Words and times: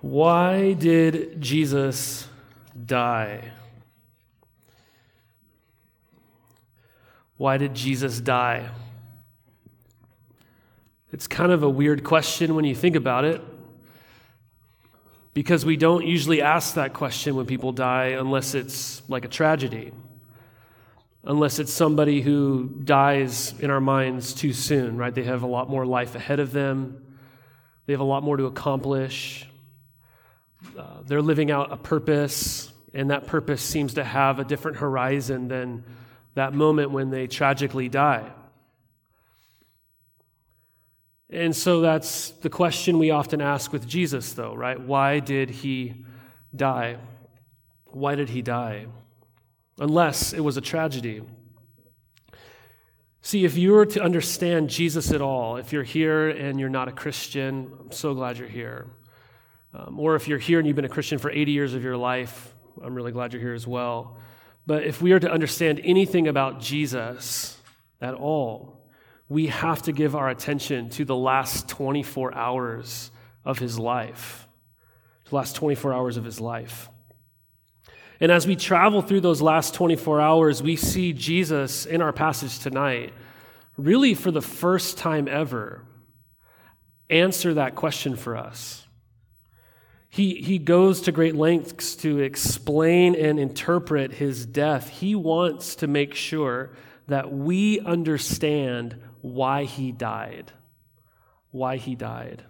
Why 0.00 0.74
did 0.74 1.40
Jesus 1.40 2.28
die? 2.84 3.52
Why 7.36 7.58
did 7.58 7.74
Jesus 7.74 8.20
die? 8.20 8.68
It's 11.12 11.26
kind 11.26 11.52
of 11.52 11.62
a 11.62 11.68
weird 11.68 12.04
question 12.04 12.54
when 12.54 12.64
you 12.64 12.74
think 12.74 12.96
about 12.96 13.24
it, 13.24 13.40
because 15.34 15.64
we 15.64 15.76
don't 15.76 16.06
usually 16.06 16.42
ask 16.42 16.74
that 16.74 16.92
question 16.92 17.36
when 17.36 17.46
people 17.46 17.72
die 17.72 18.08
unless 18.08 18.54
it's 18.54 19.02
like 19.08 19.24
a 19.24 19.28
tragedy, 19.28 19.92
unless 21.24 21.58
it's 21.58 21.72
somebody 21.72 22.20
who 22.22 22.70
dies 22.84 23.54
in 23.60 23.70
our 23.70 23.80
minds 23.80 24.34
too 24.34 24.52
soon, 24.52 24.96
right? 24.96 25.14
They 25.14 25.24
have 25.24 25.42
a 25.42 25.46
lot 25.46 25.68
more 25.70 25.86
life 25.86 26.14
ahead 26.14 26.40
of 26.40 26.52
them, 26.52 27.02
they 27.86 27.92
have 27.92 28.00
a 28.00 28.04
lot 28.04 28.22
more 28.22 28.36
to 28.36 28.44
accomplish. 28.44 29.48
Uh, 30.78 31.02
they're 31.06 31.22
living 31.22 31.50
out 31.50 31.72
a 31.72 31.76
purpose, 31.76 32.72
and 32.94 33.10
that 33.10 33.26
purpose 33.26 33.62
seems 33.62 33.94
to 33.94 34.04
have 34.04 34.38
a 34.38 34.44
different 34.44 34.78
horizon 34.78 35.48
than 35.48 35.84
that 36.34 36.52
moment 36.52 36.90
when 36.90 37.10
they 37.10 37.26
tragically 37.26 37.88
die. 37.88 38.30
And 41.30 41.56
so 41.56 41.80
that's 41.80 42.30
the 42.30 42.50
question 42.50 42.98
we 42.98 43.10
often 43.10 43.40
ask 43.40 43.72
with 43.72 43.86
Jesus, 43.86 44.32
though, 44.32 44.54
right? 44.54 44.80
Why 44.80 45.18
did 45.18 45.50
he 45.50 46.04
die? 46.54 46.98
Why 47.86 48.14
did 48.14 48.28
he 48.28 48.42
die? 48.42 48.86
Unless 49.78 50.32
it 50.32 50.40
was 50.40 50.56
a 50.56 50.60
tragedy. 50.60 51.22
See, 53.22 53.44
if 53.44 53.56
you 53.56 53.72
were 53.72 53.86
to 53.86 54.02
understand 54.02 54.70
Jesus 54.70 55.10
at 55.10 55.20
all, 55.20 55.56
if 55.56 55.72
you're 55.72 55.82
here 55.82 56.28
and 56.28 56.60
you're 56.60 56.68
not 56.68 56.86
a 56.86 56.92
Christian, 56.92 57.72
I'm 57.80 57.90
so 57.90 58.14
glad 58.14 58.38
you're 58.38 58.46
here. 58.46 58.86
Um, 59.76 60.00
or 60.00 60.14
if 60.14 60.26
you're 60.26 60.38
here 60.38 60.58
and 60.58 60.66
you've 60.66 60.76
been 60.76 60.86
a 60.86 60.90
Christian 60.90 61.18
for 61.18 61.30
80 61.30 61.52
years 61.52 61.74
of 61.74 61.82
your 61.82 61.96
life, 61.96 62.54
I'm 62.82 62.94
really 62.94 63.12
glad 63.12 63.32
you're 63.32 63.42
here 63.42 63.54
as 63.54 63.66
well. 63.66 64.16
But 64.66 64.84
if 64.84 65.02
we 65.02 65.12
are 65.12 65.20
to 65.20 65.30
understand 65.30 65.80
anything 65.84 66.28
about 66.28 66.60
Jesus 66.60 67.60
at 68.00 68.14
all, 68.14 68.88
we 69.28 69.48
have 69.48 69.82
to 69.82 69.92
give 69.92 70.16
our 70.16 70.28
attention 70.28 70.88
to 70.90 71.04
the 71.04 71.16
last 71.16 71.68
24 71.68 72.34
hours 72.34 73.10
of 73.44 73.58
his 73.58 73.78
life. 73.78 74.46
The 75.28 75.36
last 75.36 75.56
24 75.56 75.92
hours 75.92 76.16
of 76.16 76.24
his 76.24 76.40
life. 76.40 76.88
And 78.18 78.32
as 78.32 78.46
we 78.46 78.56
travel 78.56 79.02
through 79.02 79.20
those 79.20 79.42
last 79.42 79.74
24 79.74 80.20
hours, 80.20 80.62
we 80.62 80.76
see 80.76 81.12
Jesus 81.12 81.84
in 81.84 82.00
our 82.00 82.12
passage 82.12 82.60
tonight, 82.60 83.12
really 83.76 84.14
for 84.14 84.30
the 84.30 84.40
first 84.40 84.96
time 84.96 85.28
ever, 85.28 85.82
answer 87.10 87.54
that 87.54 87.74
question 87.74 88.16
for 88.16 88.36
us. 88.36 88.85
He, 90.16 90.36
he 90.36 90.56
goes 90.56 91.02
to 91.02 91.12
great 91.12 91.36
lengths 91.36 91.94
to 91.96 92.20
explain 92.20 93.14
and 93.14 93.38
interpret 93.38 94.14
his 94.14 94.46
death. 94.46 94.88
He 94.88 95.14
wants 95.14 95.76
to 95.76 95.86
make 95.86 96.14
sure 96.14 96.70
that 97.06 97.30
we 97.30 97.80
understand 97.80 98.96
why 99.20 99.64
he 99.64 99.92
died. 99.92 100.52
Why 101.50 101.76
he 101.76 101.94
died. 101.94 102.44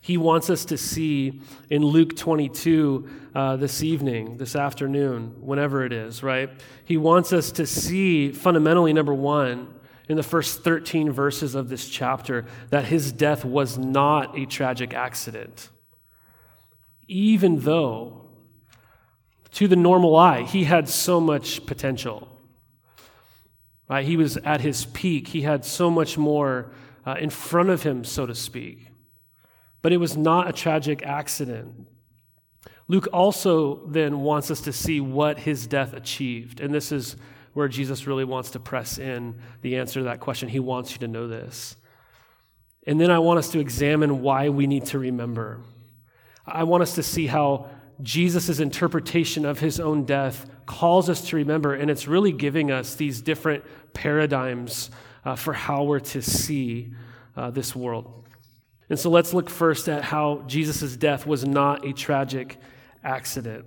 He 0.00 0.16
wants 0.16 0.48
us 0.48 0.64
to 0.64 0.78
see 0.78 1.42
in 1.68 1.84
Luke 1.84 2.16
22 2.16 3.10
uh, 3.34 3.56
this 3.56 3.82
evening, 3.82 4.38
this 4.38 4.56
afternoon, 4.56 5.34
whenever 5.42 5.84
it 5.84 5.92
is, 5.92 6.22
right? 6.22 6.48
He 6.82 6.96
wants 6.96 7.30
us 7.34 7.52
to 7.52 7.66
see 7.66 8.32
fundamentally, 8.32 8.94
number 8.94 9.12
one, 9.12 9.74
in 10.08 10.16
the 10.16 10.22
first 10.22 10.64
13 10.64 11.12
verses 11.12 11.54
of 11.54 11.68
this 11.68 11.90
chapter, 11.90 12.46
that 12.70 12.86
his 12.86 13.12
death 13.12 13.44
was 13.44 13.76
not 13.76 14.38
a 14.38 14.46
tragic 14.46 14.94
accident 14.94 15.68
even 17.08 17.60
though 17.60 18.26
to 19.52 19.66
the 19.66 19.76
normal 19.76 20.14
eye 20.14 20.42
he 20.42 20.64
had 20.64 20.88
so 20.88 21.20
much 21.20 21.66
potential. 21.66 22.28
Right? 23.88 24.06
He 24.06 24.16
was 24.16 24.36
at 24.36 24.60
his 24.60 24.84
peak, 24.86 25.28
he 25.28 25.40
had 25.40 25.64
so 25.64 25.90
much 25.90 26.18
more 26.18 26.70
uh, 27.06 27.14
in 27.18 27.30
front 27.30 27.70
of 27.70 27.82
him, 27.82 28.04
so 28.04 28.26
to 28.26 28.34
speak. 28.34 28.88
But 29.80 29.92
it 29.92 29.96
was 29.96 30.16
not 30.16 30.48
a 30.48 30.52
tragic 30.52 31.02
accident. 31.02 31.88
Luke 32.86 33.08
also 33.12 33.86
then 33.86 34.20
wants 34.20 34.50
us 34.50 34.60
to 34.62 34.72
see 34.72 35.00
what 35.00 35.38
his 35.38 35.66
death 35.66 35.94
achieved. 35.94 36.60
And 36.60 36.74
this 36.74 36.92
is 36.92 37.16
where 37.54 37.68
Jesus 37.68 38.06
really 38.06 38.24
wants 38.24 38.50
to 38.52 38.60
press 38.60 38.98
in 38.98 39.36
the 39.62 39.76
answer 39.76 40.00
to 40.00 40.04
that 40.04 40.20
question. 40.20 40.48
He 40.48 40.60
wants 40.60 40.92
you 40.92 40.98
to 40.98 41.08
know 41.08 41.28
this. 41.28 41.76
And 42.86 43.00
then 43.00 43.10
I 43.10 43.18
want 43.18 43.38
us 43.38 43.50
to 43.52 43.58
examine 43.58 44.22
why 44.22 44.48
we 44.48 44.66
need 44.66 44.86
to 44.86 44.98
remember. 44.98 45.60
I 46.52 46.64
want 46.64 46.82
us 46.82 46.94
to 46.96 47.02
see 47.02 47.26
how 47.26 47.68
Jesus' 48.02 48.60
interpretation 48.60 49.44
of 49.44 49.58
his 49.58 49.80
own 49.80 50.04
death 50.04 50.48
calls 50.66 51.08
us 51.08 51.28
to 51.28 51.36
remember, 51.36 51.74
and 51.74 51.90
it's 51.90 52.06
really 52.06 52.32
giving 52.32 52.70
us 52.70 52.94
these 52.94 53.20
different 53.20 53.64
paradigms 53.92 54.90
uh, 55.24 55.34
for 55.34 55.52
how 55.52 55.84
we're 55.84 56.00
to 56.00 56.22
see 56.22 56.92
uh, 57.36 57.50
this 57.50 57.74
world. 57.74 58.24
And 58.90 58.98
so 58.98 59.10
let's 59.10 59.34
look 59.34 59.50
first 59.50 59.88
at 59.88 60.04
how 60.04 60.44
Jesus' 60.46 60.96
death 60.96 61.26
was 61.26 61.44
not 61.44 61.84
a 61.84 61.92
tragic 61.92 62.58
accident. 63.04 63.66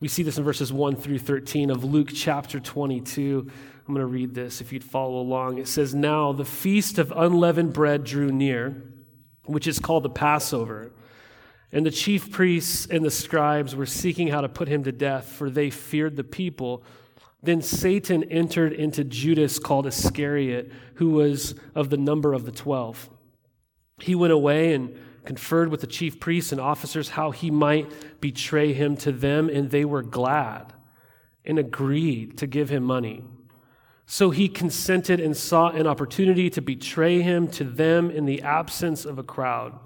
We 0.00 0.08
see 0.08 0.22
this 0.22 0.38
in 0.38 0.44
verses 0.44 0.72
1 0.72 0.96
through 0.96 1.20
13 1.20 1.70
of 1.70 1.84
Luke 1.84 2.10
chapter 2.12 2.60
22. 2.60 3.50
I'm 3.86 3.94
going 3.94 4.00
to 4.00 4.06
read 4.06 4.34
this 4.34 4.60
if 4.60 4.72
you'd 4.72 4.84
follow 4.84 5.20
along. 5.20 5.58
It 5.58 5.68
says, 5.68 5.94
Now 5.94 6.32
the 6.32 6.44
feast 6.44 6.98
of 6.98 7.12
unleavened 7.12 7.72
bread 7.72 8.04
drew 8.04 8.30
near, 8.30 8.82
which 9.44 9.66
is 9.66 9.78
called 9.78 10.02
the 10.02 10.10
Passover. 10.10 10.92
And 11.72 11.84
the 11.84 11.90
chief 11.90 12.30
priests 12.30 12.86
and 12.86 13.04
the 13.04 13.10
scribes 13.10 13.74
were 13.74 13.86
seeking 13.86 14.28
how 14.28 14.40
to 14.40 14.48
put 14.48 14.68
him 14.68 14.84
to 14.84 14.92
death, 14.92 15.28
for 15.28 15.50
they 15.50 15.70
feared 15.70 16.16
the 16.16 16.24
people. 16.24 16.84
Then 17.42 17.60
Satan 17.60 18.24
entered 18.24 18.72
into 18.72 19.04
Judas, 19.04 19.58
called 19.58 19.86
Iscariot, 19.86 20.72
who 20.94 21.10
was 21.10 21.54
of 21.74 21.90
the 21.90 21.96
number 21.96 22.32
of 22.32 22.44
the 22.44 22.52
twelve. 22.52 23.10
He 23.98 24.14
went 24.14 24.32
away 24.32 24.74
and 24.74 24.96
conferred 25.24 25.70
with 25.70 25.80
the 25.80 25.86
chief 25.86 26.20
priests 26.20 26.52
and 26.52 26.60
officers 26.60 27.10
how 27.10 27.32
he 27.32 27.50
might 27.50 28.20
betray 28.20 28.72
him 28.72 28.96
to 28.98 29.10
them, 29.10 29.48
and 29.48 29.70
they 29.70 29.84
were 29.84 30.02
glad 30.02 30.72
and 31.44 31.58
agreed 31.58 32.38
to 32.38 32.46
give 32.46 32.68
him 32.68 32.84
money. 32.84 33.24
So 34.06 34.30
he 34.30 34.48
consented 34.48 35.18
and 35.18 35.36
sought 35.36 35.74
an 35.74 35.86
opportunity 35.86 36.48
to 36.50 36.62
betray 36.62 37.22
him 37.22 37.48
to 37.48 37.64
them 37.64 38.10
in 38.10 38.24
the 38.24 38.40
absence 38.42 39.04
of 39.04 39.18
a 39.18 39.24
crowd. 39.24 39.76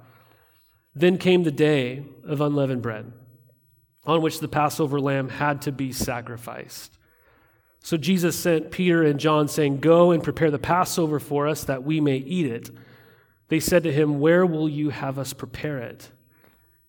Then 1.00 1.16
came 1.16 1.44
the 1.44 1.50
day 1.50 2.04
of 2.24 2.42
unleavened 2.42 2.82
bread, 2.82 3.10
on 4.04 4.20
which 4.20 4.40
the 4.40 4.48
Passover 4.48 5.00
lamb 5.00 5.30
had 5.30 5.62
to 5.62 5.72
be 5.72 5.92
sacrificed. 5.92 6.98
So 7.82 7.96
Jesus 7.96 8.38
sent 8.38 8.70
Peter 8.70 9.02
and 9.02 9.18
John, 9.18 9.48
saying, 9.48 9.78
Go 9.78 10.10
and 10.10 10.22
prepare 10.22 10.50
the 10.50 10.58
Passover 10.58 11.18
for 11.18 11.48
us 11.48 11.64
that 11.64 11.84
we 11.84 12.00
may 12.00 12.18
eat 12.18 12.46
it. 12.46 12.70
They 13.48 13.60
said 13.60 13.82
to 13.84 13.92
him, 13.92 14.20
Where 14.20 14.44
will 14.44 14.68
you 14.68 14.90
have 14.90 15.18
us 15.18 15.32
prepare 15.32 15.78
it? 15.78 16.10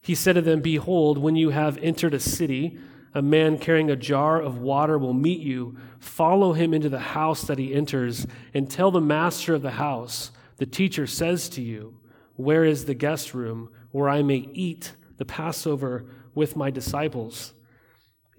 He 0.02 0.14
said 0.14 0.34
to 0.34 0.42
them, 0.42 0.60
Behold, 0.60 1.18
when 1.18 1.38
you 1.38 1.52
have 1.52 1.78
entered 1.78 2.14
a 2.14 2.20
city, 2.20 2.78
a 3.14 3.22
man 3.22 3.58
carrying 3.58 3.90
a 3.90 3.96
jar 3.96 4.42
of 4.42 4.58
water 4.58 4.98
will 4.98 5.14
meet 5.14 5.40
you. 5.40 5.78
Follow 6.00 6.52
him 6.52 6.74
into 6.74 6.90
the 6.90 7.00
house 7.00 7.44
that 7.44 7.58
he 7.58 7.74
enters, 7.74 8.28
and 8.54 8.70
tell 8.70 8.92
the 8.92 9.00
master 9.00 9.54
of 9.54 9.62
the 9.62 9.72
house, 9.72 10.32
The 10.58 10.66
teacher 10.66 11.08
says 11.08 11.48
to 11.50 11.62
you, 11.62 11.98
Where 12.36 12.66
is 12.66 12.84
the 12.84 12.94
guest 12.94 13.34
room? 13.34 13.70
Where 13.92 14.10
I 14.10 14.22
may 14.22 14.50
eat 14.54 14.94
the 15.18 15.26
Passover 15.26 16.06
with 16.34 16.56
my 16.56 16.72
disciples. 16.72 17.54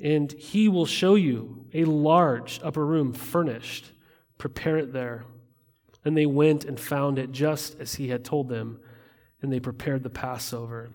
And 0.02 0.32
he 0.32 0.68
will 0.68 0.86
show 0.86 1.14
you 1.14 1.66
a 1.72 1.84
large 1.84 2.60
upper 2.62 2.84
room 2.84 3.12
furnished. 3.12 3.92
Prepare 4.38 4.78
it 4.78 4.92
there. 4.92 5.24
And 6.04 6.16
they 6.16 6.26
went 6.26 6.64
and 6.64 6.80
found 6.80 7.18
it 7.18 7.30
just 7.30 7.78
as 7.78 7.94
he 7.94 8.08
had 8.08 8.24
told 8.24 8.48
them, 8.48 8.80
and 9.40 9.52
they 9.52 9.60
prepared 9.60 10.02
the 10.02 10.10
Passover. 10.10 10.90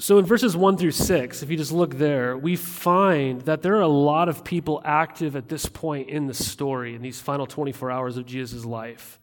So 0.00 0.18
in 0.18 0.24
verses 0.24 0.56
1 0.56 0.78
through 0.78 0.92
6, 0.92 1.42
if 1.42 1.50
you 1.50 1.58
just 1.58 1.72
look 1.72 1.98
there, 1.98 2.36
we 2.36 2.56
find 2.56 3.42
that 3.42 3.60
there 3.60 3.76
are 3.76 3.82
a 3.82 3.86
lot 3.86 4.30
of 4.30 4.44
people 4.44 4.80
active 4.82 5.36
at 5.36 5.48
this 5.48 5.66
point 5.66 6.08
in 6.08 6.26
the 6.26 6.34
story, 6.34 6.94
in 6.94 7.02
these 7.02 7.20
final 7.20 7.46
24 7.46 7.90
hours 7.90 8.16
of 8.16 8.24
Jesus' 8.24 8.64
life. 8.64 9.19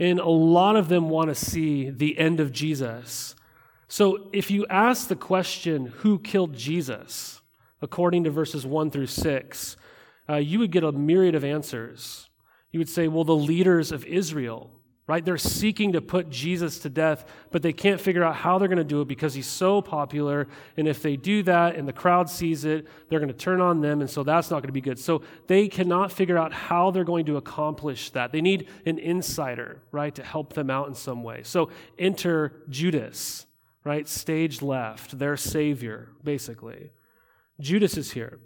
And 0.00 0.18
a 0.18 0.28
lot 0.28 0.76
of 0.76 0.88
them 0.88 1.10
want 1.10 1.28
to 1.28 1.34
see 1.34 1.90
the 1.90 2.18
end 2.18 2.40
of 2.40 2.50
Jesus. 2.50 3.36
So 3.86 4.28
if 4.32 4.50
you 4.50 4.66
ask 4.68 5.08
the 5.08 5.14
question, 5.14 5.86
who 5.86 6.18
killed 6.18 6.54
Jesus, 6.56 7.42
according 7.82 8.24
to 8.24 8.30
verses 8.30 8.64
1 8.64 8.90
through 8.90 9.08
6, 9.08 9.76
uh, 10.28 10.36
you 10.36 10.58
would 10.58 10.72
get 10.72 10.84
a 10.84 10.92
myriad 10.92 11.34
of 11.34 11.44
answers. 11.44 12.30
You 12.72 12.80
would 12.80 12.88
say, 12.88 13.08
well, 13.08 13.24
the 13.24 13.36
leaders 13.36 13.92
of 13.92 14.06
Israel 14.06 14.70
right? 15.06 15.24
They're 15.24 15.38
seeking 15.38 15.92
to 15.92 16.00
put 16.00 16.30
Jesus 16.30 16.78
to 16.80 16.88
death, 16.88 17.24
but 17.50 17.62
they 17.62 17.72
can't 17.72 18.00
figure 18.00 18.22
out 18.22 18.36
how 18.36 18.58
they're 18.58 18.68
going 18.68 18.78
to 18.78 18.84
do 18.84 19.00
it 19.00 19.08
because 19.08 19.34
he's 19.34 19.46
so 19.46 19.82
popular. 19.82 20.46
And 20.76 20.86
if 20.86 21.02
they 21.02 21.16
do 21.16 21.42
that 21.42 21.74
and 21.74 21.88
the 21.88 21.92
crowd 21.92 22.30
sees 22.30 22.64
it, 22.64 22.86
they're 23.08 23.18
going 23.18 23.32
to 23.32 23.36
turn 23.36 23.60
on 23.60 23.80
them. 23.80 24.00
And 24.00 24.08
so 24.08 24.22
that's 24.22 24.50
not 24.50 24.62
going 24.62 24.68
to 24.68 24.72
be 24.72 24.80
good. 24.80 25.00
So 25.00 25.22
they 25.48 25.66
cannot 25.66 26.12
figure 26.12 26.38
out 26.38 26.52
how 26.52 26.92
they're 26.92 27.02
going 27.02 27.26
to 27.26 27.38
accomplish 27.38 28.10
that. 28.10 28.30
They 28.30 28.40
need 28.40 28.68
an 28.86 28.98
insider, 28.98 29.82
right, 29.90 30.14
to 30.14 30.22
help 30.22 30.52
them 30.52 30.70
out 30.70 30.86
in 30.86 30.94
some 30.94 31.24
way. 31.24 31.42
So 31.42 31.70
enter 31.98 32.62
Judas, 32.68 33.46
right? 33.84 34.06
Stage 34.06 34.62
left, 34.62 35.18
their 35.18 35.36
savior, 35.36 36.10
basically. 36.22 36.92
Judas 37.58 37.96
is 37.96 38.12
here. 38.12 38.38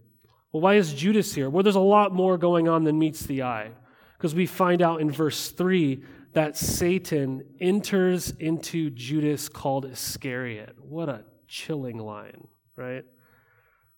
Well, 0.51 0.63
why 0.63 0.77
is 0.77 0.95
Judas 0.95 1.35
here? 1.35 1.51
Well, 1.51 1.63
there's 1.63 1.75
a 1.75 1.81
lot 1.81 2.15
more 2.15 2.39
going 2.39 2.69
on 2.69 2.85
than 2.85 2.99
meets 2.99 3.27
the 3.27 3.43
eye. 3.43 3.73
Because 4.17 4.35
we 4.35 4.47
find 4.47 4.81
out 4.81 5.03
in 5.03 5.11
verse 5.11 5.51
3 5.51 6.03
that 6.35 6.57
Satan 6.57 7.45
enters 7.61 8.31
into 8.39 8.91
Judas 8.91 9.49
called 9.49 9.87
Iscariot. 9.87 10.77
What 10.81 11.09
a 11.09 11.25
chilling 11.47 11.99
line, 11.99 12.49
right? 12.77 13.05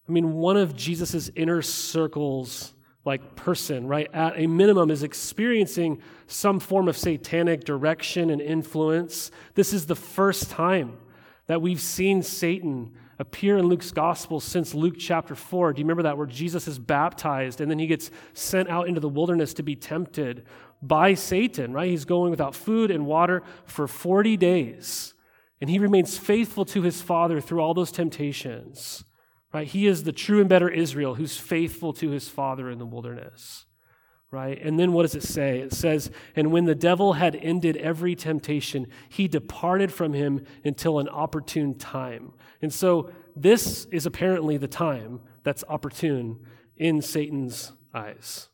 I 0.08 0.12
mean, 0.12 0.34
one 0.34 0.56
of 0.56 0.76
Jesus' 0.76 1.30
inner 1.34 1.62
circles, 1.62 2.74
like 3.04 3.34
person, 3.36 3.88
right, 3.88 4.08
at 4.12 4.34
a 4.38 4.46
minimum 4.46 4.90
is 4.90 5.02
experiencing 5.02 6.00
some 6.26 6.60
form 6.60 6.88
of 6.88 6.96
satanic 6.96 7.64
direction 7.64 8.30
and 8.30 8.40
influence. 8.40 9.30
This 9.54 9.72
is 9.72 9.86
the 9.86 9.96
first 9.96 10.50
time 10.50 10.98
that 11.46 11.62
we've 11.62 11.80
seen 11.80 12.22
Satan 12.22 12.92
appear 13.18 13.56
in 13.56 13.66
Luke's 13.66 13.92
gospel 13.92 14.40
since 14.40 14.74
Luke 14.74 14.96
chapter 14.98 15.34
4. 15.34 15.72
Do 15.72 15.80
you 15.80 15.84
remember 15.84 16.02
that? 16.02 16.18
Where 16.18 16.26
Jesus 16.26 16.68
is 16.68 16.78
baptized 16.78 17.60
and 17.60 17.70
then 17.70 17.78
he 17.78 17.86
gets 17.86 18.10
sent 18.34 18.68
out 18.68 18.88
into 18.88 19.00
the 19.00 19.08
wilderness 19.08 19.54
to 19.54 19.62
be 19.62 19.74
tempted 19.74 20.44
by 20.86 21.14
Satan, 21.14 21.72
right? 21.72 21.90
He's 21.90 22.04
going 22.04 22.30
without 22.30 22.54
food 22.54 22.90
and 22.90 23.06
water 23.06 23.42
for 23.64 23.86
40 23.86 24.36
days. 24.36 25.14
And 25.60 25.70
he 25.70 25.78
remains 25.78 26.18
faithful 26.18 26.64
to 26.66 26.82
his 26.82 27.00
father 27.00 27.40
through 27.40 27.60
all 27.60 27.74
those 27.74 27.92
temptations. 27.92 29.04
Right? 29.54 29.66
He 29.66 29.86
is 29.86 30.04
the 30.04 30.12
true 30.12 30.40
and 30.40 30.48
better 30.48 30.68
Israel 30.68 31.14
who's 31.14 31.38
faithful 31.38 31.92
to 31.94 32.10
his 32.10 32.28
father 32.28 32.70
in 32.70 32.78
the 32.78 32.86
wilderness. 32.86 33.64
Right? 34.30 34.60
And 34.60 34.78
then 34.78 34.92
what 34.92 35.02
does 35.02 35.14
it 35.14 35.22
say? 35.22 35.60
It 35.60 35.72
says, 35.72 36.10
And 36.34 36.52
when 36.52 36.64
the 36.64 36.74
devil 36.74 37.14
had 37.14 37.36
ended 37.36 37.76
every 37.76 38.14
temptation, 38.14 38.88
he 39.08 39.28
departed 39.28 39.92
from 39.92 40.12
him 40.12 40.44
until 40.64 40.98
an 40.98 41.08
opportune 41.08 41.78
time. 41.78 42.32
And 42.60 42.72
so 42.74 43.10
this 43.34 43.86
is 43.86 44.04
apparently 44.04 44.56
the 44.56 44.68
time 44.68 45.20
that's 45.42 45.64
opportune 45.68 46.40
in 46.76 47.00
Satan's 47.00 47.72
eyes. 47.94 48.48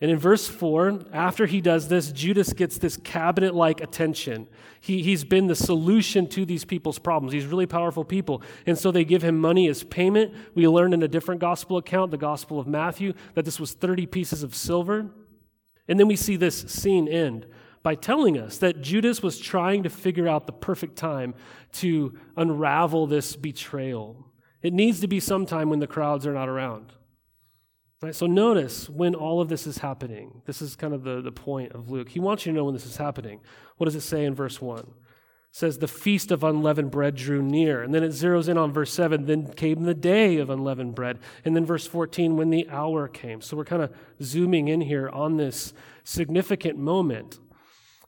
And 0.00 0.10
in 0.10 0.18
verse 0.18 0.46
4, 0.46 1.06
after 1.12 1.46
he 1.46 1.62
does 1.62 1.88
this, 1.88 2.12
Judas 2.12 2.52
gets 2.52 2.76
this 2.76 2.98
cabinet 2.98 3.54
like 3.54 3.80
attention. 3.80 4.46
He, 4.78 5.02
he's 5.02 5.24
been 5.24 5.46
the 5.46 5.54
solution 5.54 6.28
to 6.28 6.44
these 6.44 6.66
people's 6.66 6.98
problems. 6.98 7.32
He's 7.32 7.46
really 7.46 7.66
powerful 7.66 8.04
people. 8.04 8.42
And 8.66 8.76
so 8.76 8.90
they 8.90 9.06
give 9.06 9.22
him 9.22 9.38
money 9.38 9.68
as 9.68 9.82
payment. 9.84 10.34
We 10.54 10.68
learn 10.68 10.92
in 10.92 11.02
a 11.02 11.08
different 11.08 11.40
gospel 11.40 11.78
account, 11.78 12.10
the 12.10 12.18
Gospel 12.18 12.60
of 12.60 12.66
Matthew, 12.66 13.14
that 13.34 13.46
this 13.46 13.58
was 13.58 13.72
30 13.72 14.04
pieces 14.06 14.42
of 14.42 14.54
silver. 14.54 15.06
And 15.88 15.98
then 15.98 16.08
we 16.08 16.16
see 16.16 16.36
this 16.36 16.60
scene 16.62 17.08
end 17.08 17.46
by 17.82 17.94
telling 17.94 18.36
us 18.36 18.58
that 18.58 18.82
Judas 18.82 19.22
was 19.22 19.38
trying 19.38 19.84
to 19.84 19.88
figure 19.88 20.28
out 20.28 20.46
the 20.46 20.52
perfect 20.52 20.96
time 20.96 21.34
to 21.72 22.18
unravel 22.36 23.06
this 23.06 23.34
betrayal. 23.34 24.26
It 24.60 24.74
needs 24.74 25.00
to 25.00 25.08
be 25.08 25.20
sometime 25.20 25.70
when 25.70 25.78
the 25.78 25.86
crowds 25.86 26.26
are 26.26 26.34
not 26.34 26.48
around. 26.50 26.92
Right, 28.02 28.14
so 28.14 28.26
notice 28.26 28.90
when 28.90 29.14
all 29.14 29.40
of 29.40 29.48
this 29.48 29.66
is 29.66 29.78
happening. 29.78 30.42
This 30.44 30.60
is 30.60 30.76
kind 30.76 30.92
of 30.92 31.02
the, 31.02 31.22
the 31.22 31.32
point 31.32 31.72
of 31.72 31.90
Luke. 31.90 32.10
He 32.10 32.20
wants 32.20 32.44
you 32.44 32.52
to 32.52 32.56
know 32.56 32.64
when 32.64 32.74
this 32.74 32.84
is 32.84 32.98
happening. 32.98 33.40
What 33.78 33.86
does 33.86 33.94
it 33.94 34.02
say 34.02 34.26
in 34.26 34.34
verse 34.34 34.60
1? 34.60 34.80
It 34.80 34.86
says, 35.50 35.78
The 35.78 35.88
feast 35.88 36.30
of 36.30 36.44
unleavened 36.44 36.90
bread 36.90 37.14
drew 37.14 37.40
near. 37.40 37.82
And 37.82 37.94
then 37.94 38.04
it 38.04 38.10
zeroes 38.10 38.50
in 38.50 38.58
on 38.58 38.70
verse 38.70 38.92
7. 38.92 39.24
Then 39.24 39.50
came 39.54 39.84
the 39.84 39.94
day 39.94 40.36
of 40.36 40.50
unleavened 40.50 40.94
bread. 40.94 41.20
And 41.42 41.56
then 41.56 41.64
verse 41.64 41.86
14, 41.86 42.36
when 42.36 42.50
the 42.50 42.68
hour 42.68 43.08
came. 43.08 43.40
So 43.40 43.56
we're 43.56 43.64
kind 43.64 43.82
of 43.82 43.94
zooming 44.22 44.68
in 44.68 44.82
here 44.82 45.08
on 45.08 45.38
this 45.38 45.72
significant 46.04 46.78
moment. 46.78 47.38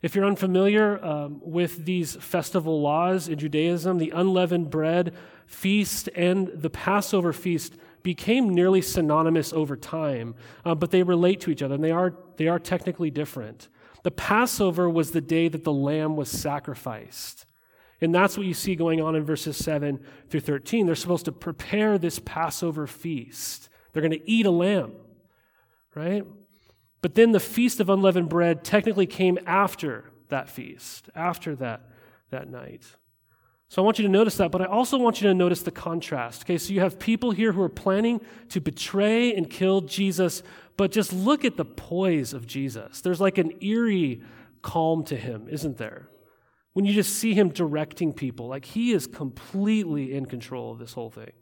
If 0.03 0.15
you're 0.15 0.27
unfamiliar 0.27 1.03
um, 1.03 1.41
with 1.43 1.87
these 1.87 2.15
festival 2.17 2.83
laws 2.83 3.27
in 3.27 3.39
Judaism, 3.39 3.97
the 3.97 4.11
unleavened 4.11 4.69
bread 4.69 5.15
feast 5.47 6.11
and 6.15 6.49
the 6.49 6.71
Passover 6.71 7.33
feast 7.33 7.75
became 8.03 8.51
nearly 8.51 8.81
synonymous 8.81 9.53
over 9.53 9.77
time, 9.77 10.35
uh, 10.65 10.75
but 10.75 10.91
they 10.91 11.03
relate 11.03 11.41
to 11.41 11.51
each 11.51 11.63
other 11.63 11.75
and 11.75 11.85
they 11.85 11.91
are, 11.91 12.15
they 12.37 12.49
are 12.49 12.59
technically 12.59 13.11
different. 13.11 13.69
The 14.03 14.11
Passover 14.11 14.89
was 14.89 15.11
the 15.11 15.21
day 15.21 15.49
that 15.49 15.65
the 15.65 15.73
lamb 15.73 16.17
was 16.17 16.31
sacrificed. 16.31 17.45
And 18.01 18.15
that's 18.15 18.37
what 18.37 18.47
you 18.47 18.55
see 18.55 18.77
going 18.77 19.01
on 19.01 19.17
in 19.17 19.25
verses 19.25 19.57
7 19.57 20.01
through 20.29 20.41
13. 20.41 20.87
They're 20.87 20.95
supposed 20.95 21.25
to 21.25 21.33
prepare 21.33 21.99
this 21.99 22.21
Passover 22.21 22.87
feast. 22.87 23.69
They're 23.93 24.03
going 24.03 24.13
to 24.13 24.31
eat 24.31 24.47
a 24.47 24.51
lamb, 24.51 24.93
right? 25.95 26.25
But 27.03 27.15
then 27.15 27.33
the 27.33 27.41
Feast 27.41 27.81
of 27.81 27.89
Unleavened 27.89 28.29
Bread 28.29 28.65
technically 28.65 29.07
came 29.07 29.39
after 29.47 30.11
that 30.29 30.49
feast, 30.49 31.11
after 31.15 31.57
that, 31.57 31.83
that 32.31 32.49
night. 32.49 32.85
So 33.71 33.83
I 33.83 33.85
want 33.85 33.99
you 33.99 34.05
to 34.05 34.11
notice 34.11 34.37
that, 34.37 34.51
but 34.51 34.63
I 34.63 34.65
also 34.65 34.97
want 34.97 35.21
you 35.21 35.29
to 35.29 35.35
notice 35.35 35.63
the 35.63 35.71
contrast. 35.71 36.43
Okay, 36.43 36.57
so 36.57 36.73
you 36.73 36.81
have 36.81 36.99
people 36.99 37.33
here 37.33 37.53
who 37.53 37.61
are 37.61 37.69
planning 37.69 38.21
to 38.49 38.61
betray 38.61 39.35
and 39.35 39.49
kill 39.49 39.83
Jesus, 39.83 40.43
but 40.79 40.91
just 40.91 41.13
look 41.13 41.45
at 41.45 41.57
the 41.59 41.67
poise 41.67 42.33
of 42.33 42.47
Jesus. 42.47 43.03
There's 43.03 43.21
like 43.21 43.37
an 43.37 43.63
eerie 43.63 44.23
calm 44.63 45.05
to 45.05 45.17
him, 45.17 45.49
isn't 45.51 45.77
there? 45.77 46.09
When 46.73 46.87
you 46.87 46.95
just 46.95 47.17
see 47.17 47.35
him 47.35 47.51
directing 47.51 48.15
people, 48.15 48.49
like 48.49 48.65
he 48.65 48.93
is 48.93 49.07
completely 49.07 50.15
in 50.15 50.27
control 50.27 50.73
of 50.73 50.79
this 50.79 50.95
whole 50.95 51.11
thing. 51.11 51.33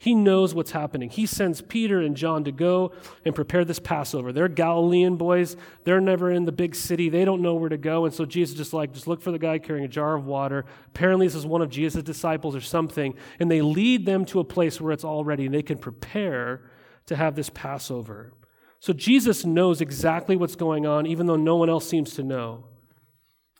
He 0.00 0.14
knows 0.14 0.54
what's 0.54 0.70
happening. 0.70 1.10
He 1.10 1.26
sends 1.26 1.60
Peter 1.60 2.00
and 2.00 2.16
John 2.16 2.42
to 2.44 2.52
go 2.52 2.92
and 3.22 3.34
prepare 3.34 3.66
this 3.66 3.78
Passover. 3.78 4.32
They're 4.32 4.48
Galilean 4.48 5.16
boys. 5.16 5.58
They're 5.84 6.00
never 6.00 6.30
in 6.30 6.46
the 6.46 6.52
big 6.52 6.74
city. 6.74 7.10
They 7.10 7.26
don't 7.26 7.42
know 7.42 7.54
where 7.54 7.68
to 7.68 7.76
go. 7.76 8.06
And 8.06 8.14
so 8.14 8.24
Jesus 8.24 8.56
just 8.56 8.72
like, 8.72 8.94
just 8.94 9.06
look 9.06 9.20
for 9.20 9.30
the 9.30 9.38
guy 9.38 9.58
carrying 9.58 9.84
a 9.84 9.88
jar 9.88 10.16
of 10.16 10.24
water. 10.24 10.64
Apparently, 10.86 11.26
this 11.26 11.34
is 11.34 11.44
one 11.44 11.60
of 11.60 11.68
Jesus' 11.68 12.02
disciples 12.02 12.56
or 12.56 12.62
something. 12.62 13.14
And 13.38 13.50
they 13.50 13.60
lead 13.60 14.06
them 14.06 14.24
to 14.26 14.40
a 14.40 14.44
place 14.44 14.80
where 14.80 14.94
it's 14.94 15.04
all 15.04 15.22
ready 15.22 15.44
and 15.44 15.54
they 15.54 15.60
can 15.60 15.76
prepare 15.76 16.62
to 17.04 17.14
have 17.14 17.36
this 17.36 17.50
Passover. 17.50 18.32
So 18.78 18.94
Jesus 18.94 19.44
knows 19.44 19.82
exactly 19.82 20.34
what's 20.34 20.56
going 20.56 20.86
on, 20.86 21.06
even 21.06 21.26
though 21.26 21.36
no 21.36 21.56
one 21.56 21.68
else 21.68 21.86
seems 21.86 22.14
to 22.14 22.22
know. 22.22 22.64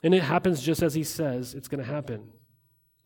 And 0.03 0.15
it 0.15 0.23
happens 0.23 0.63
just 0.63 0.83
as 0.83 0.95
he 0.95 1.05
says 1.05 1.53
it's 1.53 1.69
going 1.69 1.85
to 1.85 1.93
happen. 1.93 2.33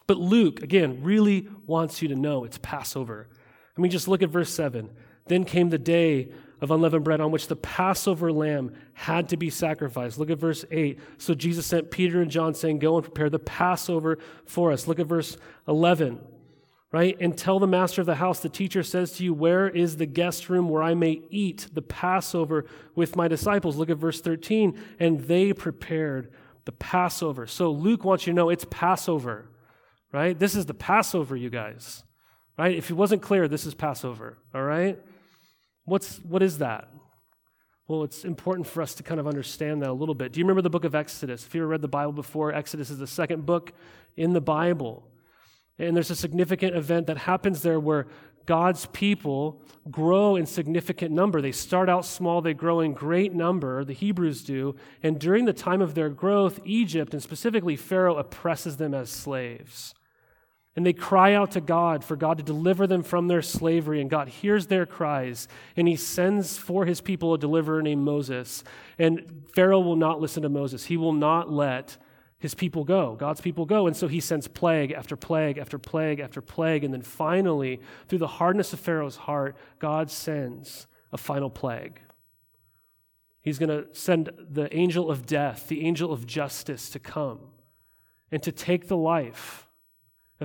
But 0.07 0.19
Luke, 0.19 0.63
again, 0.63 1.03
really 1.03 1.49
wants 1.67 2.03
you 2.03 2.09
to 2.09 2.15
know 2.15 2.45
it's 2.45 2.59
Passover. 2.59 3.29
I 3.77 3.81
mean, 3.81 3.91
just 3.91 4.09
look 4.09 4.23
at 4.23 4.31
verse 4.31 4.51
7. 4.51 4.91
Then 5.27 5.45
came 5.45 5.71
the 5.71 5.79
day 5.79 6.29
of 6.61 6.71
unleavened 6.71 7.05
bread 7.05 7.21
on 7.21 7.31
which 7.31 7.49
the 7.49 7.57
Passover 7.57 8.31
lamb 8.33 8.73
had 8.93 9.29
to 9.31 9.37
be 9.37 9.51
sacrificed. 9.51 10.19
Look 10.19 10.31
at 10.31 10.39
verse 10.39 10.65
8. 10.71 10.99
So 11.19 11.35
Jesus 11.35 11.67
sent 11.67 11.91
Peter 11.91 12.21
and 12.21 12.31
John, 12.31 12.55
saying, 12.55 12.79
Go 12.79 12.97
and 12.97 13.05
prepare 13.05 13.31
the 13.31 13.39
Passover 13.39 14.19
for 14.45 14.73
us. 14.73 14.87
Look 14.87 14.99
at 14.99 15.07
verse 15.07 15.37
11, 15.67 16.21
right? 16.93 17.17
And 17.21 17.37
tell 17.37 17.59
the 17.59 17.67
master 17.67 18.03
of 18.03 18.07
the 18.07 18.17
house, 18.17 18.41
the 18.41 18.49
teacher 18.49 18.83
says 18.83 19.13
to 19.13 19.25
you, 19.25 19.33
Where 19.33 19.69
is 19.69 19.97
the 19.97 20.07
guest 20.07 20.49
room 20.49 20.69
where 20.69 20.83
I 20.83 20.95
may 20.95 21.23
eat 21.31 21.69
the 21.73 21.83
Passover 21.83 22.67
with 22.95 23.17
my 23.17 23.29
disciples? 23.29 23.77
Look 23.77 23.91
at 23.91 23.97
verse 23.97 24.21
13. 24.21 24.79
And 25.01 25.21
they 25.21 25.53
prepared 25.53 26.31
the 26.67 26.73
Passover. 26.73 27.47
So 27.47 27.71
Luke 27.71 28.05
wants 28.05 28.27
you 28.27 28.33
to 28.33 28.37
know 28.37 28.51
it's 28.51 28.67
Passover 28.71 29.49
right? 30.15 30.39
This 30.39 30.55
is 30.55 30.65
the 30.65 30.75
Passover, 30.75 31.35
you 31.35 31.51
guys, 31.51 32.05
right? 32.57 32.77
If 32.77 32.89
it 32.89 32.95
wasn't 32.95 33.21
clear, 33.21 33.49
this 33.49 33.67
is 33.67 33.75
Passover, 33.75 34.39
all 34.55 34.63
right? 34.63 34.97
What's, 35.87 36.19
what 36.19 36.41
is 36.41 36.59
that? 36.59 36.89
Well, 37.89 38.05
it's 38.05 38.25
important 38.25 38.69
for 38.69 38.81
us 38.81 38.95
to 38.95 39.03
kind 39.03 39.19
of 39.19 39.27
understand 39.27 39.83
that 39.83 39.91
a 39.91 39.93
little 39.93 40.15
bit. 40.15 40.33
Do 40.33 40.39
you 40.39 40.45
remember 40.45 40.63
the 40.63 40.71
book 40.71 40.85
of 40.85 40.95
Exodus? 40.95 41.45
If 41.45 41.53
you 41.53 41.63
ever 41.63 41.69
read 41.69 41.83
the 41.83 41.89
Bible 41.89 42.13
before, 42.13 42.55
Exodus 42.55 42.91
is 42.91 42.99
the 42.99 43.09
second 43.09 43.45
book 43.45 43.73
in 44.17 44.33
the 44.35 44.41
Bible. 44.41 45.11
And 45.81 45.97
there's 45.97 46.13
a 46.13 46.17
significant 46.17 46.77
event 46.77 47.09
that 47.09 47.19
happens 47.19 47.63
there 47.63 47.81
where 47.81 48.07
God's 48.47 48.87
people 48.87 49.63
grow 49.91 50.37
in 50.37 50.47
significant 50.47 51.11
number. 51.11 51.43
They 51.43 51.51
start 51.51 51.89
out 51.89 52.07
small, 52.07 52.41
they 52.41 52.55
grow 52.55 52.79
in 52.79 52.93
great 52.93 53.35
number, 53.35 53.85
the 53.85 53.93
Hebrews 53.93 54.45
do. 54.45 54.77
And 55.03 55.19
during 55.19 55.45
the 55.45 55.53
time 55.53 55.83
of 55.83 55.95
their 55.95 56.09
growth, 56.09 56.61
Egypt, 56.65 57.15
and 57.15 57.23
specifically 57.23 57.75
Pharaoh, 57.75 58.17
oppresses 58.17 58.77
them 58.77 58.95
as 58.95 59.11
slaves. 59.11 59.93
And 60.77 60.85
they 60.85 60.93
cry 60.93 61.35
out 61.35 61.53
to 61.53 61.61
God 61.61 62.03
for 62.03 62.17
God 62.17 62.39
to 62.39 62.45
deliver 62.45 62.87
them 62.87 63.05
from 63.05 63.29
their 63.29 63.43
slavery. 63.43 64.01
And 64.01 64.11
God 64.11 64.29
hears 64.29 64.67
their 64.67 64.87
cries. 64.87 65.47
And 65.77 65.87
he 65.87 65.95
sends 65.95 66.59
for 66.59 66.85
his 66.85 67.01
people 67.01 67.33
a 67.33 67.39
deliverer 67.39 67.81
named 67.81 68.03
Moses. 68.03 68.65
And 68.99 69.45
Pharaoh 69.55 69.81
will 69.81 69.97
not 69.97 70.21
listen 70.21 70.43
to 70.43 70.49
Moses. 70.49 70.87
He 70.87 70.97
will 70.97 71.13
not 71.13 71.51
let 71.51 71.97
his 72.39 72.55
people 72.55 72.85
go, 72.85 73.15
God's 73.15 73.41
people 73.41 73.65
go. 73.65 73.87
And 73.87 73.97
so 73.97 74.07
he 74.07 74.21
sends 74.21 74.49
plague 74.49 74.93
after 74.93 75.17
plague 75.17 75.57
after 75.57 75.79
plague 75.79 76.21
after 76.21 76.43
plague. 76.43 76.85
And 76.85 76.93
then 76.93 77.03
finally, 77.03 77.81
through 78.09 78.19
the 78.19 78.27
hardness 78.27 78.73
of 78.73 78.81
Pharaoh's 78.81 79.17
heart, 79.17 79.57
God 79.79 80.11
sends 80.11 80.87
a 81.11 81.17
final 81.17 81.49
plague. 81.49 82.01
He's 83.41 83.59
going 83.59 83.71
to 83.71 83.87
send 83.95 84.31
the 84.39 84.75
angel 84.77 85.11
of 85.11 85.25
death, 85.25 85.69
the 85.69 85.87
angel 85.87 86.13
of 86.13 86.27
justice, 86.27 86.91
to 86.91 86.99
come 86.99 87.41
and 88.31 88.43
to 88.43 88.51
take 88.53 88.89
the 88.89 88.97
life 88.97 89.64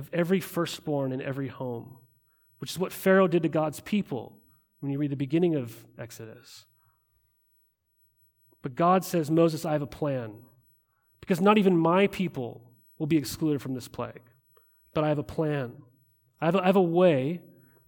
of 0.00 0.10
every 0.12 0.40
firstborn 0.40 1.12
in 1.12 1.20
every 1.22 1.48
home, 1.48 1.98
which 2.58 2.72
is 2.72 2.78
what 2.78 2.92
Pharaoh 2.92 3.28
did 3.28 3.42
to 3.44 3.48
God's 3.48 3.80
people 3.80 4.38
when 4.80 4.90
you 4.90 4.98
read 4.98 5.12
the 5.12 5.16
beginning 5.16 5.54
of 5.54 5.84
Exodus. 5.98 6.64
But 8.62 8.74
God 8.74 9.04
says, 9.04 9.30
Moses, 9.30 9.64
I 9.64 9.72
have 9.72 9.82
a 9.82 9.86
plan, 9.86 10.32
because 11.20 11.40
not 11.40 11.58
even 11.58 11.76
my 11.76 12.06
people 12.06 12.72
will 12.98 13.06
be 13.06 13.18
excluded 13.18 13.62
from 13.62 13.74
this 13.74 13.88
plague. 13.88 14.22
but 14.94 15.04
I 15.04 15.08
have 15.08 15.18
a 15.18 15.22
plan. 15.22 15.72
I 16.40 16.46
have 16.46 16.54
a, 16.54 16.62
I 16.62 16.66
have 16.66 16.76
a 16.76 16.82
way 16.82 17.42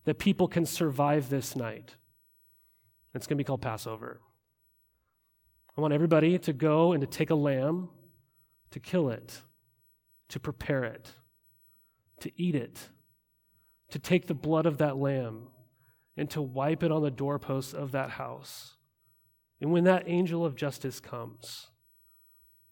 that 0.05 0.19
people 0.19 0.49
can 0.49 0.67
survive 0.67 1.29
this 1.29 1.57
night. 1.57 1.97
It's 3.15 3.27
going 3.27 3.37
to 3.37 3.43
be 3.43 3.47
called 3.47 3.63
Passover. 3.63 4.21
I 5.77 5.81
want 5.81 5.95
everybody 5.95 6.39
to 6.39 6.53
go 6.53 6.93
and 6.93 7.01
to 7.01 7.07
take 7.07 7.31
a 7.31 7.35
lamb, 7.35 7.89
to 8.71 8.81
kill 8.81 9.11
it, 9.11 9.41
to 10.29 10.41
prepare 10.41 10.85
it, 10.85 11.13
to 12.23 12.33
eat 12.41 12.55
it, 12.55 12.89
to 13.91 13.99
take 13.99 14.27
the 14.27 14.35
blood 14.35 14.67
of 14.67 14.79
that 14.79 14.97
lamb 14.97 15.49
and 16.17 16.29
to 16.31 16.43
wipe 16.43 16.83
it 16.83 16.91
on 16.91 17.03
the 17.03 17.11
doorposts 17.11 17.73
of 17.73 17.93
that 17.93 18.11
house. 18.11 18.77
And 19.61 19.73
when 19.73 19.85
that 19.85 20.05
angel 20.07 20.45
of 20.45 20.57
justice 20.57 21.01
comes, 21.01 21.69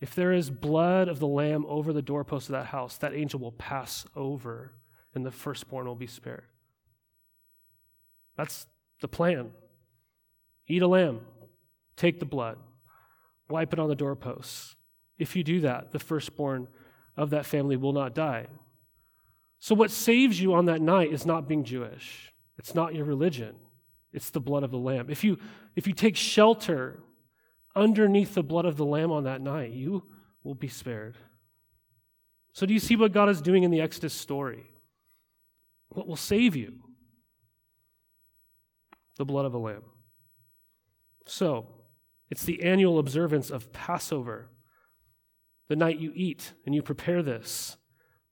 if 0.01 0.15
there 0.15 0.33
is 0.33 0.51
blood 0.51 1.09
of 1.09 1.19
the 1.19 1.27
lamb 1.27 1.65
over 1.69 1.93
the 1.93 2.03
doorpost 2.03 2.49
of 2.49 2.55
that 2.55 2.67
house, 2.67 2.97
that 2.99 3.15
angel 3.15 3.39
will 3.39 3.53
pass 3.53 4.07
over 4.17 4.75
and 5.15 5.25
the 5.25 5.31
firstborn 5.31 5.87
will 5.87 5.95
be 5.95 6.07
spared. 6.07 6.45
That's 8.37 8.67
the 9.01 9.09
plan. 9.09 9.51
Eat 10.67 10.83
a 10.83 10.87
lamb, 10.87 11.21
take 11.97 12.21
the 12.21 12.27
blood, 12.27 12.57
wipe 13.49 13.73
it 13.73 13.79
on 13.79 13.89
the 13.89 13.95
doorposts. 13.95 14.77
If 15.19 15.37
you 15.37 15.45
do 15.45 15.61
that, 15.61 15.93
the 15.93 15.99
firstborn 15.99 16.69
of 17.17 17.31
that 17.31 17.45
family 17.45 17.77
will 17.77 17.93
not 17.93 18.15
die. 18.15 18.47
So, 19.61 19.75
what 19.75 19.91
saves 19.91 20.41
you 20.41 20.55
on 20.55 20.65
that 20.65 20.81
night 20.81 21.13
is 21.13 21.27
not 21.27 21.47
being 21.47 21.65
Jewish, 21.65 22.33
it's 22.59 22.75
not 22.75 22.95
your 22.95 23.05
religion, 23.05 23.55
it's 24.13 24.31
the 24.31 24.41
blood 24.41 24.63
of 24.65 24.71
the 24.71 24.79
Lamb. 24.79 25.11
If 25.11 25.23
you, 25.23 25.39
if 25.77 25.87
you 25.87 25.93
take 25.93 26.17
shelter 26.17 27.01
underneath 27.77 28.35
the 28.35 28.43
blood 28.43 28.65
of 28.65 28.77
the 28.77 28.87
Lamb 28.87 29.13
on 29.13 29.25
that 29.25 29.43
night, 29.43 29.73
you 29.73 30.03
will 30.43 30.55
be 30.55 30.69
spared. 30.69 31.17
So, 32.55 32.65
do 32.65 32.73
you 32.73 32.81
see 32.81 32.97
what 32.97 33.13
God 33.13 33.29
is 33.29 33.43
doing 33.43 33.63
in 33.63 33.71
the 33.71 33.83
Exodus 33.83 34.15
story? 34.15 34.73
What 35.91 36.09
will 36.09 36.17
save 36.17 36.57
you? 36.57 36.81
The 39.19 39.27
blood 39.27 39.45
of 39.45 39.55
a 39.55 39.59
lamb. 39.59 39.83
So, 41.27 41.67
it's 42.31 42.45
the 42.45 42.63
annual 42.63 42.99
observance 42.99 43.51
of 43.51 43.73
Passover, 43.73 44.49
the 45.69 45.77
night 45.77 45.99
you 45.99 46.13
eat 46.15 46.55
and 46.65 46.75
you 46.75 46.83
prepare 46.83 47.23
this. 47.23 47.77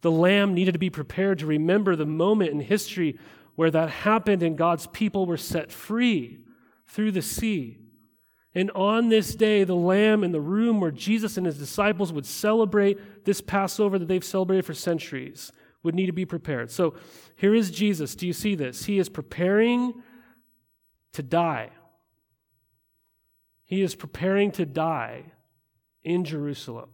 The 0.00 0.11
lamb 0.11 0.55
needed 0.55 0.73
to 0.73 0.78
be 0.78 0.90
prepared 0.90 1.40
to 1.40 1.47
remember 1.47 1.97
the 1.97 2.07
moment 2.07 2.50
in 2.50 2.61
history 2.61 3.19
where 3.57 3.71
that 3.71 3.90
happened 3.90 4.43
and 4.43 4.57
God's 4.57 4.87
people 4.87 5.26
were 5.26 5.37
set 5.37 5.73
free 5.73 6.38
through 6.87 7.12
the 7.12 7.23
sea. 7.23 7.78
And 8.55 8.71
on 8.73 9.09
this 9.09 9.35
day, 9.35 9.64
the 9.64 9.75
lamb 9.75 10.25
in 10.25 10.33
the 10.33 10.40
room 10.40 10.81
where 10.81 10.90
Jesus 10.90 11.37
and 11.37 11.47
his 11.47 11.59
disciples 11.59 12.12
would 12.12 12.26
celebrate 12.26 13.25
this 13.25 13.40
Passover 13.40 13.99
that 13.99 14.07
they've 14.07 14.25
celebrated 14.25 14.64
for 14.64 14.75
centuries 14.75 15.52
would 15.83 15.95
need 15.95 16.07
to 16.07 16.12
be 16.12 16.25
prepared. 16.25 16.71
So 16.71 16.95
here 17.37 17.55
is 17.55 17.71
Jesus. 17.71 18.14
Do 18.14 18.26
you 18.26 18.33
see 18.33 18.55
this? 18.55 18.85
He 18.85 18.99
is 18.99 19.09
preparing 19.09 20.02
to 21.12 21.23
die. 21.23 21.71
He 23.64 23.83
is 23.83 23.95
preparing 23.95 24.50
to 24.52 24.64
die 24.64 25.33
in 26.02 26.25
Jerusalem. 26.25 26.90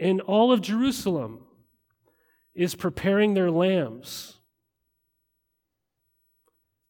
And 0.00 0.22
all 0.22 0.50
of 0.50 0.62
Jerusalem 0.62 1.40
is 2.54 2.74
preparing 2.74 3.34
their 3.34 3.50
lambs. 3.50 4.38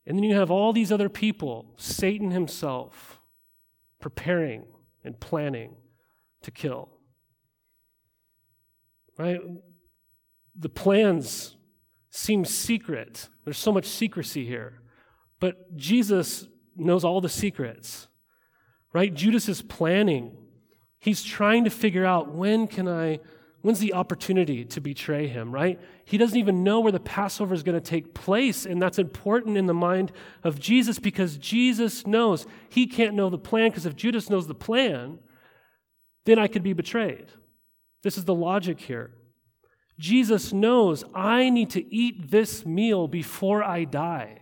And 0.07 0.17
then 0.17 0.23
you 0.23 0.37
have 0.37 0.51
all 0.51 0.73
these 0.73 0.93
other 0.93 1.09
people, 1.09 1.75
Satan 1.77 2.31
himself, 2.31 3.21
preparing 4.01 4.65
and 5.05 5.19
planning 5.19 5.75
to 6.43 6.53
kill. 6.53 6.89
Right? 9.19 9.41
The 10.59 10.69
plans 10.69 11.57
seem 12.11 12.45
secret. 12.45 13.29
There's 13.45 13.59
so 13.59 13.73
much 13.73 13.87
secrecy 13.87 14.47
here. 14.47 14.83
But 15.41 15.77
Jesus 15.77 16.47
knows 16.77 17.05
all 17.05 17.21
the 17.21 17.29
secrets. 17.29 18.07
Right? 18.93 19.13
Judas 19.13 19.49
is 19.49 19.63
planning 19.63 20.40
He's 21.01 21.23
trying 21.23 21.65
to 21.65 21.71
figure 21.71 22.05
out 22.05 22.33
when 22.33 22.67
can 22.67 22.87
I, 22.87 23.21
when's 23.63 23.81
the 23.81 23.95
opportunity 23.95 24.65
to 24.67 24.81
betray 24.81 25.29
him, 25.29 25.51
right? 25.51 25.81
He 26.05 26.19
doesn't 26.19 26.39
even 26.39 26.63
know 26.63 26.81
where 26.81 26.93
the 26.93 27.01
Passover 27.01 27.55
is 27.55 27.63
going 27.63 27.81
to 27.81 27.81
take 27.81 28.13
place. 28.13 28.67
And 28.67 28.81
that's 28.81 28.99
important 28.99 29.57
in 29.57 29.67
the 29.67 29.75
mind 29.75 30.13
of 30.45 30.61
Jesus 30.61 30.99
because 30.99 31.39
Jesus 31.39 32.07
knows 32.07 32.47
he 32.69 32.87
can't 32.87 33.15
know 33.15 33.31
the 33.31 33.39
plan 33.39 33.71
because 33.71 33.87
if 33.87 33.97
Judas 33.97 34.29
knows 34.29 34.47
the 34.47 34.55
plan, 34.55 35.19
then 36.27 36.39
I 36.39 36.49
could 36.49 36.63
be 36.63 36.75
betrayed. 36.75 37.33
This 38.03 38.19
is 38.19 38.27
the 38.27 38.35
logic 38.35 38.81
here. 38.81 39.13
Jesus 39.99 40.53
knows 40.53 41.05
I 41.15 41.51
need 41.51 41.71
to 41.71 41.95
eat 41.95 42.31
this 42.31 42.65
meal 42.65 43.09
before 43.09 43.63
I 43.63 43.85
die. 43.85 44.41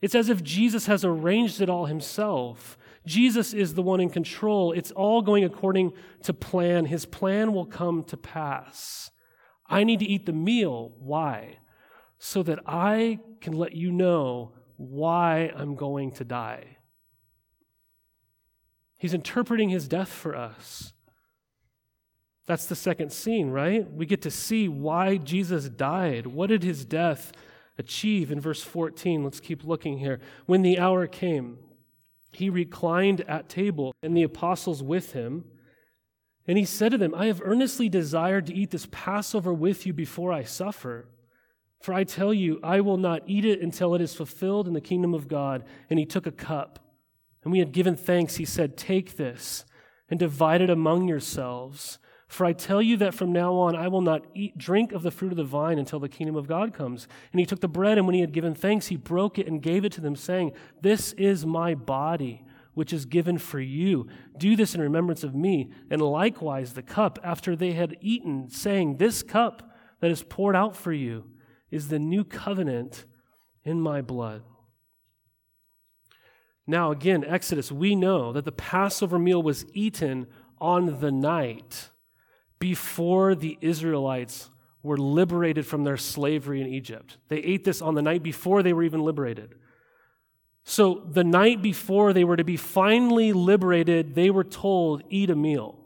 It's 0.00 0.14
as 0.14 0.28
if 0.28 0.42
Jesus 0.42 0.86
has 0.86 1.04
arranged 1.04 1.60
it 1.60 1.70
all 1.70 1.86
himself. 1.86 2.76
Jesus 3.06 3.52
is 3.52 3.74
the 3.74 3.82
one 3.82 4.00
in 4.00 4.10
control. 4.10 4.72
It's 4.72 4.92
all 4.92 5.22
going 5.22 5.44
according 5.44 5.92
to 6.22 6.32
plan. 6.32 6.86
His 6.86 7.04
plan 7.04 7.52
will 7.52 7.66
come 7.66 8.04
to 8.04 8.16
pass. 8.16 9.10
I 9.66 9.84
need 9.84 9.98
to 10.00 10.06
eat 10.06 10.26
the 10.26 10.32
meal. 10.32 10.92
Why? 10.98 11.58
So 12.18 12.42
that 12.44 12.60
I 12.66 13.18
can 13.40 13.54
let 13.54 13.74
you 13.74 13.90
know 13.90 14.52
why 14.76 15.52
I'm 15.56 15.74
going 15.74 16.12
to 16.12 16.24
die. 16.24 16.76
He's 18.98 19.14
interpreting 19.14 19.70
his 19.70 19.88
death 19.88 20.10
for 20.10 20.36
us. 20.36 20.92
That's 22.46 22.66
the 22.66 22.76
second 22.76 23.12
scene, 23.12 23.50
right? 23.50 23.90
We 23.90 24.06
get 24.06 24.22
to 24.22 24.30
see 24.30 24.68
why 24.68 25.16
Jesus 25.16 25.68
died. 25.68 26.26
What 26.26 26.48
did 26.48 26.62
his 26.62 26.84
death 26.84 27.32
achieve 27.78 28.30
in 28.30 28.40
verse 28.40 28.62
14? 28.62 29.24
Let's 29.24 29.40
keep 29.40 29.64
looking 29.64 29.98
here. 29.98 30.20
When 30.46 30.62
the 30.62 30.78
hour 30.78 31.06
came, 31.06 31.58
he 32.32 32.48
reclined 32.48 33.20
at 33.22 33.48
table, 33.48 33.94
and 34.02 34.16
the 34.16 34.22
apostles 34.22 34.82
with 34.82 35.12
him. 35.12 35.44
And 36.46 36.58
he 36.58 36.64
said 36.64 36.90
to 36.92 36.98
them, 36.98 37.14
I 37.14 37.26
have 37.26 37.42
earnestly 37.44 37.88
desired 37.88 38.46
to 38.46 38.54
eat 38.54 38.70
this 38.70 38.88
Passover 38.90 39.52
with 39.52 39.86
you 39.86 39.92
before 39.92 40.32
I 40.32 40.42
suffer. 40.42 41.08
For 41.80 41.92
I 41.92 42.04
tell 42.04 42.32
you, 42.32 42.58
I 42.62 42.80
will 42.80 42.96
not 42.96 43.22
eat 43.26 43.44
it 43.44 43.60
until 43.60 43.94
it 43.94 44.00
is 44.00 44.14
fulfilled 44.14 44.66
in 44.66 44.74
the 44.74 44.80
kingdom 44.80 45.14
of 45.14 45.28
God. 45.28 45.64
And 45.90 45.98
he 45.98 46.06
took 46.06 46.26
a 46.26 46.32
cup. 46.32 46.78
And 47.44 47.52
we 47.52 47.58
had 47.58 47.72
given 47.72 47.96
thanks. 47.96 48.36
He 48.36 48.44
said, 48.44 48.76
Take 48.76 49.16
this 49.16 49.64
and 50.08 50.18
divide 50.18 50.62
it 50.62 50.70
among 50.70 51.08
yourselves. 51.08 51.98
For 52.32 52.46
I 52.46 52.54
tell 52.54 52.80
you 52.80 52.96
that 52.96 53.12
from 53.12 53.30
now 53.30 53.52
on 53.56 53.76
I 53.76 53.88
will 53.88 54.00
not 54.00 54.24
eat, 54.34 54.56
drink 54.56 54.92
of 54.92 55.02
the 55.02 55.10
fruit 55.10 55.32
of 55.32 55.36
the 55.36 55.44
vine 55.44 55.78
until 55.78 56.00
the 56.00 56.08
kingdom 56.08 56.34
of 56.34 56.48
God 56.48 56.72
comes. 56.72 57.06
And 57.30 57.38
he 57.38 57.44
took 57.44 57.60
the 57.60 57.68
bread, 57.68 57.98
and 57.98 58.06
when 58.06 58.14
he 58.14 58.22
had 58.22 58.32
given 58.32 58.54
thanks, 58.54 58.86
he 58.86 58.96
broke 58.96 59.38
it 59.38 59.46
and 59.46 59.60
gave 59.60 59.84
it 59.84 59.92
to 59.92 60.00
them, 60.00 60.16
saying, 60.16 60.52
This 60.80 61.12
is 61.12 61.44
my 61.44 61.74
body, 61.74 62.42
which 62.72 62.90
is 62.90 63.04
given 63.04 63.36
for 63.36 63.60
you. 63.60 64.08
Do 64.38 64.56
this 64.56 64.74
in 64.74 64.80
remembrance 64.80 65.22
of 65.22 65.34
me. 65.34 65.72
And 65.90 66.00
likewise 66.00 66.72
the 66.72 66.82
cup, 66.82 67.18
after 67.22 67.54
they 67.54 67.72
had 67.72 67.98
eaten, 68.00 68.48
saying, 68.48 68.96
This 68.96 69.22
cup 69.22 69.70
that 70.00 70.10
is 70.10 70.22
poured 70.22 70.56
out 70.56 70.74
for 70.74 70.90
you 70.90 71.26
is 71.70 71.88
the 71.88 71.98
new 71.98 72.24
covenant 72.24 73.04
in 73.62 73.78
my 73.78 74.00
blood. 74.00 74.42
Now, 76.66 76.92
again, 76.92 77.26
Exodus, 77.26 77.70
we 77.70 77.94
know 77.94 78.32
that 78.32 78.46
the 78.46 78.52
Passover 78.52 79.18
meal 79.18 79.42
was 79.42 79.66
eaten 79.74 80.28
on 80.58 80.98
the 81.00 81.12
night 81.12 81.90
before 82.62 83.34
the 83.34 83.58
Israelites 83.60 84.48
were 84.84 84.96
liberated 84.96 85.66
from 85.66 85.82
their 85.82 85.96
slavery 85.96 86.60
in 86.60 86.68
Egypt. 86.68 87.18
They 87.26 87.38
ate 87.38 87.64
this 87.64 87.82
on 87.82 87.96
the 87.96 88.02
night 88.02 88.22
before 88.22 88.62
they 88.62 88.72
were 88.72 88.84
even 88.84 89.02
liberated. 89.02 89.56
So, 90.62 91.02
the 91.10 91.24
night 91.24 91.60
before 91.60 92.12
they 92.12 92.22
were 92.22 92.36
to 92.36 92.44
be 92.44 92.56
finally 92.56 93.32
liberated, 93.32 94.14
they 94.14 94.30
were 94.30 94.44
told, 94.44 95.02
Eat 95.10 95.28
a 95.28 95.34
meal. 95.34 95.76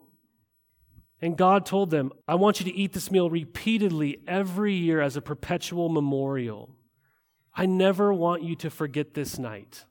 And 1.23 1.38
God 1.38 1.64
told 1.64 1.90
them, 1.90 2.12
I 2.28 2.35
want 2.35 2.61
you 2.61 2.71
to 2.71 2.78
eat 2.78 2.92
this 2.92 3.11
meal 3.11 3.30
repeatedly 3.30 4.18
every 4.28 4.75
year 4.75 5.00
as 5.00 5.16
a 5.16 5.23
perpetual 5.23 5.88
memorial. 5.88 6.76
I 7.54 7.64
never 7.64 8.12
want 8.12 8.42
you 8.42 8.54
to 8.56 8.68
forget 8.68 9.14
this 9.14 9.38
night. 9.38 9.87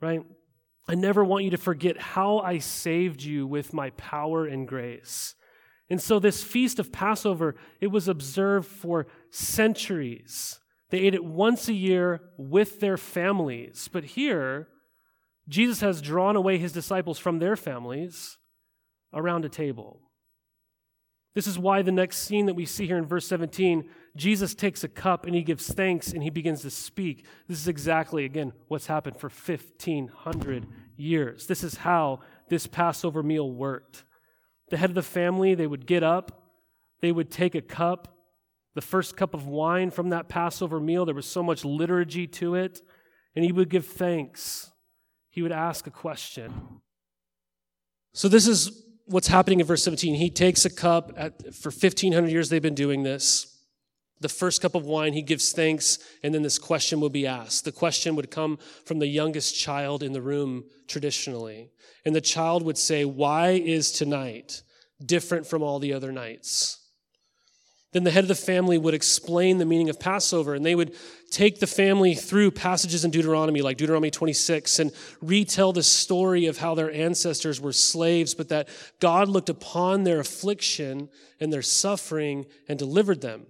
Right? 0.00 0.22
I 0.88 0.94
never 0.94 1.22
want 1.22 1.44
you 1.44 1.50
to 1.50 1.58
forget 1.58 1.98
how 1.98 2.38
I 2.38 2.58
saved 2.58 3.22
you 3.22 3.46
with 3.46 3.74
my 3.74 3.90
power 3.90 4.46
and 4.46 4.66
grace. 4.66 5.34
And 5.90 6.00
so, 6.00 6.18
this 6.18 6.42
feast 6.42 6.78
of 6.78 6.92
Passover, 6.92 7.54
it 7.80 7.88
was 7.88 8.08
observed 8.08 8.66
for 8.66 9.06
centuries. 9.30 10.60
They 10.90 11.00
ate 11.00 11.14
it 11.14 11.24
once 11.24 11.68
a 11.68 11.74
year 11.74 12.22
with 12.38 12.80
their 12.80 12.96
families. 12.96 13.88
But 13.92 14.04
here, 14.04 14.68
Jesus 15.48 15.80
has 15.80 16.00
drawn 16.00 16.36
away 16.36 16.56
his 16.56 16.72
disciples 16.72 17.18
from 17.18 17.38
their 17.38 17.56
families 17.56 18.38
around 19.12 19.44
a 19.44 19.50
table. 19.50 20.00
This 21.34 21.46
is 21.46 21.58
why 21.58 21.82
the 21.82 21.92
next 21.92 22.18
scene 22.18 22.46
that 22.46 22.54
we 22.54 22.66
see 22.66 22.86
here 22.86 22.98
in 22.98 23.06
verse 23.06 23.26
17, 23.26 23.88
Jesus 24.18 24.54
takes 24.54 24.84
a 24.84 24.88
cup 24.88 25.24
and 25.24 25.34
he 25.34 25.42
gives 25.42 25.72
thanks 25.72 26.12
and 26.12 26.22
he 26.22 26.30
begins 26.30 26.62
to 26.62 26.70
speak. 26.70 27.24
This 27.46 27.58
is 27.58 27.68
exactly, 27.68 28.24
again, 28.24 28.52
what's 28.66 28.86
happened 28.86 29.16
for 29.16 29.28
1,500 29.28 30.66
years. 30.96 31.46
This 31.46 31.62
is 31.64 31.76
how 31.76 32.20
this 32.48 32.66
Passover 32.66 33.22
meal 33.22 33.50
worked. 33.50 34.04
The 34.70 34.76
head 34.76 34.90
of 34.90 34.94
the 34.94 35.02
family, 35.02 35.54
they 35.54 35.66
would 35.66 35.86
get 35.86 36.02
up, 36.02 36.50
they 37.00 37.12
would 37.12 37.30
take 37.30 37.54
a 37.54 37.62
cup, 37.62 38.16
the 38.74 38.82
first 38.82 39.16
cup 39.16 39.34
of 39.34 39.46
wine 39.46 39.90
from 39.90 40.10
that 40.10 40.28
Passover 40.28 40.80
meal. 40.80 41.06
There 41.06 41.14
was 41.14 41.26
so 41.26 41.42
much 41.42 41.64
liturgy 41.64 42.26
to 42.26 42.54
it. 42.54 42.82
And 43.34 43.44
he 43.44 43.52
would 43.52 43.68
give 43.68 43.86
thanks. 43.86 44.72
He 45.30 45.42
would 45.42 45.52
ask 45.52 45.86
a 45.86 45.90
question. 45.90 46.80
So, 48.12 48.28
this 48.28 48.48
is 48.48 48.84
what's 49.06 49.28
happening 49.28 49.60
in 49.60 49.66
verse 49.66 49.84
17. 49.84 50.14
He 50.14 50.30
takes 50.30 50.64
a 50.64 50.70
cup. 50.70 51.12
At, 51.16 51.54
for 51.54 51.70
1,500 51.70 52.30
years, 52.30 52.48
they've 52.48 52.60
been 52.60 52.74
doing 52.74 53.02
this. 53.02 53.57
The 54.20 54.28
first 54.28 54.60
cup 54.60 54.74
of 54.74 54.84
wine, 54.84 55.12
he 55.12 55.22
gives 55.22 55.52
thanks, 55.52 55.98
and 56.22 56.34
then 56.34 56.42
this 56.42 56.58
question 56.58 57.00
will 57.00 57.10
be 57.10 57.26
asked. 57.26 57.64
The 57.64 57.72
question 57.72 58.16
would 58.16 58.30
come 58.30 58.58
from 58.84 58.98
the 58.98 59.06
youngest 59.06 59.56
child 59.56 60.02
in 60.02 60.12
the 60.12 60.22
room 60.22 60.64
traditionally. 60.88 61.70
And 62.04 62.14
the 62.16 62.20
child 62.20 62.64
would 62.64 62.78
say, 62.78 63.04
Why 63.04 63.50
is 63.50 63.92
tonight 63.92 64.62
different 65.04 65.46
from 65.46 65.62
all 65.62 65.78
the 65.78 65.92
other 65.92 66.10
nights? 66.10 66.78
Then 67.92 68.04
the 68.04 68.10
head 68.10 68.24
of 68.24 68.28
the 68.28 68.34
family 68.34 68.76
would 68.76 68.92
explain 68.92 69.56
the 69.56 69.64
meaning 69.64 69.88
of 69.88 69.98
Passover, 69.98 70.54
and 70.54 70.64
they 70.64 70.74
would 70.74 70.94
take 71.30 71.58
the 71.58 71.66
family 71.66 72.14
through 72.14 72.50
passages 72.50 73.04
in 73.04 73.10
Deuteronomy, 73.10 73.62
like 73.62 73.78
Deuteronomy 73.78 74.10
26, 74.10 74.78
and 74.78 74.92
retell 75.22 75.72
the 75.72 75.82
story 75.82 76.46
of 76.46 76.58
how 76.58 76.74
their 76.74 76.92
ancestors 76.92 77.60
were 77.60 77.72
slaves, 77.72 78.34
but 78.34 78.50
that 78.50 78.68
God 79.00 79.28
looked 79.28 79.48
upon 79.48 80.04
their 80.04 80.20
affliction 80.20 81.08
and 81.40 81.50
their 81.50 81.62
suffering 81.62 82.44
and 82.68 82.78
delivered 82.78 83.22
them. 83.22 83.46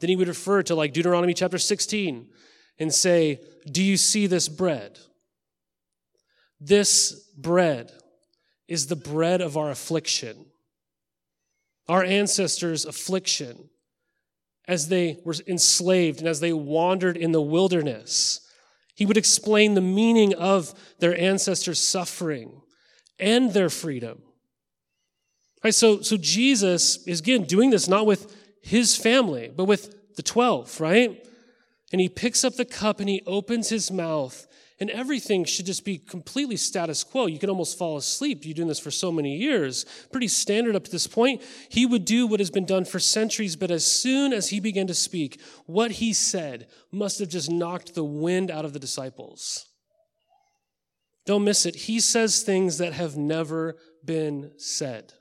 Then 0.00 0.10
he 0.10 0.16
would 0.16 0.28
refer 0.28 0.62
to 0.64 0.74
like 0.74 0.92
Deuteronomy 0.92 1.34
chapter 1.34 1.58
16 1.58 2.28
and 2.78 2.92
say, 2.92 3.40
Do 3.70 3.82
you 3.82 3.96
see 3.96 4.26
this 4.26 4.48
bread? 4.48 4.98
This 6.60 7.12
bread 7.36 7.92
is 8.68 8.86
the 8.86 8.96
bread 8.96 9.40
of 9.40 9.56
our 9.56 9.70
affliction 9.70 10.46
our 11.88 12.04
ancestors' 12.04 12.84
affliction 12.84 13.68
as 14.66 14.88
they 14.88 15.18
were 15.24 15.34
enslaved 15.46 16.20
and 16.20 16.28
as 16.28 16.40
they 16.40 16.52
wandered 16.52 17.16
in 17.16 17.32
the 17.32 17.42
wilderness. 17.42 18.40
He 18.94 19.04
would 19.04 19.16
explain 19.16 19.74
the 19.74 19.80
meaning 19.80 20.34
of 20.34 20.72
their 20.98 21.18
ancestors' 21.18 21.82
suffering 21.82 22.62
and 23.18 23.52
their 23.52 23.68
freedom. 23.68 24.22
So, 25.70 26.02
so 26.02 26.16
Jesus 26.16 27.06
is 27.06 27.20
again 27.20 27.44
doing 27.44 27.70
this 27.70 27.88
not 27.88 28.06
with 28.06 28.34
his 28.64 28.96
family, 28.96 29.52
but 29.54 29.66
with 29.66 30.16
the 30.16 30.22
12, 30.22 30.80
right? 30.80 31.26
And 31.92 32.00
he 32.00 32.08
picks 32.08 32.44
up 32.44 32.56
the 32.56 32.64
cup 32.64 32.98
and 32.98 33.08
he 33.08 33.22
opens 33.26 33.68
his 33.68 33.90
mouth 33.90 34.46
and 34.80 34.90
everything 34.90 35.44
should 35.44 35.66
just 35.66 35.84
be 35.84 35.98
completely 35.98 36.56
status 36.56 37.04
quo. 37.04 37.26
You 37.26 37.38
could 37.38 37.50
almost 37.50 37.78
fall 37.78 37.96
asleep. 37.96 38.44
You're 38.44 38.54
doing 38.54 38.68
this 38.68 38.80
for 38.80 38.90
so 38.90 39.12
many 39.12 39.36
years. 39.36 39.84
Pretty 40.10 40.28
standard 40.28 40.74
up 40.74 40.84
to 40.84 40.90
this 40.90 41.06
point. 41.06 41.42
He 41.68 41.86
would 41.86 42.04
do 42.04 42.26
what 42.26 42.40
has 42.40 42.50
been 42.50 42.64
done 42.64 42.84
for 42.84 42.98
centuries, 42.98 43.54
but 43.54 43.70
as 43.70 43.84
soon 43.84 44.32
as 44.32 44.48
he 44.48 44.60
began 44.60 44.86
to 44.88 44.94
speak, 44.94 45.40
what 45.66 45.92
he 45.92 46.12
said 46.12 46.66
must 46.90 47.18
have 47.20 47.28
just 47.28 47.50
knocked 47.50 47.94
the 47.94 48.04
wind 48.04 48.50
out 48.50 48.64
of 48.64 48.72
the 48.72 48.80
disciples. 48.80 49.66
Don't 51.26 51.44
miss 51.44 51.66
it. 51.66 51.74
He 51.76 52.00
says 52.00 52.42
things 52.42 52.78
that 52.78 52.94
have 52.94 53.16
never 53.16 53.76
been 54.04 54.52
said. 54.56 55.12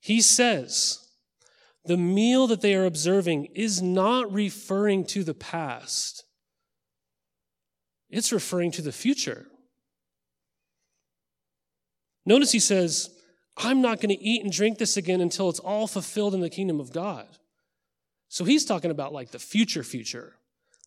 He 0.00 0.20
says, 0.20 1.07
the 1.88 1.96
meal 1.96 2.46
that 2.46 2.60
they 2.60 2.74
are 2.74 2.84
observing 2.84 3.46
is 3.54 3.82
not 3.82 4.32
referring 4.32 5.04
to 5.06 5.24
the 5.24 5.34
past. 5.34 6.24
It's 8.10 8.30
referring 8.30 8.70
to 8.72 8.82
the 8.82 8.92
future. 8.92 9.46
Notice 12.26 12.52
he 12.52 12.60
says, 12.60 13.10
I'm 13.56 13.80
not 13.80 14.00
going 14.00 14.14
to 14.14 14.22
eat 14.22 14.44
and 14.44 14.52
drink 14.52 14.78
this 14.78 14.98
again 14.98 15.22
until 15.22 15.48
it's 15.48 15.58
all 15.58 15.86
fulfilled 15.86 16.34
in 16.34 16.40
the 16.40 16.50
kingdom 16.50 16.78
of 16.78 16.92
God. 16.92 17.26
So 18.28 18.44
he's 18.44 18.66
talking 18.66 18.90
about 18.90 19.14
like 19.14 19.30
the 19.30 19.38
future 19.38 19.82
future, 19.82 20.34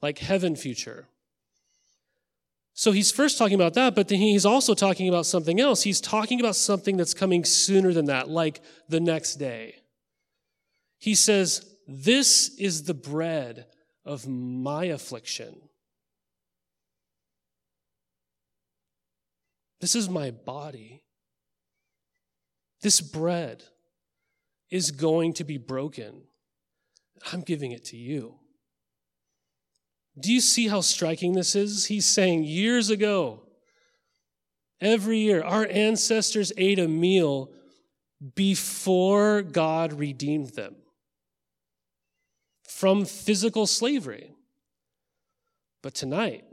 like 0.02 0.20
heaven 0.20 0.56
future. 0.56 1.08
So 2.74 2.92
he's 2.92 3.12
first 3.12 3.40
talking 3.40 3.56
about 3.56 3.74
that, 3.74 3.96
but 3.96 4.08
then 4.08 4.20
he's 4.20 4.46
also 4.46 4.76
talking 4.76 5.10
about 5.10 5.26
something 5.26 5.60
else. 5.60 5.82
He's 5.82 6.00
talking 6.00 6.40
about 6.40 6.56
something 6.56 6.96
that's 6.96 7.16
coming 7.16 7.44
sooner 7.44 7.92
than 7.92 8.06
that, 8.06 8.30
like 8.30 8.62
the 8.88 9.00
next 9.00 9.36
day. 9.36 9.81
He 11.02 11.16
says, 11.16 11.66
This 11.88 12.56
is 12.60 12.84
the 12.84 12.94
bread 12.94 13.66
of 14.06 14.28
my 14.28 14.86
affliction. 14.86 15.60
This 19.82 19.96
is 19.96 20.08
my 20.08 20.30
body. 20.30 21.02
This 22.84 23.02
bread 23.02 23.64
is 24.70 24.92
going 24.92 25.34
to 25.34 25.44
be 25.44 25.58
broken. 25.58 26.22
I'm 27.34 27.42
giving 27.42 27.72
it 27.72 27.84
to 27.86 27.98
you. 27.98 28.36
Do 30.20 30.32
you 30.32 30.40
see 30.40 30.68
how 30.68 30.82
striking 30.82 31.34
this 31.34 31.56
is? 31.56 31.88
He's 31.88 32.06
saying 32.06 32.44
years 32.44 32.92
ago, 32.92 33.42
every 34.80 35.18
year, 35.18 35.44
our 35.44 35.66
ancestors 35.66 36.52
ate 36.58 36.78
a 36.78 36.88
meal 36.88 37.50
before 38.36 39.42
God 39.42 39.94
redeemed 39.94 40.50
them 40.50 40.76
from 42.76 43.06
physical 43.06 43.68
slavery. 43.68 44.32
But 45.84 45.94
tonight, 45.94 46.46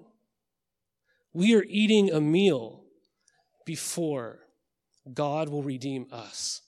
we 1.33 1.54
are 1.54 1.64
eating 1.66 2.11
a 2.11 2.20
meal 2.20 2.83
before 3.64 4.40
God 5.14 5.48
will 5.48 5.62
redeem 5.62 6.07
us 6.11 6.62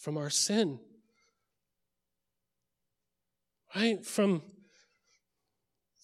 from 0.00 0.16
our 0.16 0.30
sin. 0.30 0.78
Right? 3.74 4.04
From, 4.06 4.42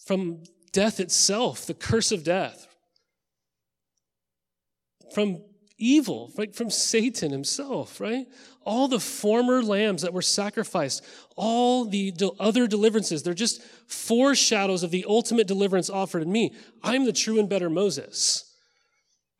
from 0.04 0.42
death 0.72 1.00
itself, 1.00 1.66
the 1.66 1.74
curse 1.74 2.10
of 2.10 2.24
death. 2.24 2.66
From 5.14 5.42
evil, 5.78 6.32
right? 6.36 6.54
From 6.54 6.70
Satan 6.70 7.30
himself, 7.30 8.00
right? 8.00 8.26
All 8.68 8.86
the 8.86 9.00
former 9.00 9.62
lambs 9.62 10.02
that 10.02 10.12
were 10.12 10.20
sacrificed, 10.20 11.02
all 11.36 11.86
the 11.86 12.12
other 12.38 12.66
deliverances, 12.66 13.22
they're 13.22 13.32
just 13.32 13.62
foreshadows 13.86 14.82
of 14.82 14.90
the 14.90 15.06
ultimate 15.08 15.46
deliverance 15.46 15.88
offered 15.88 16.22
in 16.22 16.30
me. 16.30 16.54
I'm 16.82 17.06
the 17.06 17.14
true 17.14 17.40
and 17.40 17.48
better 17.48 17.70
Moses. 17.70 18.44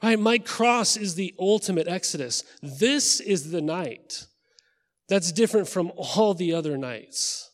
Right? 0.02 0.18
My 0.18 0.38
cross 0.38 0.96
is 0.96 1.14
the 1.14 1.34
ultimate 1.38 1.88
exodus. 1.88 2.42
This 2.62 3.20
is 3.20 3.50
the 3.50 3.60
night 3.60 4.24
that's 5.10 5.30
different 5.30 5.68
from 5.68 5.92
all 5.94 6.32
the 6.32 6.54
other 6.54 6.78
nights. 6.78 7.50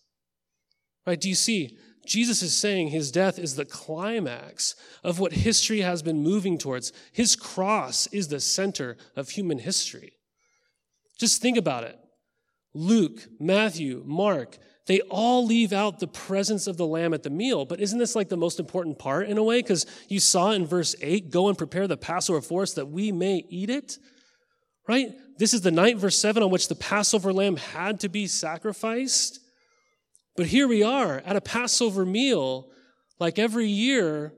Right? 1.05 1.21
Do 1.21 1.29
you 1.29 1.35
see? 1.35 1.77
Jesus 2.07 2.41
is 2.41 2.57
saying 2.57 2.89
his 2.89 3.11
death 3.11 3.37
is 3.37 3.57
the 3.57 3.65
climax 3.65 4.77
of 5.03 5.19
what 5.19 5.33
history 5.33 5.81
has 5.81 6.03
been 6.03 6.23
moving 6.23 6.57
towards. 6.57 6.93
His 7.13 7.35
cross 7.35 8.07
is 8.13 8.29
the 8.29 8.39
center 8.39 8.97
of 9.17 9.31
human 9.31 9.59
history. 9.59 10.14
Just 11.19 11.41
think 11.41 11.57
about 11.57 11.85
it. 11.85 11.99
Luke, 12.75 13.21
Matthew, 13.39 14.03
Mark, 14.05 14.59
they 14.87 15.01
all 15.03 15.47
leave 15.47 15.73
out 15.73 15.99
the 15.99 16.07
presence 16.07 16.67
of 16.67 16.77
the 16.77 16.87
lamb 16.87 17.15
at 17.15 17.23
the 17.23 17.31
meal. 17.31 17.65
But 17.65 17.81
isn't 17.81 17.99
this 17.99 18.15
like 18.15 18.29
the 18.29 18.37
most 18.37 18.61
important 18.61 18.99
part 18.99 19.29
in 19.29 19.39
a 19.39 19.43
way? 19.43 19.63
Because 19.63 19.87
you 20.09 20.21
saw 20.21 20.51
in 20.51 20.67
verse 20.67 20.95
8, 21.01 21.31
go 21.31 21.49
and 21.49 21.57
prepare 21.57 21.87
the 21.87 21.97
Passover 21.97 22.41
for 22.41 22.63
us 22.63 22.75
that 22.75 22.87
we 22.87 23.13
may 23.13 23.45
eat 23.49 23.71
it. 23.71 23.99
Right? 24.87 25.13
This 25.39 25.55
is 25.55 25.63
the 25.63 25.71
night, 25.71 25.97
verse 25.97 26.19
7, 26.19 26.43
on 26.43 26.51
which 26.51 26.69
the 26.69 26.75
Passover 26.75 27.33
lamb 27.33 27.57
had 27.57 28.01
to 28.01 28.09
be 28.09 28.27
sacrificed. 28.27 29.41
But 30.37 30.47
here 30.47 30.69
we 30.69 30.83
are 30.83 31.23
at 31.25 31.37
a 31.37 31.41
Passover 31.41 32.05
meal, 32.05 32.69
like 33.19 33.39
every 33.39 33.69
year, 33.69 34.35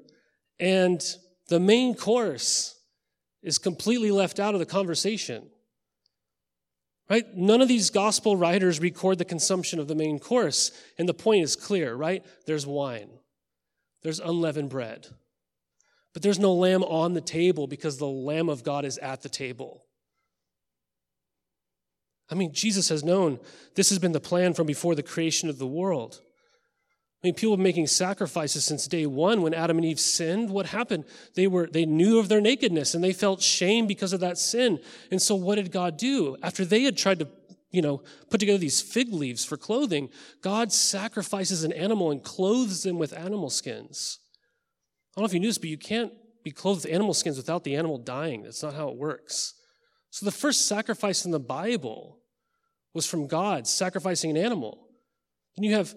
and 0.61 1.03
the 1.49 1.59
main 1.59 1.95
course 1.95 2.79
is 3.43 3.59
completely 3.59 4.11
left 4.11 4.39
out 4.39 4.55
of 4.55 4.61
the 4.61 4.67
conversation. 4.67 5.49
Right? 7.09 7.37
None 7.37 7.61
of 7.61 7.69
these 7.69 7.91
gospel 7.91 8.37
writers 8.37 8.81
record 8.81 9.19
the 9.19 9.25
consumption 9.25 9.79
of 9.79 9.87
the 9.87 9.95
main 9.95 10.19
course. 10.19 10.73
And 10.99 11.09
the 11.09 11.15
point 11.15 11.45
is 11.45 11.55
clear, 11.55 11.95
right? 11.95 12.25
There's 12.47 12.67
wine, 12.67 13.11
there's 14.03 14.21
unleavened 14.21 14.71
bread. 14.71 15.07
But 16.13 16.23
there's 16.23 16.39
no 16.39 16.55
lamb 16.55 16.83
on 16.83 17.13
the 17.13 17.21
table 17.21 17.67
because 17.67 17.99
the 17.99 18.07
Lamb 18.07 18.49
of 18.49 18.65
God 18.65 18.87
is 18.87 18.97
at 18.99 19.21
the 19.21 19.29
table. 19.29 19.85
I 22.31 22.35
mean, 22.35 22.55
Jesus 22.55 22.89
has 22.89 23.05
known 23.05 23.39
this 23.75 23.91
has 23.91 23.99
been 23.99 24.13
the 24.13 24.21
plan 24.21 24.55
from 24.55 24.67
before 24.67 24.95
the 24.95 25.03
creation 25.03 25.51
of 25.51 25.59
the 25.59 25.67
world. 25.67 26.23
Mean, 27.27 27.35
people 27.35 27.57
making 27.57 27.89
sacrifices 27.89 28.65
since 28.65 28.87
day 28.87 29.05
one. 29.05 29.43
When 29.43 29.53
Adam 29.53 29.79
and 29.79 29.85
Eve 29.85 29.99
sinned, 29.99 30.49
what 30.49 30.67
happened? 30.67 31.05
They 31.35 31.49
were 31.49 31.67
they 31.67 31.85
knew 31.85 32.21
of 32.21 32.29
their 32.29 32.41
nakedness 32.41 32.95
and 32.95 33.03
they 33.03 33.13
felt 33.13 33.43
shame 33.43 33.89
because 33.89 34.13
of 34.13 34.21
that 34.21 34.39
sin. 34.39 34.79
And 35.11 35.21
so, 35.21 35.35
what 35.35 35.57
did 35.57 35.73
God 35.73 35.97
do 35.97 36.37
after 36.41 36.65
they 36.65 36.85
had 36.85 36.97
tried 36.97 37.19
to, 37.19 37.29
you 37.73 37.83
know, 37.83 38.01
put 38.31 38.39
together 38.39 38.59
these 38.59 38.81
fig 38.81 39.13
leaves 39.13 39.45
for 39.45 39.57
clothing? 39.57 40.09
God 40.41 40.73
sacrifices 40.73 41.65
an 41.65 41.73
animal 41.73 42.13
and 42.13 42.23
clothes 42.23 42.85
them 42.85 42.97
with 42.97 43.13
animal 43.13 43.51
skins. 43.51 44.21
I 45.17 45.21
don't 45.21 45.25
know 45.25 45.27
if 45.27 45.35
you 45.35 45.41
knew 45.41 45.49
this, 45.49 45.59
but 45.59 45.69
you 45.69 45.79
can't 45.79 46.13
be 46.45 46.53
clothed 46.53 46.85
with 46.85 46.95
animal 46.95 47.13
skins 47.13 47.39
without 47.39 47.65
the 47.65 47.75
animal 47.75 47.99
dying. 47.99 48.45
That's 48.45 48.63
not 48.63 48.75
how 48.75 48.89
it 48.89 48.97
works. 48.97 49.55
So 50.11 50.25
the 50.25 50.31
first 50.31 50.69
sacrifice 50.69 51.25
in 51.25 51.33
the 51.33 51.41
Bible 51.41 52.21
was 52.95 53.05
from 53.05 53.27
God, 53.27 53.67
sacrificing 53.67 54.31
an 54.31 54.37
animal. 54.37 54.87
And 55.57 55.67
you 55.67 55.75
have 55.75 55.93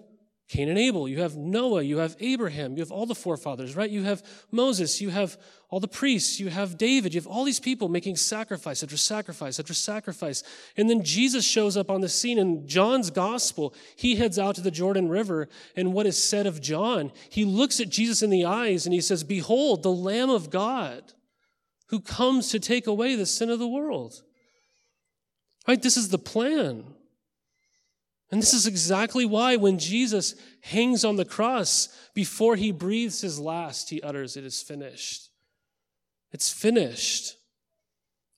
Cain 0.50 0.68
and 0.68 0.78
Abel, 0.78 1.08
you 1.08 1.20
have 1.20 1.36
Noah, 1.36 1.80
you 1.82 1.98
have 1.98 2.16
Abraham, 2.18 2.76
you 2.76 2.80
have 2.80 2.90
all 2.90 3.06
the 3.06 3.14
forefathers, 3.14 3.76
right? 3.76 3.88
You 3.88 4.02
have 4.02 4.20
Moses, 4.50 5.00
you 5.00 5.10
have 5.10 5.38
all 5.68 5.78
the 5.78 5.86
priests, 5.86 6.40
you 6.40 6.50
have 6.50 6.76
David, 6.76 7.14
you 7.14 7.20
have 7.20 7.28
all 7.28 7.44
these 7.44 7.60
people 7.60 7.88
making 7.88 8.16
sacrifice 8.16 8.82
after 8.82 8.96
sacrifice 8.96 9.60
after 9.60 9.74
sacrifice. 9.74 10.42
And 10.76 10.90
then 10.90 11.04
Jesus 11.04 11.46
shows 11.46 11.76
up 11.76 11.88
on 11.88 12.00
the 12.00 12.08
scene 12.08 12.36
in 12.36 12.66
John's 12.66 13.10
gospel. 13.10 13.72
He 13.94 14.16
heads 14.16 14.40
out 14.40 14.56
to 14.56 14.60
the 14.60 14.72
Jordan 14.72 15.08
River, 15.08 15.48
and 15.76 15.92
what 15.92 16.06
is 16.06 16.20
said 16.20 16.48
of 16.48 16.60
John? 16.60 17.12
He 17.28 17.44
looks 17.44 17.78
at 17.78 17.88
Jesus 17.88 18.20
in 18.20 18.30
the 18.30 18.44
eyes 18.44 18.86
and 18.86 18.92
he 18.92 19.00
says, 19.00 19.22
Behold, 19.22 19.84
the 19.84 19.92
Lamb 19.92 20.30
of 20.30 20.50
God 20.50 21.12
who 21.90 22.00
comes 22.00 22.48
to 22.48 22.58
take 22.58 22.88
away 22.88 23.14
the 23.14 23.24
sin 23.24 23.50
of 23.50 23.60
the 23.60 23.68
world. 23.68 24.20
Right? 25.68 25.80
This 25.80 25.96
is 25.96 26.08
the 26.08 26.18
plan. 26.18 26.86
And 28.30 28.40
this 28.40 28.54
is 28.54 28.66
exactly 28.66 29.24
why 29.24 29.56
when 29.56 29.78
Jesus 29.78 30.34
hangs 30.62 31.04
on 31.04 31.16
the 31.16 31.24
cross, 31.24 31.88
before 32.14 32.56
he 32.56 32.70
breathes 32.70 33.20
his 33.20 33.40
last, 33.40 33.90
he 33.90 34.00
utters, 34.02 34.36
It 34.36 34.44
is 34.44 34.62
finished. 34.62 35.30
It's 36.32 36.52
finished. 36.52 37.36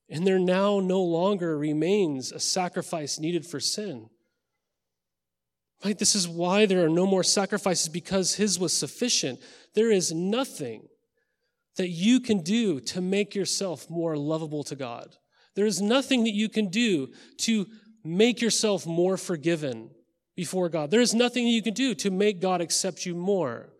And 0.09 0.27
there 0.27 0.39
now 0.39 0.81
no 0.81 1.03
longer 1.03 1.59
remains 1.59 2.33
a 2.33 2.41
sacrifice 2.41 3.19
needed 3.19 3.47
for 3.47 3.61
sin. 3.61 4.09
Right? 5.85 5.99
This 5.99 6.15
is 6.15 6.29
why 6.29 6.67
there 6.67 6.85
are 6.85 6.91
no 6.91 7.07
more 7.07 7.25
sacrifices 7.25 7.89
because 7.89 8.35
his 8.35 8.59
was 8.59 8.73
sufficient. 8.73 9.41
There 9.75 9.91
is 9.91 10.13
nothing 10.13 10.89
that 11.77 11.89
you 11.89 12.21
can 12.21 12.43
do 12.43 12.81
to 12.81 13.01
make 13.01 13.35
yourself 13.35 13.91
more 13.91 14.17
lovable 14.17 14.63
to 14.65 14.77
God. 14.77 15.17
There 15.55 15.67
is 15.67 15.83
nothing 15.83 16.25
that 16.25 16.35
you 16.35 16.49
can 16.49 16.69
do 16.69 17.09
to 17.39 17.67
make 18.05 18.41
yourself 18.41 18.87
more 18.87 19.17
forgiven 19.17 19.91
before 20.37 20.69
God. 20.69 20.91
There 20.91 21.01
is 21.01 21.15
nothing 21.15 21.47
you 21.47 21.63
can 21.63 21.75
do 21.75 21.95
to 21.97 22.11
make 22.11 22.41
God 22.41 22.61
accept 22.61 23.07
you 23.07 23.15
more. 23.15 23.73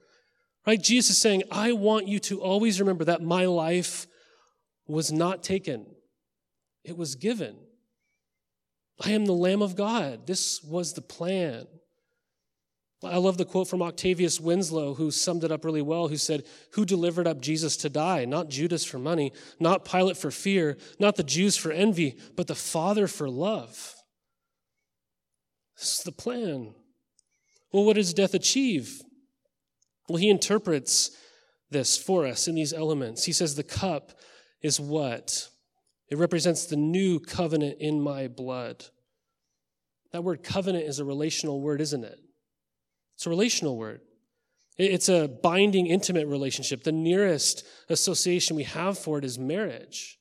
Right? 0.67 0.81
Jesus 0.81 1.13
is 1.13 1.19
saying, 1.19 1.43
I 1.51 1.73
want 1.73 2.07
you 2.07 2.19
to 2.21 2.41
always 2.41 2.81
remember 2.81 3.05
that 3.07 3.23
my 3.23 3.47
life 3.47 4.07
was 4.87 5.11
not 5.11 5.43
taken, 5.43 5.87
it 6.85 6.97
was 6.97 7.15
given. 7.15 7.57
I 9.05 9.11
am 9.13 9.25
the 9.25 9.33
Lamb 9.33 9.63
of 9.63 9.75
God. 9.75 10.27
This 10.27 10.63
was 10.63 10.93
the 10.93 11.01
plan. 11.01 11.67
I 13.05 13.17
love 13.17 13.37
the 13.37 13.45
quote 13.45 13.67
from 13.67 13.83
Octavius 13.83 14.39
Winslow, 14.39 14.95
who 14.95 15.11
summed 15.11 15.43
it 15.43 15.51
up 15.51 15.65
really 15.65 15.83
well, 15.83 16.07
who 16.07 16.17
said, 16.17 16.45
Who 16.73 16.85
delivered 16.85 17.27
up 17.27 17.41
Jesus 17.41 17.77
to 17.79 17.89
die? 17.89 18.27
Not 18.27 18.49
Judas 18.49 18.85
for 18.85 18.99
money, 18.99 19.33
not 19.59 19.85
Pilate 19.85 20.17
for 20.17 20.31
fear, 20.31 20.77
not 21.01 21.17
the 21.17 21.25
Jews 21.25 21.57
for 21.57 21.73
envy, 21.73 22.17
but 22.37 22.47
the 22.47 22.55
Father 22.55 23.09
for 23.09 23.29
love. 23.29 23.97
This 25.79 25.99
is 25.99 26.05
the 26.05 26.13
plan. 26.13 26.75
Well, 27.73 27.85
what 27.85 27.97
does 27.97 28.13
death 28.13 28.35
achieve? 28.35 29.01
Well, 30.09 30.19
he 30.19 30.29
interprets 30.29 31.11
this 31.71 31.97
for 31.97 32.27
us 32.27 32.47
in 32.47 32.55
these 32.55 32.73
elements. 32.73 33.25
He 33.25 33.33
says 33.33 33.55
the 33.55 33.63
cup 33.63 34.13
is 34.61 34.79
what? 34.79 35.49
It 36.09 36.19
represents 36.19 36.67
the 36.67 36.77
new 36.77 37.19
covenant 37.19 37.79
in 37.81 38.01
my 38.01 38.29
blood. 38.29 38.85
That 40.13 40.23
word 40.23 40.43
covenant 40.43 40.85
is 40.85 40.99
a 40.99 41.05
relational 41.05 41.61
word, 41.61 41.81
isn't 41.81 42.05
it? 42.05 42.19
It's 43.15 43.27
a 43.27 43.31
relational 43.31 43.79
word. 43.79 44.03
It's 44.79 45.09
a 45.09 45.29
binding, 45.29 45.87
intimate 45.87 46.27
relationship. 46.27 46.83
The 46.83 46.93
nearest 46.93 47.65
association 47.89 48.57
we 48.57 48.65
have 48.65 48.99
for 48.99 49.19
it 49.19 49.25
is 49.25 49.39
marriage. 49.39 50.19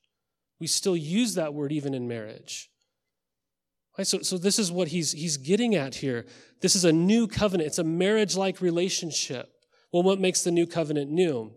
We 0.59 0.67
still 0.67 0.95
use 0.95 1.35
that 1.35 1.53
word 1.53 1.71
even 1.71 1.93
in 1.93 2.07
marriage. 2.07 2.70
Right? 4.01 4.07
So, 4.07 4.21
so 4.23 4.39
this 4.39 4.57
is 4.57 4.71
what 4.71 4.87
he's, 4.87 5.11
he's 5.11 5.37
getting 5.37 5.75
at 5.75 5.93
here. 5.93 6.25
This 6.59 6.75
is 6.75 6.85
a 6.85 6.91
new 6.91 7.27
covenant. 7.27 7.67
It's 7.67 7.77
a 7.77 7.83
marriage-like 7.83 8.59
relationship. 8.59 9.47
Well, 9.93 10.01
what 10.01 10.19
makes 10.19 10.41
the 10.41 10.49
new 10.49 10.65
covenant 10.65 11.11
new? 11.11 11.51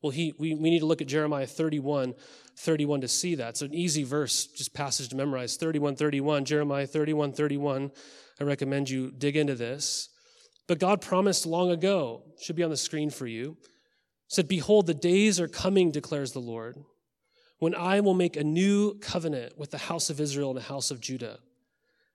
Well, 0.00 0.12
he, 0.12 0.32
we, 0.38 0.54
we 0.54 0.70
need 0.70 0.78
to 0.78 0.86
look 0.86 1.00
at 1.00 1.08
Jeremiah 1.08 1.48
31, 1.48 2.14
31 2.56 3.00
to 3.00 3.08
see 3.08 3.34
that. 3.34 3.48
It's 3.48 3.62
an 3.62 3.74
easy 3.74 4.04
verse, 4.04 4.46
just 4.46 4.72
passage 4.72 5.08
to 5.08 5.16
memorize. 5.16 5.56
31, 5.56 5.96
31, 5.96 6.44
Jeremiah 6.44 6.86
31, 6.86 7.32
31. 7.32 7.90
I 8.40 8.44
recommend 8.44 8.88
you 8.88 9.10
dig 9.10 9.36
into 9.36 9.56
this. 9.56 10.10
But 10.68 10.78
God 10.78 11.00
promised 11.00 11.44
long 11.44 11.72
ago, 11.72 12.22
should 12.40 12.54
be 12.54 12.62
on 12.62 12.70
the 12.70 12.76
screen 12.76 13.10
for 13.10 13.26
you, 13.26 13.56
said, 14.28 14.46
Behold, 14.46 14.86
the 14.86 14.94
days 14.94 15.40
are 15.40 15.48
coming, 15.48 15.90
declares 15.90 16.30
the 16.30 16.38
Lord, 16.38 16.76
when 17.58 17.74
I 17.74 17.98
will 17.98 18.14
make 18.14 18.36
a 18.36 18.44
new 18.44 18.96
covenant 19.00 19.58
with 19.58 19.72
the 19.72 19.78
house 19.78 20.08
of 20.08 20.20
Israel 20.20 20.50
and 20.50 20.58
the 20.58 20.68
house 20.68 20.92
of 20.92 21.00
Judah 21.00 21.40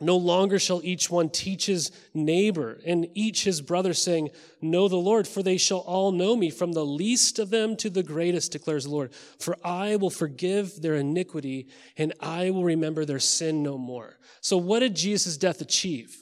No 0.00 0.16
longer 0.16 0.58
shall 0.58 0.80
each 0.82 1.08
one 1.08 1.30
teach 1.30 1.66
his 1.66 1.92
neighbor 2.12 2.80
and 2.84 3.08
each 3.14 3.44
his 3.44 3.60
brother, 3.60 3.94
saying, 3.94 4.30
Know 4.60 4.88
the 4.88 4.96
Lord, 4.96 5.28
for 5.28 5.42
they 5.42 5.56
shall 5.56 5.78
all 5.78 6.10
know 6.10 6.34
me, 6.34 6.50
from 6.50 6.72
the 6.72 6.84
least 6.84 7.38
of 7.38 7.50
them 7.50 7.76
to 7.76 7.88
the 7.88 8.02
greatest, 8.02 8.50
declares 8.50 8.84
the 8.84 8.90
Lord. 8.90 9.14
For 9.38 9.56
I 9.64 9.94
will 9.96 10.10
forgive 10.10 10.82
their 10.82 10.96
iniquity, 10.96 11.68
and 11.96 12.12
I 12.18 12.50
will 12.50 12.64
remember 12.64 13.04
their 13.04 13.20
sin 13.20 13.62
no 13.62 13.78
more. 13.78 14.18
So, 14.40 14.56
what 14.56 14.80
did 14.80 14.96
Jesus' 14.96 15.36
death 15.36 15.60
achieve? 15.60 16.16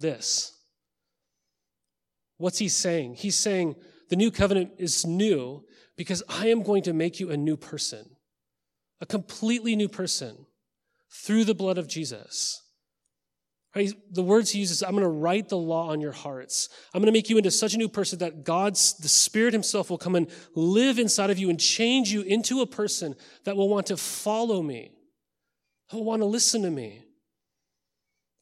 This. 0.00 0.58
What's 2.36 2.58
he 2.58 2.68
saying? 2.68 3.14
He's 3.14 3.36
saying, 3.36 3.76
The 4.08 4.16
new 4.16 4.32
covenant 4.32 4.72
is 4.78 5.06
new 5.06 5.64
because 5.96 6.24
I 6.28 6.48
am 6.48 6.64
going 6.64 6.82
to 6.82 6.92
make 6.92 7.20
you 7.20 7.30
a 7.30 7.36
new 7.36 7.56
person, 7.56 8.16
a 9.00 9.06
completely 9.06 9.76
new 9.76 9.88
person 9.88 10.46
through 11.22 11.44
the 11.44 11.54
blood 11.54 11.78
of 11.78 11.88
Jesus. 11.88 12.60
Right? 13.74 13.92
The 14.12 14.22
words 14.22 14.50
he 14.50 14.60
uses, 14.60 14.82
I'm 14.82 14.92
going 14.92 15.02
to 15.02 15.08
write 15.08 15.48
the 15.48 15.56
law 15.56 15.88
on 15.88 16.00
your 16.00 16.12
hearts. 16.12 16.68
I'm 16.92 17.00
going 17.00 17.12
to 17.12 17.16
make 17.16 17.28
you 17.28 17.38
into 17.38 17.50
such 17.50 17.74
a 17.74 17.78
new 17.78 17.88
person 17.88 18.20
that 18.20 18.44
God's, 18.44 18.94
the 18.98 19.08
Spirit 19.08 19.52
Himself 19.52 19.90
will 19.90 19.98
come 19.98 20.14
and 20.14 20.30
live 20.54 20.98
inside 20.98 21.30
of 21.30 21.38
you 21.38 21.50
and 21.50 21.58
change 21.58 22.12
you 22.12 22.22
into 22.22 22.60
a 22.60 22.66
person 22.66 23.16
that 23.44 23.56
will 23.56 23.68
want 23.68 23.86
to 23.86 23.96
follow 23.96 24.62
me, 24.62 24.92
that 25.90 25.96
will 25.96 26.04
want 26.04 26.22
to 26.22 26.26
listen 26.26 26.62
to 26.62 26.70
me, 26.70 27.02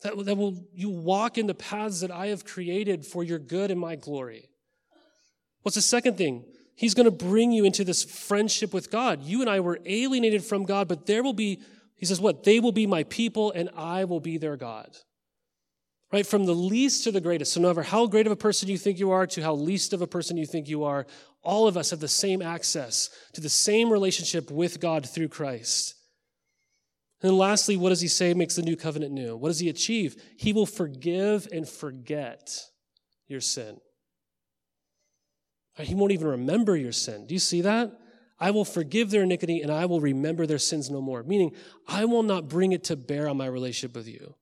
that, 0.02 0.22
that 0.26 0.36
will 0.36 0.66
you 0.74 0.90
walk 0.90 1.38
in 1.38 1.46
the 1.46 1.54
paths 1.54 2.00
that 2.00 2.10
I 2.10 2.26
have 2.26 2.44
created 2.44 3.06
for 3.06 3.24
your 3.24 3.38
good 3.38 3.70
and 3.70 3.80
my 3.80 3.96
glory. 3.96 4.50
What's 5.62 5.76
the 5.76 5.82
second 5.82 6.18
thing? 6.18 6.44
He's 6.74 6.94
going 6.94 7.04
to 7.04 7.10
bring 7.10 7.52
you 7.52 7.64
into 7.64 7.84
this 7.84 8.02
friendship 8.02 8.74
with 8.74 8.90
God. 8.90 9.22
You 9.22 9.40
and 9.40 9.48
I 9.48 9.60
were 9.60 9.78
alienated 9.86 10.42
from 10.42 10.64
God, 10.64 10.88
but 10.88 11.06
there 11.06 11.22
will 11.22 11.32
be 11.32 11.60
he 12.02 12.06
says, 12.06 12.20
What? 12.20 12.42
They 12.42 12.58
will 12.58 12.72
be 12.72 12.88
my 12.88 13.04
people 13.04 13.52
and 13.52 13.70
I 13.76 14.06
will 14.06 14.18
be 14.18 14.36
their 14.36 14.56
God. 14.56 14.96
Right? 16.12 16.26
From 16.26 16.46
the 16.46 16.52
least 16.52 17.04
to 17.04 17.12
the 17.12 17.20
greatest. 17.20 17.52
So, 17.52 17.60
no 17.60 17.68
matter 17.68 17.84
how 17.84 18.08
great 18.08 18.26
of 18.26 18.32
a 18.32 18.36
person 18.36 18.68
you 18.68 18.76
think 18.76 18.98
you 18.98 19.12
are 19.12 19.24
to 19.28 19.40
how 19.40 19.54
least 19.54 19.92
of 19.92 20.02
a 20.02 20.06
person 20.08 20.36
you 20.36 20.44
think 20.44 20.68
you 20.68 20.82
are, 20.82 21.06
all 21.44 21.68
of 21.68 21.76
us 21.76 21.90
have 21.90 22.00
the 22.00 22.08
same 22.08 22.42
access 22.42 23.08
to 23.34 23.40
the 23.40 23.48
same 23.48 23.88
relationship 23.88 24.50
with 24.50 24.80
God 24.80 25.08
through 25.08 25.28
Christ. 25.28 25.94
And 27.20 27.30
then 27.30 27.38
lastly, 27.38 27.76
what 27.76 27.90
does 27.90 28.00
he 28.00 28.08
say 28.08 28.34
makes 28.34 28.56
the 28.56 28.62
new 28.62 28.74
covenant 28.74 29.12
new? 29.12 29.36
What 29.36 29.50
does 29.50 29.60
he 29.60 29.68
achieve? 29.68 30.20
He 30.36 30.52
will 30.52 30.66
forgive 30.66 31.46
and 31.52 31.68
forget 31.68 32.50
your 33.28 33.40
sin. 33.40 33.76
He 35.76 35.94
won't 35.94 36.10
even 36.10 36.26
remember 36.26 36.76
your 36.76 36.90
sin. 36.90 37.28
Do 37.28 37.34
you 37.34 37.38
see 37.38 37.60
that? 37.60 37.92
I 38.42 38.50
will 38.50 38.64
forgive 38.64 39.10
their 39.12 39.22
iniquity 39.22 39.60
and 39.60 39.70
I 39.70 39.86
will 39.86 40.00
remember 40.00 40.46
their 40.46 40.58
sins 40.58 40.90
no 40.90 41.00
more. 41.00 41.22
Meaning, 41.22 41.52
I 41.86 42.06
will 42.06 42.24
not 42.24 42.48
bring 42.48 42.72
it 42.72 42.82
to 42.84 42.96
bear 42.96 43.28
on 43.28 43.36
my 43.36 43.46
relationship 43.46 43.94
with 43.94 44.08
you. 44.08 44.34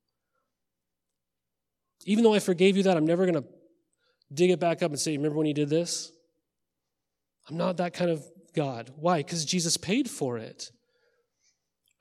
Even 2.07 2.25
though 2.25 2.33
I 2.33 2.39
forgave 2.39 2.79
you 2.79 2.83
that, 2.85 2.97
I'm 2.97 3.05
never 3.05 3.27
going 3.27 3.43
to 3.43 3.45
dig 4.33 4.53
it 4.53 4.59
back 4.59 4.83
up 4.83 4.91
and 4.91 4.99
say, 4.99 5.15
Remember 5.15 5.37
when 5.37 5.47
you 5.47 5.53
did 5.53 5.69
this? 5.69 6.13
I'm 7.47 7.59
not 7.59 7.77
that 7.77 7.93
kind 7.93 8.11
of 8.11 8.25
God. 8.57 8.91
Why? 8.97 9.19
Because 9.19 9.45
Jesus 9.45 9.77
paid 9.77 10.09
for 10.09 10.39
it. 10.39 10.71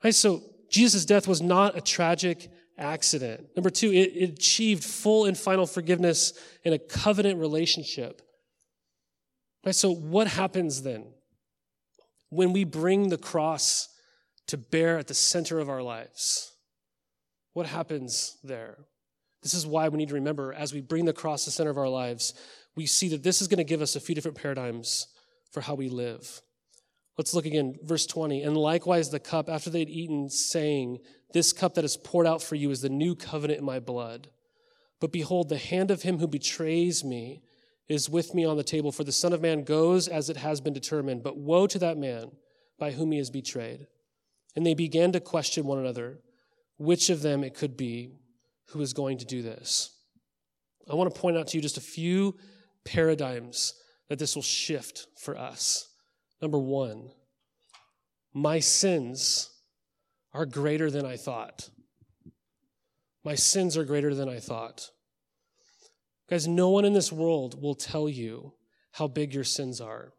Right, 0.02 0.14
so 0.14 0.42
Jesus' 0.70 1.04
death 1.04 1.28
was 1.28 1.42
not 1.42 1.76
a 1.76 1.82
tragic 1.82 2.50
accident. 2.78 3.48
Number 3.54 3.68
two, 3.68 3.92
it, 3.92 4.16
it 4.16 4.30
achieved 4.30 4.84
full 4.84 5.26
and 5.26 5.36
final 5.36 5.66
forgiveness 5.66 6.32
in 6.64 6.72
a 6.72 6.78
covenant 6.78 7.38
relationship. 7.38 8.22
Right, 9.66 9.74
so 9.74 9.92
what 9.92 10.28
happens 10.28 10.80
then? 10.80 11.04
When 12.30 12.52
we 12.52 12.64
bring 12.64 13.08
the 13.08 13.18
cross 13.18 13.88
to 14.46 14.56
bear 14.56 14.98
at 14.98 15.06
the 15.06 15.14
center 15.14 15.58
of 15.58 15.68
our 15.68 15.82
lives. 15.82 16.52
What 17.52 17.66
happens 17.66 18.38
there? 18.42 18.78
This 19.42 19.54
is 19.54 19.66
why 19.66 19.88
we 19.88 19.98
need 19.98 20.08
to 20.08 20.14
remember 20.14 20.52
as 20.52 20.72
we 20.72 20.80
bring 20.80 21.04
the 21.04 21.12
cross 21.12 21.44
to 21.44 21.50
the 21.50 21.52
center 21.52 21.70
of 21.70 21.78
our 21.78 21.88
lives, 21.88 22.34
we 22.76 22.86
see 22.86 23.08
that 23.08 23.22
this 23.22 23.40
is 23.40 23.48
going 23.48 23.58
to 23.58 23.64
give 23.64 23.82
us 23.82 23.96
a 23.96 24.00
few 24.00 24.14
different 24.14 24.36
paradigms 24.36 25.08
for 25.50 25.60
how 25.60 25.74
we 25.74 25.88
live. 25.88 26.42
Let's 27.18 27.34
look 27.34 27.46
again, 27.46 27.76
verse 27.82 28.06
20. 28.06 28.42
And 28.42 28.56
likewise, 28.56 29.10
the 29.10 29.20
cup, 29.20 29.48
after 29.48 29.68
they'd 29.68 29.88
eaten, 29.88 30.30
saying, 30.30 30.98
This 31.32 31.52
cup 31.52 31.74
that 31.74 31.84
is 31.84 31.96
poured 31.96 32.26
out 32.26 32.42
for 32.42 32.54
you 32.54 32.70
is 32.70 32.80
the 32.80 32.88
new 32.88 33.14
covenant 33.14 33.60
in 33.60 33.66
my 33.66 33.80
blood. 33.80 34.28
But 35.00 35.12
behold, 35.12 35.48
the 35.48 35.58
hand 35.58 35.90
of 35.90 36.02
him 36.02 36.18
who 36.18 36.26
betrays 36.26 37.04
me 37.04 37.42
is 37.90 38.08
with 38.08 38.34
me 38.34 38.44
on 38.44 38.56
the 38.56 38.62
table, 38.62 38.92
for 38.92 39.04
the 39.04 39.12
Son 39.12 39.32
of 39.32 39.42
Man 39.42 39.64
goes 39.64 40.06
as 40.06 40.30
it 40.30 40.36
has 40.36 40.60
been 40.60 40.72
determined. 40.72 41.22
But 41.22 41.36
woe 41.36 41.66
to 41.66 41.78
that 41.80 41.98
man 41.98 42.30
by 42.78 42.92
whom 42.92 43.12
he 43.12 43.18
is 43.18 43.30
betrayed. 43.30 43.88
And 44.54 44.64
they 44.64 44.74
began 44.74 45.12
to 45.12 45.20
question 45.20 45.64
one 45.64 45.78
another 45.78 46.20
which 46.76 47.10
of 47.10 47.20
them 47.20 47.44
it 47.44 47.54
could 47.54 47.76
be 47.76 48.10
who 48.68 48.80
is 48.80 48.94
going 48.94 49.18
to 49.18 49.26
do 49.26 49.42
this. 49.42 49.90
I 50.90 50.94
want 50.94 51.14
to 51.14 51.20
point 51.20 51.36
out 51.36 51.48
to 51.48 51.58
you 51.58 51.62
just 51.62 51.76
a 51.76 51.82
few 51.82 52.36
paradigms 52.84 53.74
that 54.08 54.18
this 54.18 54.34
will 54.34 54.42
shift 54.42 55.06
for 55.18 55.36
us. 55.36 55.90
Number 56.40 56.58
one, 56.58 57.10
my 58.32 58.60
sins 58.60 59.50
are 60.32 60.46
greater 60.46 60.90
than 60.90 61.04
I 61.04 61.16
thought. 61.16 61.68
My 63.24 63.34
sins 63.34 63.76
are 63.76 63.84
greater 63.84 64.14
than 64.14 64.28
I 64.28 64.38
thought. 64.38 64.90
Guys, 66.30 66.46
no 66.46 66.70
one 66.70 66.84
in 66.84 66.92
this 66.92 67.10
world 67.10 67.60
will 67.60 67.74
tell 67.74 68.08
you 68.08 68.52
how 68.92 69.08
big 69.08 69.34
your 69.34 69.44
sins 69.44 69.80
are. 69.80 70.12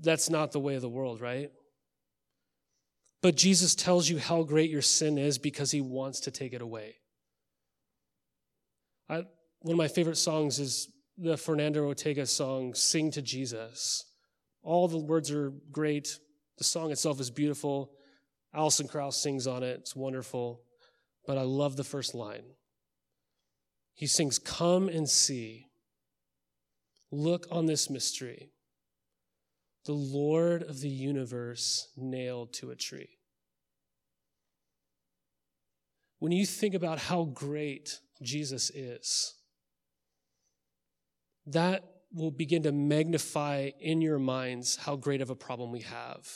That's 0.00 0.30
not 0.30 0.52
the 0.52 0.60
way 0.60 0.76
of 0.76 0.82
the 0.82 0.88
world, 0.88 1.20
right? 1.20 1.50
But 3.22 3.36
Jesus 3.36 3.74
tells 3.74 4.08
you 4.08 4.18
how 4.18 4.44
great 4.44 4.70
your 4.70 4.82
sin 4.82 5.18
is 5.18 5.38
because 5.38 5.72
he 5.72 5.80
wants 5.80 6.20
to 6.20 6.30
take 6.30 6.52
it 6.52 6.62
away. 6.62 6.94
I, 9.08 9.24
one 9.60 9.74
of 9.74 9.76
my 9.76 9.88
favorite 9.88 10.16
songs 10.16 10.60
is 10.60 10.88
the 11.18 11.36
Fernando 11.36 11.84
Ortega 11.84 12.26
song, 12.26 12.74
Sing 12.74 13.10
to 13.12 13.22
Jesus. 13.22 14.04
All 14.62 14.86
the 14.86 14.98
words 14.98 15.30
are 15.30 15.52
great. 15.72 16.18
The 16.58 16.64
song 16.64 16.92
itself 16.92 17.20
is 17.20 17.30
beautiful. 17.30 17.92
Alison 18.54 18.86
Krauss 18.86 19.16
sings 19.16 19.46
on 19.46 19.62
it. 19.62 19.80
It's 19.80 19.96
wonderful. 19.96 20.62
But 21.26 21.38
I 21.38 21.42
love 21.42 21.76
the 21.76 21.84
first 21.84 22.14
line. 22.14 22.44
He 23.94 24.06
sings, 24.06 24.38
Come 24.38 24.88
and 24.88 25.08
see. 25.08 25.68
Look 27.10 27.46
on 27.50 27.66
this 27.66 27.90
mystery. 27.90 28.50
The 29.84 29.92
Lord 29.92 30.62
of 30.62 30.80
the 30.80 30.88
universe 30.88 31.88
nailed 31.96 32.52
to 32.54 32.70
a 32.70 32.76
tree. 32.76 33.18
When 36.20 36.32
you 36.32 36.46
think 36.46 36.74
about 36.74 37.00
how 37.00 37.24
great 37.24 37.98
Jesus 38.22 38.70
is, 38.70 39.34
that 41.46 41.82
will 42.14 42.30
begin 42.30 42.62
to 42.62 42.72
magnify 42.72 43.70
in 43.80 44.00
your 44.00 44.18
minds 44.18 44.76
how 44.76 44.96
great 44.96 45.20
of 45.20 45.30
a 45.30 45.34
problem 45.34 45.72
we 45.72 45.80
have. 45.80 46.28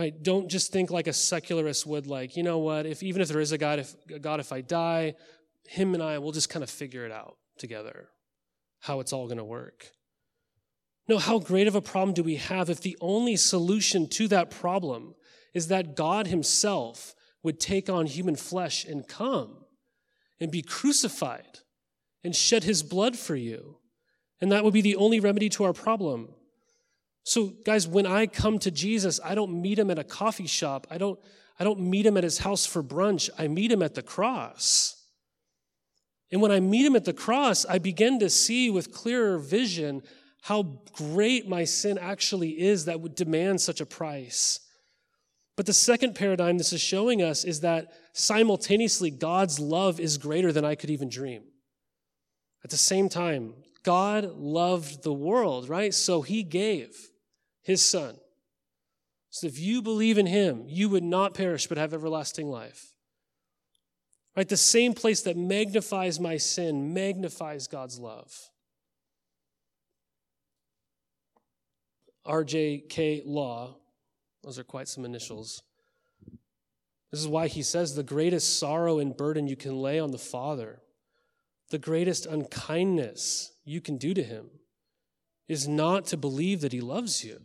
Right? 0.00 0.22
Don't 0.22 0.48
just 0.48 0.72
think 0.72 0.90
like 0.90 1.08
a 1.08 1.12
secularist 1.12 1.86
would 1.86 2.06
like, 2.06 2.34
you 2.34 2.42
know 2.42 2.58
what, 2.58 2.86
if 2.86 3.02
even 3.02 3.20
if 3.20 3.28
there 3.28 3.38
is 3.38 3.52
a 3.52 3.58
God, 3.58 3.80
if 3.80 3.94
God, 4.22 4.40
if 4.40 4.50
I 4.50 4.62
die, 4.62 5.14
him 5.68 5.92
and 5.92 6.02
I 6.02 6.16
will 6.16 6.32
just 6.32 6.48
kind 6.48 6.62
of 6.62 6.70
figure 6.70 7.04
it 7.04 7.12
out 7.12 7.36
together, 7.58 8.08
how 8.78 9.00
it's 9.00 9.12
all 9.12 9.28
gonna 9.28 9.44
work. 9.44 9.90
No, 11.06 11.18
how 11.18 11.38
great 11.38 11.66
of 11.66 11.74
a 11.74 11.82
problem 11.82 12.14
do 12.14 12.22
we 12.22 12.36
have 12.36 12.70
if 12.70 12.80
the 12.80 12.96
only 12.98 13.36
solution 13.36 14.08
to 14.08 14.26
that 14.28 14.50
problem 14.50 15.16
is 15.52 15.68
that 15.68 15.96
God 15.96 16.28
Himself 16.28 17.14
would 17.42 17.60
take 17.60 17.90
on 17.90 18.06
human 18.06 18.36
flesh 18.36 18.86
and 18.86 19.06
come 19.06 19.66
and 20.40 20.50
be 20.50 20.62
crucified 20.62 21.58
and 22.24 22.34
shed 22.34 22.64
his 22.64 22.82
blood 22.82 23.18
for 23.18 23.36
you. 23.36 23.76
And 24.40 24.50
that 24.50 24.64
would 24.64 24.72
be 24.72 24.80
the 24.80 24.96
only 24.96 25.20
remedy 25.20 25.50
to 25.50 25.64
our 25.64 25.74
problem. 25.74 26.30
So, 27.24 27.52
guys, 27.64 27.86
when 27.86 28.06
I 28.06 28.26
come 28.26 28.58
to 28.60 28.70
Jesus, 28.70 29.20
I 29.22 29.34
don't 29.34 29.60
meet 29.60 29.78
him 29.78 29.90
at 29.90 29.98
a 29.98 30.04
coffee 30.04 30.46
shop. 30.46 30.86
I 30.90 30.98
don't, 30.98 31.18
I 31.58 31.64
don't 31.64 31.80
meet 31.80 32.06
him 32.06 32.16
at 32.16 32.24
his 32.24 32.38
house 32.38 32.66
for 32.66 32.82
brunch. 32.82 33.28
I 33.38 33.48
meet 33.48 33.70
him 33.70 33.82
at 33.82 33.94
the 33.94 34.02
cross. 34.02 34.96
And 36.32 36.40
when 36.40 36.52
I 36.52 36.60
meet 36.60 36.86
him 36.86 36.96
at 36.96 37.04
the 37.04 37.12
cross, 37.12 37.66
I 37.66 37.78
begin 37.78 38.18
to 38.20 38.30
see 38.30 38.70
with 38.70 38.92
clearer 38.92 39.38
vision 39.38 40.02
how 40.42 40.80
great 40.92 41.48
my 41.48 41.64
sin 41.64 41.98
actually 41.98 42.60
is 42.60 42.86
that 42.86 43.00
would 43.00 43.14
demand 43.14 43.60
such 43.60 43.80
a 43.80 43.86
price. 43.86 44.60
But 45.56 45.66
the 45.66 45.74
second 45.74 46.14
paradigm 46.14 46.56
this 46.56 46.72
is 46.72 46.80
showing 46.80 47.20
us 47.20 47.44
is 47.44 47.60
that 47.60 47.92
simultaneously, 48.14 49.10
God's 49.10 49.60
love 49.60 50.00
is 50.00 50.16
greater 50.16 50.52
than 50.52 50.64
I 50.64 50.74
could 50.74 50.88
even 50.88 51.10
dream. 51.10 51.42
At 52.64 52.70
the 52.70 52.78
same 52.78 53.08
time, 53.08 53.54
God 53.82 54.24
loved 54.36 55.02
the 55.02 55.12
world, 55.12 55.68
right? 55.68 55.92
So 55.92 56.22
he 56.22 56.42
gave 56.42 57.09
his 57.70 57.84
son. 57.84 58.16
So 59.30 59.46
if 59.46 59.58
you 59.58 59.80
believe 59.80 60.18
in 60.18 60.26
him, 60.26 60.64
you 60.66 60.88
would 60.88 61.04
not 61.04 61.34
perish 61.34 61.66
but 61.66 61.78
have 61.78 61.94
everlasting 61.94 62.48
life. 62.48 62.94
Right? 64.36 64.48
The 64.48 64.56
same 64.56 64.92
place 64.92 65.22
that 65.22 65.36
magnifies 65.36 66.20
my 66.20 66.36
sin 66.36 66.92
magnifies 66.92 67.66
God's 67.66 67.98
love. 67.98 68.50
RJK 72.26 73.22
Law, 73.24 73.76
those 74.42 74.58
are 74.58 74.64
quite 74.64 74.88
some 74.88 75.04
initials. 75.04 75.62
This 77.10 77.20
is 77.20 77.28
why 77.28 77.48
he 77.48 77.62
says 77.62 77.94
the 77.94 78.02
greatest 78.02 78.58
sorrow 78.58 78.98
and 78.98 79.16
burden 79.16 79.48
you 79.48 79.56
can 79.56 79.80
lay 79.80 79.98
on 79.98 80.10
the 80.10 80.18
Father 80.18 80.80
the 81.70 81.78
greatest 81.78 82.26
unkindness 82.26 83.52
you 83.64 83.80
can 83.80 83.96
do 83.96 84.12
to 84.12 84.22
him 84.22 84.50
is 85.48 85.66
not 85.66 86.04
to 86.06 86.16
believe 86.16 86.60
that 86.60 86.72
he 86.72 86.80
loves 86.80 87.24
you. 87.24 87.40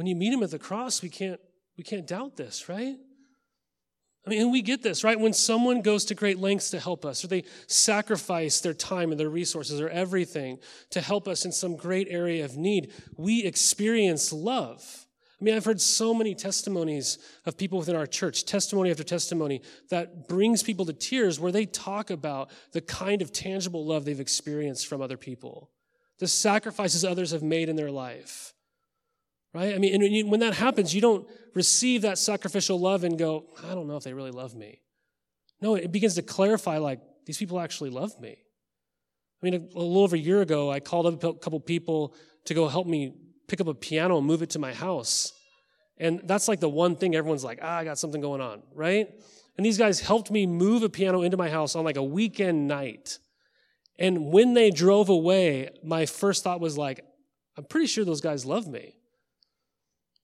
When 0.00 0.06
you 0.06 0.16
meet 0.16 0.32
him 0.32 0.42
at 0.42 0.50
the 0.50 0.58
cross, 0.58 1.02
we 1.02 1.10
can't, 1.10 1.38
we 1.76 1.84
can't 1.84 2.06
doubt 2.06 2.34
this, 2.34 2.70
right? 2.70 2.96
I 4.26 4.30
mean, 4.30 4.40
and 4.40 4.50
we 4.50 4.62
get 4.62 4.82
this, 4.82 5.04
right? 5.04 5.20
When 5.20 5.34
someone 5.34 5.82
goes 5.82 6.06
to 6.06 6.14
great 6.14 6.38
lengths 6.38 6.70
to 6.70 6.80
help 6.80 7.04
us, 7.04 7.22
or 7.22 7.26
they 7.26 7.44
sacrifice 7.66 8.62
their 8.62 8.72
time 8.72 9.10
and 9.10 9.20
their 9.20 9.28
resources 9.28 9.78
or 9.78 9.90
everything 9.90 10.58
to 10.88 11.02
help 11.02 11.28
us 11.28 11.44
in 11.44 11.52
some 11.52 11.76
great 11.76 12.06
area 12.08 12.46
of 12.46 12.56
need, 12.56 12.94
we 13.18 13.44
experience 13.44 14.32
love. 14.32 15.06
I 15.38 15.44
mean, 15.44 15.54
I've 15.54 15.66
heard 15.66 15.82
so 15.82 16.14
many 16.14 16.34
testimonies 16.34 17.18
of 17.44 17.58
people 17.58 17.78
within 17.78 17.94
our 17.94 18.06
church, 18.06 18.46
testimony 18.46 18.90
after 18.90 19.04
testimony, 19.04 19.60
that 19.90 20.28
brings 20.28 20.62
people 20.62 20.86
to 20.86 20.94
tears 20.94 21.38
where 21.38 21.52
they 21.52 21.66
talk 21.66 22.08
about 22.08 22.48
the 22.72 22.80
kind 22.80 23.20
of 23.20 23.34
tangible 23.34 23.84
love 23.84 24.06
they've 24.06 24.18
experienced 24.18 24.86
from 24.86 25.02
other 25.02 25.18
people, 25.18 25.68
the 26.20 26.26
sacrifices 26.26 27.04
others 27.04 27.32
have 27.32 27.42
made 27.42 27.68
in 27.68 27.76
their 27.76 27.90
life. 27.90 28.54
Right? 29.52 29.74
I 29.74 29.78
mean, 29.78 30.02
and 30.02 30.30
when 30.30 30.40
that 30.40 30.54
happens, 30.54 30.94
you 30.94 31.00
don't 31.00 31.26
receive 31.54 32.02
that 32.02 32.18
sacrificial 32.18 32.78
love 32.78 33.02
and 33.02 33.18
go, 33.18 33.46
I 33.68 33.74
don't 33.74 33.88
know 33.88 33.96
if 33.96 34.04
they 34.04 34.12
really 34.12 34.30
love 34.30 34.54
me. 34.54 34.80
No, 35.60 35.74
it 35.74 35.90
begins 35.90 36.14
to 36.14 36.22
clarify 36.22 36.78
like, 36.78 37.00
these 37.26 37.36
people 37.36 37.60
actually 37.60 37.90
love 37.90 38.18
me. 38.20 38.38
I 39.42 39.44
mean, 39.44 39.54
a, 39.54 39.58
a 39.58 39.80
little 39.80 40.02
over 40.02 40.16
a 40.16 40.18
year 40.18 40.40
ago, 40.40 40.70
I 40.70 40.80
called 40.80 41.06
up 41.06 41.24
a 41.24 41.34
couple 41.34 41.58
people 41.60 42.14
to 42.44 42.54
go 42.54 42.68
help 42.68 42.86
me 42.86 43.14
pick 43.48 43.60
up 43.60 43.66
a 43.66 43.74
piano 43.74 44.18
and 44.18 44.26
move 44.26 44.42
it 44.42 44.50
to 44.50 44.58
my 44.58 44.72
house. 44.72 45.32
And 45.98 46.20
that's 46.24 46.48
like 46.48 46.60
the 46.60 46.68
one 46.68 46.96
thing 46.96 47.14
everyone's 47.14 47.44
like, 47.44 47.58
ah, 47.60 47.78
I 47.78 47.84
got 47.84 47.98
something 47.98 48.20
going 48.20 48.40
on, 48.40 48.62
right? 48.74 49.08
And 49.56 49.66
these 49.66 49.76
guys 49.76 50.00
helped 50.00 50.30
me 50.30 50.46
move 50.46 50.82
a 50.82 50.88
piano 50.88 51.22
into 51.22 51.36
my 51.36 51.50
house 51.50 51.74
on 51.74 51.84
like 51.84 51.96
a 51.96 52.02
weekend 52.02 52.68
night. 52.68 53.18
And 53.98 54.32
when 54.32 54.54
they 54.54 54.70
drove 54.70 55.10
away, 55.10 55.70
my 55.84 56.06
first 56.06 56.42
thought 56.42 56.60
was 56.60 56.78
like, 56.78 57.04
I'm 57.58 57.64
pretty 57.64 57.86
sure 57.86 58.04
those 58.04 58.22
guys 58.22 58.46
love 58.46 58.66
me, 58.66 58.94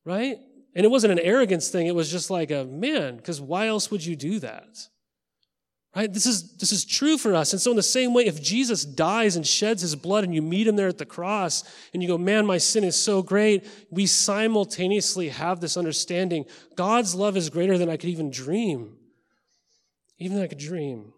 right? 0.07 0.38
And 0.75 0.85
it 0.85 0.88
wasn't 0.88 1.12
an 1.12 1.19
arrogance 1.19 1.69
thing. 1.69 1.87
It 1.87 1.95
was 1.95 2.11
just 2.11 2.31
like 2.31 2.51
a 2.51 2.64
man, 2.64 3.16
because 3.16 3.40
why 3.40 3.66
else 3.66 3.90
would 3.90 4.05
you 4.05 4.16
do 4.16 4.38
that? 4.38 4.88
Right? 5.95 6.12
This 6.12 6.27
is, 6.27 6.59
this 6.59 6.73
is 6.73 6.85
true 6.85 7.16
for 7.16 7.35
us. 7.35 7.55
And 7.55 7.61
so, 7.61 7.71
in 7.71 7.77
the 7.77 7.83
same 7.83 8.12
way, 8.12 8.27
if 8.27 8.42
Jesus 8.42 8.85
dies 8.85 9.37
and 9.37 9.47
sheds 9.47 9.81
his 9.81 9.97
blood 9.97 10.25
and 10.25 10.35
you 10.35 10.42
meet 10.42 10.66
him 10.66 10.77
there 10.77 10.88
at 10.88 10.99
the 10.99 11.07
cross 11.07 11.64
and 11.95 12.03
you 12.03 12.09
go, 12.09 12.19
man, 12.19 12.45
my 12.45 12.59
sin 12.59 12.85
is 12.85 12.95
so 12.95 13.23
great, 13.23 13.66
we 13.90 14.05
simultaneously 14.05 15.31
have 15.31 15.61
this 15.61 15.79
understanding 15.79 16.45
God's 16.77 17.14
love 17.14 17.35
is 17.37 17.49
greater 17.49 17.79
than 17.79 17.88
I 17.88 17.97
could 17.97 18.11
even 18.11 18.31
dream. 18.31 18.99
Even 20.19 20.37
than 20.37 20.45
I 20.45 20.49
could 20.49 20.59
dream. 20.59 21.14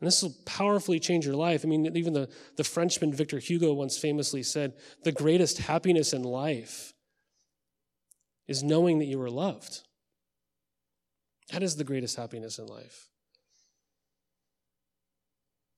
And 0.00 0.06
this 0.06 0.22
will 0.22 0.34
powerfully 0.46 1.00
change 1.00 1.26
your 1.26 1.34
life. 1.34 1.62
I 1.64 1.68
mean, 1.68 1.94
even 1.94 2.14
the, 2.14 2.30
the 2.56 2.64
Frenchman 2.64 3.12
Victor 3.12 3.38
Hugo 3.38 3.74
once 3.74 3.98
famously 3.98 4.42
said, 4.42 4.72
the 5.04 5.12
greatest 5.12 5.58
happiness 5.58 6.14
in 6.14 6.22
life 6.22 6.94
is 8.48 8.62
knowing 8.62 8.98
that 8.98 9.04
you 9.04 9.20
are 9.20 9.30
loved. 9.30 9.82
That 11.52 11.62
is 11.62 11.76
the 11.76 11.84
greatest 11.84 12.16
happiness 12.16 12.58
in 12.58 12.66
life. 12.66 13.08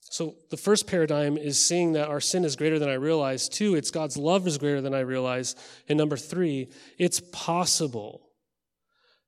So 0.01 0.35
the 0.51 0.57
first 0.57 0.89
paradigm 0.89 1.37
is 1.37 1.63
seeing 1.63 1.93
that 1.93 2.09
our 2.09 2.21
sin 2.21 2.45
is 2.45 2.57
greater 2.57 2.81
than 2.81 2.89
I 2.89 2.95
realize. 2.95 3.49
Two, 3.49 3.77
it's 3.77 3.93
God's 3.93 4.17
love 4.17 4.47
is 4.47 4.59
greater 4.59 4.81
than 4.81 4.95
I 4.95 5.01
realize. 5.01 5.55
And 5.89 5.97
number 5.97 6.17
three, 6.17 6.69
it's 6.99 7.21
possible 7.33 8.23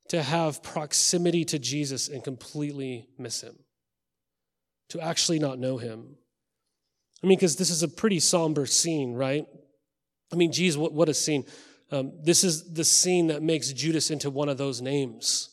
to 0.08 0.22
have 0.22 0.62
proximity 0.62 1.44
to 1.44 1.58
Jesus 1.58 2.08
and 2.08 2.24
completely 2.24 3.06
miss 3.16 3.42
him, 3.42 3.54
to 4.88 5.00
actually 5.00 5.38
not 5.38 5.60
know 5.60 5.78
him. 5.78 6.16
I 7.22 7.28
mean, 7.28 7.38
because 7.38 7.54
this 7.54 7.70
is 7.70 7.84
a 7.84 7.88
pretty 7.88 8.18
somber 8.18 8.66
scene, 8.66 9.14
right? 9.14 9.46
I 10.32 10.36
mean, 10.36 10.50
geez, 10.50 10.76
what, 10.76 10.92
what 10.92 11.08
a 11.08 11.14
scene. 11.14 11.44
Um, 11.92 12.12
this 12.22 12.42
is 12.42 12.72
the 12.72 12.84
scene 12.84 13.26
that 13.26 13.42
makes 13.42 13.70
Judas 13.70 14.10
into 14.10 14.30
one 14.30 14.48
of 14.48 14.56
those 14.56 14.80
names, 14.80 15.50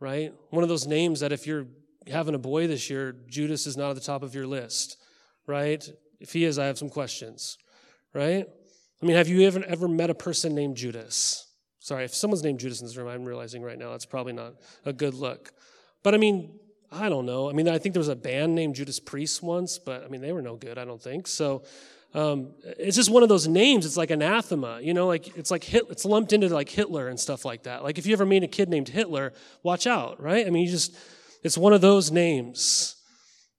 right? 0.00 0.34
One 0.50 0.64
of 0.64 0.68
those 0.68 0.88
names 0.88 1.20
that 1.20 1.30
if 1.32 1.46
you're 1.46 1.68
having 2.08 2.34
a 2.34 2.38
boy 2.38 2.66
this 2.66 2.90
year, 2.90 3.14
Judas 3.28 3.64
is 3.64 3.76
not 3.76 3.90
at 3.90 3.94
the 3.94 4.02
top 4.02 4.24
of 4.24 4.34
your 4.34 4.46
list, 4.46 4.96
right? 5.46 5.88
If 6.18 6.32
he 6.32 6.44
is, 6.44 6.58
I 6.58 6.66
have 6.66 6.78
some 6.78 6.90
questions, 6.90 7.58
right? 8.12 8.44
I 9.00 9.06
mean, 9.06 9.16
have 9.16 9.28
you 9.28 9.46
ever, 9.46 9.62
ever 9.68 9.86
met 9.86 10.10
a 10.10 10.14
person 10.14 10.52
named 10.52 10.76
Judas? 10.76 11.46
Sorry, 11.78 12.04
if 12.04 12.12
someone's 12.12 12.42
named 12.42 12.58
Judas 12.58 12.80
in 12.80 12.86
this 12.88 12.96
room, 12.96 13.06
I'm 13.06 13.24
realizing 13.24 13.62
right 13.62 13.78
now 13.78 13.92
that's 13.92 14.04
probably 14.04 14.32
not 14.32 14.54
a 14.84 14.92
good 14.92 15.14
look. 15.14 15.52
But 16.02 16.12
I 16.12 16.18
mean, 16.18 16.58
I 16.90 17.08
don't 17.08 17.24
know. 17.24 17.48
I 17.48 17.52
mean, 17.52 17.68
I 17.68 17.78
think 17.78 17.92
there 17.92 18.00
was 18.00 18.08
a 18.08 18.16
band 18.16 18.56
named 18.56 18.74
Judas 18.74 18.98
Priest 18.98 19.44
once, 19.44 19.78
but 19.78 20.04
I 20.04 20.08
mean, 20.08 20.22
they 20.22 20.32
were 20.32 20.42
no 20.42 20.56
good, 20.56 20.76
I 20.76 20.84
don't 20.84 21.00
think. 21.00 21.28
So 21.28 21.62
um, 22.14 22.54
it's 22.62 22.96
just 22.96 23.10
one 23.10 23.22
of 23.22 23.28
those 23.28 23.46
names. 23.46 23.84
It's 23.84 23.96
like 23.96 24.10
anathema, 24.10 24.80
you 24.80 24.94
know, 24.94 25.06
like 25.06 25.36
it's 25.36 25.50
like 25.50 25.64
Hit, 25.64 25.86
it's 25.90 26.04
lumped 26.04 26.32
into 26.32 26.48
like 26.48 26.68
Hitler 26.68 27.08
and 27.08 27.20
stuff 27.20 27.44
like 27.44 27.64
that. 27.64 27.82
Like 27.84 27.98
if 27.98 28.06
you 28.06 28.12
ever 28.14 28.24
meet 28.24 28.42
a 28.42 28.48
kid 28.48 28.68
named 28.68 28.88
Hitler, 28.88 29.32
watch 29.62 29.86
out, 29.86 30.20
right? 30.20 30.46
I 30.46 30.50
mean, 30.50 30.64
you 30.64 30.70
just, 30.70 30.96
it's 31.42 31.58
one 31.58 31.72
of 31.72 31.80
those 31.80 32.10
names. 32.10 32.96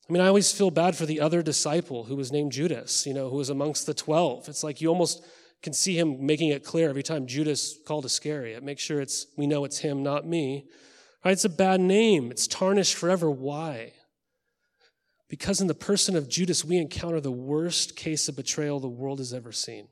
I 0.09 0.13
mean, 0.13 0.21
I 0.23 0.27
always 0.27 0.51
feel 0.51 0.71
bad 0.71 0.95
for 0.95 1.05
the 1.05 1.21
other 1.21 1.43
disciple 1.43 2.05
who 2.05 2.15
was 2.15 2.31
named 2.31 2.51
Judas, 2.51 3.05
you 3.05 3.13
know, 3.13 3.29
who 3.29 3.37
was 3.37 3.49
amongst 3.49 3.85
the 3.85 3.93
12. 3.93 4.49
It's 4.49 4.63
like 4.63 4.81
you 4.81 4.89
almost 4.89 5.23
can 5.61 5.73
see 5.73 5.99
him 5.99 6.25
making 6.25 6.49
it 6.49 6.63
clear 6.63 6.89
every 6.89 7.03
time 7.03 7.27
Judas 7.27 7.77
called 7.85 8.05
Iscariot. 8.05 8.63
Make 8.63 8.79
sure 8.79 9.01
it's, 9.01 9.27
we 9.37 9.45
know 9.45 9.65
it's 9.65 9.77
him, 9.77 10.01
not 10.01 10.25
me. 10.25 10.65
Right? 11.23 11.31
It's 11.31 11.45
a 11.45 11.49
bad 11.49 11.81
name. 11.81 12.31
It's 12.31 12.47
tarnished 12.47 12.95
forever. 12.95 13.29
Why? 13.29 13.93
Because 15.29 15.61
in 15.61 15.67
the 15.67 15.75
person 15.75 16.15
of 16.15 16.27
Judas, 16.27 16.65
we 16.65 16.77
encounter 16.77 17.21
the 17.21 17.31
worst 17.31 17.95
case 17.95 18.27
of 18.27 18.35
betrayal 18.35 18.79
the 18.79 18.89
world 18.89 19.19
has 19.19 19.33
ever 19.33 19.51
seen. 19.51 19.87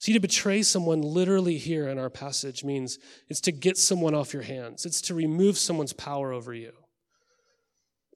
See, 0.00 0.12
to 0.12 0.20
betray 0.20 0.62
someone 0.62 1.00
literally 1.00 1.58
here 1.58 1.88
in 1.88 1.98
our 1.98 2.10
passage 2.10 2.62
means 2.62 2.98
it's 3.28 3.40
to 3.40 3.52
get 3.52 3.76
someone 3.76 4.14
off 4.14 4.32
your 4.32 4.42
hands, 4.42 4.86
it's 4.86 5.00
to 5.02 5.14
remove 5.14 5.58
someone's 5.58 5.92
power 5.92 6.32
over 6.32 6.54
you. 6.54 6.72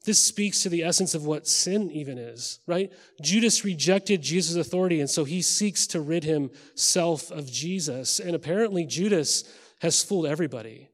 This 0.04 0.22
speaks 0.22 0.62
to 0.62 0.68
the 0.68 0.82
essence 0.82 1.14
of 1.14 1.26
what 1.26 1.46
sin 1.46 1.90
even 1.92 2.18
is, 2.18 2.58
right? 2.66 2.92
Judas 3.20 3.64
rejected 3.64 4.20
Jesus' 4.20 4.56
authority, 4.56 5.00
and 5.00 5.08
so 5.08 5.24
he 5.24 5.42
seeks 5.42 5.86
to 5.88 6.00
rid 6.00 6.24
himself 6.24 7.30
of 7.30 7.50
Jesus. 7.50 8.18
And 8.18 8.34
apparently, 8.34 8.84
Judas 8.84 9.44
has 9.80 10.02
fooled 10.02 10.26
everybody. 10.26 10.88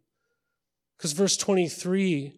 Because 0.96 1.12
verse 1.12 1.38
23 1.38 2.38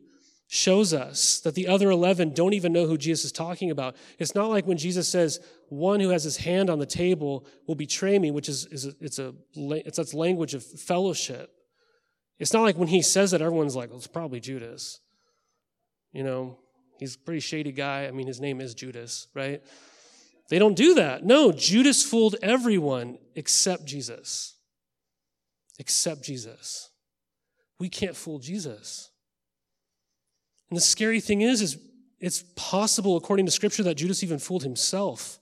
shows 0.52 0.92
us 0.92 1.38
that 1.42 1.54
the 1.54 1.68
other 1.68 1.90
11 1.90 2.34
don't 2.34 2.54
even 2.54 2.72
know 2.72 2.84
who 2.84 2.98
Jesus 2.98 3.26
is 3.26 3.32
talking 3.32 3.70
about. 3.70 3.94
It's 4.18 4.34
not 4.34 4.50
like 4.50 4.66
when 4.66 4.76
Jesus 4.76 5.08
says, 5.08 5.38
one 5.68 6.00
who 6.00 6.08
has 6.08 6.24
his 6.24 6.38
hand 6.38 6.68
on 6.68 6.80
the 6.80 6.86
table 6.86 7.46
will 7.68 7.76
betray 7.76 8.18
me, 8.18 8.32
which 8.32 8.48
is, 8.48 8.66
is 8.66 8.86
a, 8.86 8.92
it's 9.00 9.20
a, 9.20 9.32
it's 9.54 9.96
that's 9.96 10.12
language 10.12 10.54
of 10.54 10.64
fellowship. 10.64 11.52
It's 12.40 12.52
not 12.52 12.62
like 12.62 12.76
when 12.76 12.88
he 12.88 13.00
says 13.00 13.30
that, 13.30 13.40
everyone's 13.40 13.76
like, 13.76 13.90
well, 13.90 13.98
it's 13.98 14.08
probably 14.08 14.40
Judas. 14.40 14.98
You 16.12 16.24
know, 16.24 16.58
he's 16.98 17.14
a 17.14 17.18
pretty 17.20 17.38
shady 17.38 17.70
guy. 17.70 18.06
I 18.06 18.10
mean, 18.10 18.26
his 18.26 18.40
name 18.40 18.60
is 18.60 18.74
Judas, 18.74 19.28
right? 19.34 19.62
They 20.48 20.58
don't 20.58 20.74
do 20.74 20.94
that. 20.94 21.22
No, 21.22 21.52
Judas 21.52 22.02
fooled 22.02 22.34
everyone 22.42 23.18
except 23.36 23.84
Jesus. 23.84 24.56
Except 25.78 26.24
Jesus. 26.24 26.90
We 27.78 27.88
can't 27.88 28.16
fool 28.16 28.40
Jesus. 28.40 29.09
And 30.70 30.76
the 30.76 30.80
scary 30.80 31.20
thing 31.20 31.42
is, 31.42 31.60
is 31.60 31.78
it's 32.20 32.44
possible, 32.54 33.16
according 33.16 33.46
to 33.46 33.52
Scripture, 33.52 33.82
that 33.82 33.96
Judas 33.96 34.22
even 34.22 34.38
fooled 34.38 34.62
himself. 34.62 35.38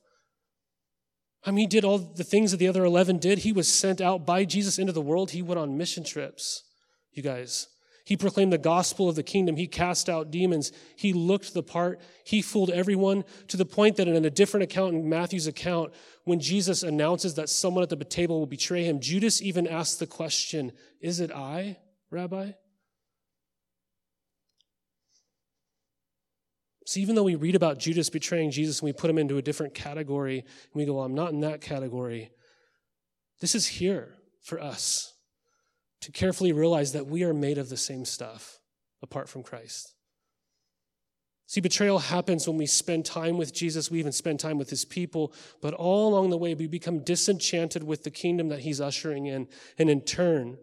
I 1.45 1.51
mean, 1.51 1.59
he 1.59 1.67
did 1.67 1.85
all 1.85 1.99
the 1.99 2.25
things 2.25 2.51
that 2.51 2.57
the 2.57 2.69
other 2.69 2.85
11 2.85 3.19
did. 3.19 3.39
He 3.39 3.53
was 3.53 3.73
sent 3.73 4.01
out 4.01 4.27
by 4.27 4.45
Jesus 4.45 4.79
into 4.79 4.93
the 4.93 5.01
world. 5.01 5.31
He 5.31 5.43
went 5.43 5.59
on 5.59 5.77
mission 5.77 6.05
trips, 6.05 6.65
you 7.13 7.23
guys. 7.23 7.69
He 8.05 8.17
proclaimed 8.17 8.53
the 8.53 8.59
gospel 8.59 9.09
of 9.09 9.17
the 9.17 9.23
kingdom. 9.23 9.57
He 9.57 9.67
cast 9.67 10.09
out 10.09 10.31
demons. 10.31 10.73
He 10.97 11.13
looked 11.13 11.53
the 11.53 11.63
part. 11.63 12.01
He 12.25 12.41
fooled 12.41 12.71
everyone 12.71 13.25
to 13.49 13.59
the 13.59 13.67
point 13.67 13.97
that 13.97 14.09
in 14.09 14.25
a 14.25 14.31
different 14.31 14.65
account, 14.65 14.95
in 14.95 15.09
Matthew's 15.09 15.47
account, 15.47 15.93
when 16.25 16.41
Jesus 16.41 16.83
announces 16.83 17.35
that 17.35 17.51
someone 17.51 17.83
at 17.83 17.91
the 17.91 17.97
table 17.97 18.39
will 18.39 18.47
betray 18.47 18.85
him, 18.85 19.01
Judas 19.01 19.43
even 19.43 19.67
asked 19.67 19.99
the 19.99 20.07
question, 20.07 20.73
Is 21.03 21.21
it 21.21 21.31
I, 21.31 21.77
Rabbi? 22.11 22.53
So 26.89 27.01
even 27.01 27.15
though 27.15 27.25
we 27.25 27.35
read 27.35 27.55
about 27.55 27.79
Judas 27.79 28.09
betraying 28.09 28.51
Jesus 28.51 28.81
and 28.81 28.87
we 28.87 28.95
put 28.95 29.11
him 29.11 29.19
into 29.19 29.37
a 29.37 29.43
different 29.43 29.75
category, 29.75 30.39
and 30.39 30.73
we 30.73 30.87
go, 30.87 30.95
well, 30.95 31.05
I'm 31.05 31.15
not 31.15 31.33
in 31.33 31.41
that 31.41 31.61
category, 31.61 32.31
this 33.41 33.55
is 33.55 33.67
here 33.67 34.15
for 34.41 34.59
us 34.59 35.13
to 36.01 36.11
carefully 36.11 36.51
realize 36.51 36.93
that 36.95 37.07
we 37.07 37.25
are 37.25 37.35
made 37.35 37.59
of 37.59 37.69
the 37.69 37.77
same 37.77 38.07
stuff 38.07 38.59
apart 39.03 39.29
from 39.29 39.43
Christ. 39.43 39.93
See, 41.47 41.61
betrayal 41.61 41.99
happens 41.99 42.49
when 42.49 42.57
we 42.57 42.65
spend 42.65 43.05
time 43.05 43.37
with 43.37 43.53
Jesus. 43.53 43.91
We 43.91 43.99
even 43.99 44.11
spend 44.11 44.41
time 44.41 44.57
with 44.57 44.71
his 44.71 44.87
people. 44.87 45.35
But 45.61 45.75
all 45.75 46.09
along 46.09 46.31
the 46.31 46.39
way, 46.39 46.55
we 46.55 46.69
become 46.69 47.05
disenchanted 47.05 47.85
with 47.85 48.05
the 48.05 48.11
kingdom 48.11 48.49
that 48.49 48.61
he's 48.61 48.81
ushering 48.81 49.27
in. 49.27 49.49
And 49.77 49.91
in 49.91 50.01
turn, 50.01 50.57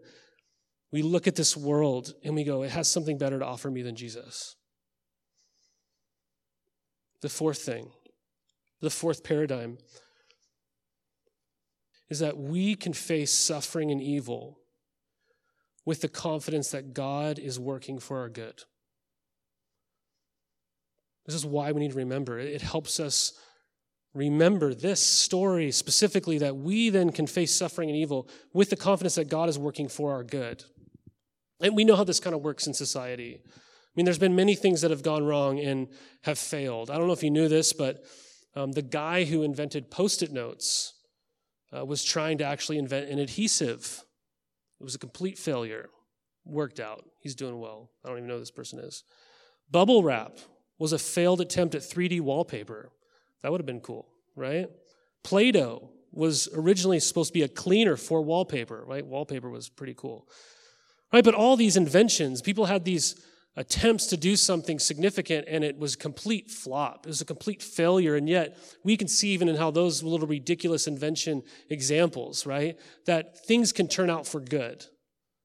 we 0.90 1.02
look 1.02 1.28
at 1.28 1.36
this 1.36 1.56
world 1.56 2.14
and 2.24 2.34
we 2.34 2.42
go, 2.42 2.64
it 2.64 2.72
has 2.72 2.90
something 2.90 3.16
better 3.16 3.38
to 3.38 3.46
offer 3.46 3.70
me 3.70 3.82
than 3.82 3.94
Jesus. 3.94 4.56
The 7.22 7.28
fourth 7.28 7.58
thing, 7.58 7.90
the 8.80 8.90
fourth 8.90 9.24
paradigm, 9.24 9.78
is 12.08 12.20
that 12.20 12.36
we 12.36 12.74
can 12.74 12.92
face 12.92 13.32
suffering 13.32 13.90
and 13.90 14.00
evil 14.00 14.58
with 15.84 16.00
the 16.00 16.08
confidence 16.08 16.70
that 16.70 16.94
God 16.94 17.38
is 17.38 17.58
working 17.58 17.98
for 17.98 18.18
our 18.18 18.28
good. 18.28 18.62
This 21.24 21.34
is 21.34 21.46
why 21.46 21.72
we 21.72 21.80
need 21.80 21.92
to 21.92 21.96
remember. 21.96 22.38
It 22.38 22.62
helps 22.62 23.00
us 23.00 23.32
remember 24.14 24.72
this 24.72 25.00
story 25.00 25.70
specifically 25.70 26.38
that 26.38 26.56
we 26.56 26.90
then 26.90 27.10
can 27.10 27.26
face 27.26 27.54
suffering 27.54 27.88
and 27.90 27.98
evil 27.98 28.28
with 28.52 28.70
the 28.70 28.76
confidence 28.76 29.16
that 29.16 29.28
God 29.28 29.48
is 29.48 29.58
working 29.58 29.88
for 29.88 30.12
our 30.12 30.24
good. 30.24 30.64
And 31.60 31.74
we 31.74 31.84
know 31.84 31.96
how 31.96 32.04
this 32.04 32.20
kind 32.20 32.34
of 32.34 32.42
works 32.42 32.66
in 32.66 32.74
society. 32.74 33.40
I 33.96 34.00
mean, 34.00 34.04
there's 34.04 34.18
been 34.18 34.36
many 34.36 34.54
things 34.54 34.82
that 34.82 34.90
have 34.90 35.02
gone 35.02 35.24
wrong 35.24 35.58
and 35.58 35.88
have 36.22 36.38
failed. 36.38 36.90
I 36.90 36.98
don't 36.98 37.06
know 37.06 37.14
if 37.14 37.22
you 37.22 37.30
knew 37.30 37.48
this, 37.48 37.72
but 37.72 38.04
um, 38.54 38.72
the 38.72 38.82
guy 38.82 39.24
who 39.24 39.42
invented 39.42 39.90
post 39.90 40.22
it 40.22 40.32
notes 40.32 40.94
uh, 41.74 41.84
was 41.84 42.04
trying 42.04 42.38
to 42.38 42.44
actually 42.44 42.78
invent 42.78 43.08
an 43.08 43.18
adhesive 43.18 44.04
it 44.80 44.84
was 44.84 44.94
a 44.94 44.98
complete 44.98 45.38
failure. 45.38 45.88
Worked 46.44 46.80
out. 46.80 47.04
He's 47.20 47.34
doing 47.34 47.58
well. 47.58 47.90
I 48.04 48.08
don't 48.08 48.18
even 48.18 48.28
know 48.28 48.34
who 48.34 48.40
this 48.40 48.50
person 48.50 48.78
is. 48.78 49.04
Bubble 49.70 50.02
wrap 50.02 50.38
was 50.78 50.92
a 50.92 50.98
failed 50.98 51.40
attempt 51.40 51.74
at 51.74 51.82
3D 51.82 52.20
wallpaper. 52.20 52.92
That 53.42 53.50
would 53.50 53.60
have 53.60 53.66
been 53.66 53.80
cool, 53.80 54.08
right? 54.36 54.68
Play 55.24 55.50
Doh 55.50 55.90
was 56.12 56.48
originally 56.54 57.00
supposed 57.00 57.30
to 57.30 57.32
be 57.32 57.42
a 57.42 57.48
cleaner 57.48 57.96
for 57.96 58.22
wallpaper, 58.22 58.84
right? 58.86 59.04
Wallpaper 59.04 59.50
was 59.50 59.68
pretty 59.68 59.94
cool, 59.94 60.28
right? 61.12 61.24
But 61.24 61.34
all 61.34 61.56
these 61.56 61.76
inventions, 61.76 62.42
people 62.42 62.66
had 62.66 62.84
these 62.84 63.20
attempts 63.56 64.06
to 64.06 64.16
do 64.16 64.36
something 64.36 64.78
significant 64.78 65.46
and 65.48 65.64
it 65.64 65.78
was 65.78 65.94
a 65.94 65.98
complete 65.98 66.50
flop. 66.50 67.06
It 67.06 67.08
was 67.08 67.22
a 67.22 67.26
complete 67.26 67.62
failure. 67.62 68.14
And 68.14 68.28
yet 68.28 68.58
we 68.84 68.96
can 68.96 69.08
see 69.08 69.30
even 69.30 69.48
in 69.48 69.56
how 69.56 69.70
those 69.70 70.02
little 70.02 70.26
ridiculous 70.26 70.86
invention 70.86 71.42
examples, 71.70 72.44
right? 72.44 72.78
That 73.06 73.46
things 73.46 73.72
can 73.72 73.88
turn 73.88 74.10
out 74.10 74.26
for 74.26 74.40
good. 74.40 74.84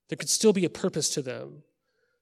There 0.09 0.17
could 0.17 0.29
still 0.29 0.51
be 0.51 0.65
a 0.65 0.69
purpose 0.69 1.09
to 1.11 1.21
them. 1.21 1.63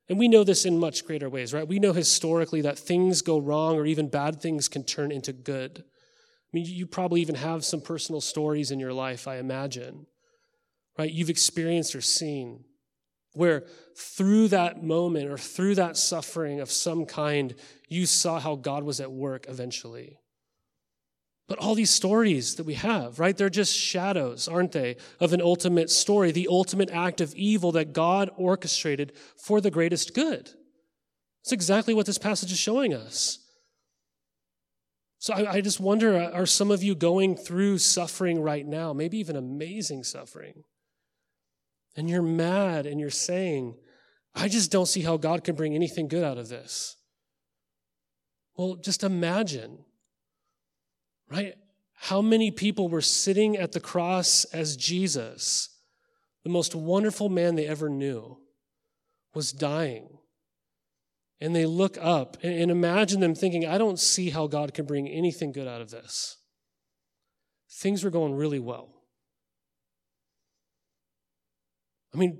And 0.07 0.19
we 0.19 0.27
know 0.27 0.43
this 0.43 0.65
in 0.65 0.79
much 0.79 1.05
greater 1.05 1.29
ways, 1.29 1.53
right? 1.53 1.67
We 1.67 1.79
know 1.79 1.93
historically 1.93 2.61
that 2.61 2.77
things 2.77 3.21
go 3.21 3.39
wrong 3.39 3.75
or 3.75 3.85
even 3.85 4.09
bad 4.09 4.41
things 4.41 4.67
can 4.67 4.83
turn 4.83 5.11
into 5.11 5.33
good. 5.33 5.83
I 5.85 6.49
mean, 6.51 6.65
you 6.65 6.87
probably 6.87 7.21
even 7.21 7.35
have 7.35 7.63
some 7.63 7.81
personal 7.81 8.21
stories 8.21 8.71
in 8.71 8.79
your 8.79 8.93
life, 8.93 9.27
I 9.27 9.37
imagine, 9.37 10.07
right? 10.97 11.11
You've 11.11 11.29
experienced 11.29 11.95
or 11.95 12.01
seen 12.01 12.63
where 13.33 13.63
through 13.95 14.47
that 14.49 14.83
moment 14.83 15.29
or 15.29 15.37
through 15.37 15.75
that 15.75 15.97
suffering 15.97 16.59
of 16.59 16.71
some 16.71 17.05
kind, 17.05 17.55
you 17.87 18.05
saw 18.05 18.39
how 18.39 18.55
God 18.55 18.83
was 18.83 18.99
at 18.99 19.11
work 19.11 19.45
eventually. 19.47 20.19
But 21.47 21.57
all 21.57 21.73
these 21.73 21.89
stories 21.89 22.55
that 22.55 22.65
we 22.65 22.75
have, 22.75 23.19
right, 23.19 23.35
they're 23.35 23.49
just 23.49 23.75
shadows, 23.75 24.47
aren't 24.47 24.71
they, 24.71 24.97
of 25.19 25.33
an 25.33 25.41
ultimate 25.41 25.89
story, 25.89 26.31
the 26.31 26.47
ultimate 26.49 26.91
act 26.91 27.21
of 27.21 27.33
evil 27.33 27.71
that 27.71 27.91
God 27.91 28.29
orchestrated 28.37 29.13
for 29.35 29.59
the 29.59 29.71
greatest 29.71 30.13
good. 30.13 30.51
That's 31.43 31.51
exactly 31.51 31.95
what 31.95 32.05
this 32.05 32.19
passage 32.19 32.51
is 32.51 32.59
showing 32.59 32.93
us. 32.93 33.39
So 35.17 35.33
I, 35.33 35.53
I 35.53 35.61
just 35.61 35.79
wonder 35.79 36.17
are 36.19 36.45
some 36.45 36.69
of 36.69 36.83
you 36.83 36.93
going 36.93 37.35
through 37.35 37.79
suffering 37.79 38.41
right 38.41 38.65
now, 38.65 38.93
maybe 38.93 39.17
even 39.17 39.35
amazing 39.35 40.03
suffering? 40.03 40.63
And 41.99 42.09
you're 42.09 42.21
mad 42.21 42.85
and 42.85 42.97
you're 42.97 43.09
saying, 43.09 43.75
I 44.33 44.47
just 44.47 44.71
don't 44.71 44.85
see 44.85 45.01
how 45.01 45.17
God 45.17 45.43
can 45.43 45.53
bring 45.53 45.75
anything 45.75 46.07
good 46.07 46.23
out 46.23 46.37
of 46.37 46.47
this. 46.47 46.95
Well, 48.55 48.75
just 48.75 49.03
imagine, 49.03 49.79
right? 51.29 51.55
How 51.95 52.21
many 52.21 52.51
people 52.51 52.87
were 52.87 53.01
sitting 53.01 53.57
at 53.57 53.73
the 53.73 53.81
cross 53.81 54.45
as 54.45 54.77
Jesus, 54.77 55.77
the 56.45 56.49
most 56.49 56.73
wonderful 56.73 57.27
man 57.27 57.55
they 57.55 57.67
ever 57.67 57.89
knew, 57.89 58.37
was 59.33 59.51
dying. 59.51 60.19
And 61.41 61.53
they 61.53 61.65
look 61.65 61.97
up 61.99 62.37
and 62.41 62.71
imagine 62.71 63.19
them 63.19 63.35
thinking, 63.35 63.65
I 63.65 63.77
don't 63.77 63.99
see 63.99 64.29
how 64.29 64.47
God 64.47 64.73
can 64.73 64.85
bring 64.85 65.09
anything 65.09 65.51
good 65.51 65.67
out 65.67 65.81
of 65.81 65.91
this. 65.91 66.37
Things 67.69 68.05
were 68.05 68.09
going 68.09 68.35
really 68.35 68.59
well. 68.59 68.98
I 72.13 72.17
mean, 72.17 72.39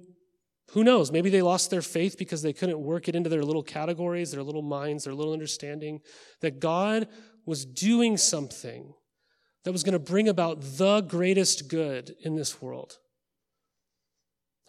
who 0.71 0.83
knows? 0.83 1.11
Maybe 1.11 1.29
they 1.29 1.41
lost 1.41 1.69
their 1.69 1.81
faith 1.81 2.17
because 2.17 2.41
they 2.41 2.53
couldn't 2.53 2.79
work 2.79 3.07
it 3.07 3.15
into 3.15 3.29
their 3.29 3.43
little 3.43 3.63
categories, 3.63 4.31
their 4.31 4.43
little 4.43 4.61
minds, 4.61 5.03
their 5.03 5.13
little 5.15 5.33
understanding 5.33 6.01
that 6.41 6.59
God 6.59 7.07
was 7.45 7.65
doing 7.65 8.17
something 8.17 8.93
that 9.63 9.71
was 9.71 9.83
going 9.83 9.93
to 9.93 9.99
bring 9.99 10.29
about 10.29 10.61
the 10.61 11.01
greatest 11.01 11.67
good 11.67 12.15
in 12.23 12.35
this 12.35 12.61
world. 12.61 12.97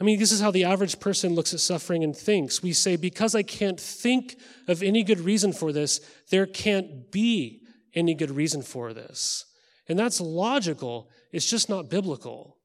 I 0.00 0.04
mean, 0.04 0.18
this 0.18 0.32
is 0.32 0.40
how 0.40 0.50
the 0.50 0.64
average 0.64 0.98
person 0.98 1.34
looks 1.34 1.52
at 1.52 1.60
suffering 1.60 2.02
and 2.02 2.16
thinks. 2.16 2.62
We 2.62 2.72
say, 2.72 2.96
because 2.96 3.34
I 3.34 3.42
can't 3.42 3.78
think 3.78 4.36
of 4.66 4.82
any 4.82 5.04
good 5.04 5.20
reason 5.20 5.52
for 5.52 5.72
this, 5.72 6.00
there 6.30 6.46
can't 6.46 7.10
be 7.12 7.60
any 7.94 8.14
good 8.14 8.30
reason 8.30 8.62
for 8.62 8.94
this. 8.94 9.44
And 9.88 9.98
that's 9.98 10.20
logical, 10.20 11.10
it's 11.32 11.50
just 11.50 11.68
not 11.68 11.90
biblical. 11.90 12.56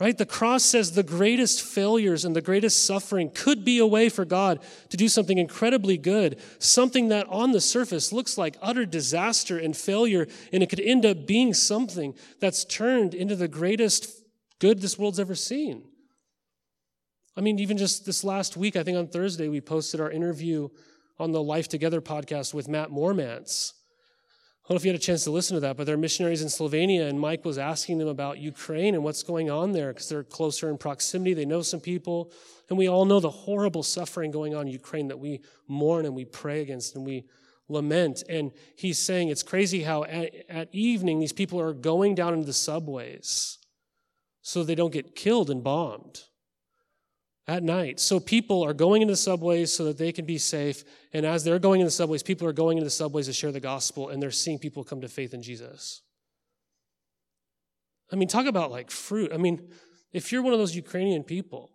Right? 0.00 0.16
The 0.16 0.26
cross 0.26 0.64
says 0.64 0.92
the 0.92 1.02
greatest 1.02 1.62
failures 1.62 2.24
and 2.24 2.34
the 2.34 2.40
greatest 2.40 2.86
suffering 2.86 3.30
could 3.32 3.64
be 3.64 3.78
a 3.78 3.86
way 3.86 4.08
for 4.08 4.24
God 4.24 4.60
to 4.88 4.96
do 4.96 5.06
something 5.06 5.38
incredibly 5.38 5.96
good, 5.96 6.40
something 6.58 7.08
that 7.08 7.28
on 7.28 7.52
the 7.52 7.60
surface 7.60 8.12
looks 8.12 8.36
like 8.36 8.56
utter 8.60 8.84
disaster 8.84 9.58
and 9.58 9.76
failure, 9.76 10.26
and 10.52 10.62
it 10.62 10.70
could 10.70 10.80
end 10.80 11.06
up 11.06 11.26
being 11.26 11.54
something 11.54 12.14
that's 12.40 12.64
turned 12.64 13.14
into 13.14 13.36
the 13.36 13.48
greatest 13.48 14.22
good 14.58 14.80
this 14.80 14.98
world's 14.98 15.20
ever 15.20 15.34
seen. 15.34 15.84
I 17.36 17.40
mean, 17.40 17.58
even 17.58 17.78
just 17.78 18.04
this 18.04 18.24
last 18.24 18.56
week, 18.56 18.76
I 18.76 18.82
think 18.82 18.98
on 18.98 19.08
Thursday, 19.08 19.48
we 19.48 19.60
posted 19.60 20.00
our 20.00 20.10
interview 20.10 20.68
on 21.18 21.32
the 21.32 21.42
Life 21.42 21.68
Together 21.68 22.00
podcast 22.00 22.52
with 22.52 22.68
Matt 22.68 22.90
Mormantz. 22.90 23.72
I 24.64 24.68
don't 24.68 24.76
know 24.76 24.78
if 24.78 24.84
you 24.84 24.92
had 24.92 25.00
a 25.00 25.04
chance 25.04 25.24
to 25.24 25.32
listen 25.32 25.56
to 25.56 25.60
that, 25.60 25.76
but 25.76 25.86
they're 25.86 25.96
missionaries 25.96 26.40
in 26.40 26.46
Slovenia, 26.46 27.08
and 27.08 27.18
Mike 27.18 27.44
was 27.44 27.58
asking 27.58 27.98
them 27.98 28.06
about 28.06 28.38
Ukraine 28.38 28.94
and 28.94 29.02
what's 29.02 29.24
going 29.24 29.50
on 29.50 29.72
there 29.72 29.92
because 29.92 30.08
they're 30.08 30.22
closer 30.22 30.70
in 30.70 30.78
proximity. 30.78 31.34
They 31.34 31.44
know 31.44 31.62
some 31.62 31.80
people, 31.80 32.30
and 32.68 32.78
we 32.78 32.88
all 32.88 33.04
know 33.04 33.18
the 33.18 33.28
horrible 33.28 33.82
suffering 33.82 34.30
going 34.30 34.54
on 34.54 34.68
in 34.68 34.72
Ukraine 34.72 35.08
that 35.08 35.18
we 35.18 35.40
mourn 35.66 36.06
and 36.06 36.14
we 36.14 36.24
pray 36.24 36.60
against 36.60 36.94
and 36.94 37.04
we 37.04 37.24
lament. 37.68 38.22
And 38.28 38.52
he's 38.76 39.00
saying 39.00 39.30
it's 39.30 39.42
crazy 39.42 39.82
how 39.82 40.04
at, 40.04 40.32
at 40.48 40.68
evening 40.72 41.18
these 41.18 41.32
people 41.32 41.60
are 41.60 41.72
going 41.72 42.14
down 42.14 42.32
into 42.32 42.46
the 42.46 42.52
subways 42.52 43.58
so 44.42 44.62
they 44.62 44.76
don't 44.76 44.92
get 44.92 45.16
killed 45.16 45.50
and 45.50 45.64
bombed 45.64 46.22
at 47.48 47.62
night. 47.62 47.98
So 47.98 48.20
people 48.20 48.64
are 48.64 48.72
going 48.72 49.02
into 49.02 49.12
the 49.12 49.16
subways 49.16 49.74
so 49.74 49.84
that 49.84 49.98
they 49.98 50.12
can 50.12 50.24
be 50.24 50.38
safe. 50.38 50.84
And 51.12 51.26
as 51.26 51.44
they're 51.44 51.58
going 51.58 51.80
into 51.80 51.88
the 51.88 51.92
subways, 51.92 52.22
people 52.22 52.46
are 52.46 52.52
going 52.52 52.78
into 52.78 52.84
the 52.84 52.90
subways 52.90 53.26
to 53.26 53.32
share 53.32 53.52
the 53.52 53.60
gospel 53.60 54.08
and 54.08 54.22
they're 54.22 54.30
seeing 54.30 54.58
people 54.58 54.84
come 54.84 55.00
to 55.00 55.08
faith 55.08 55.34
in 55.34 55.42
Jesus. 55.42 56.02
I 58.12 58.16
mean, 58.16 58.28
talk 58.28 58.46
about 58.46 58.70
like 58.70 58.90
fruit. 58.90 59.32
I 59.32 59.38
mean, 59.38 59.70
if 60.12 60.30
you're 60.30 60.42
one 60.42 60.52
of 60.52 60.58
those 60.58 60.76
Ukrainian 60.76 61.24
people 61.24 61.70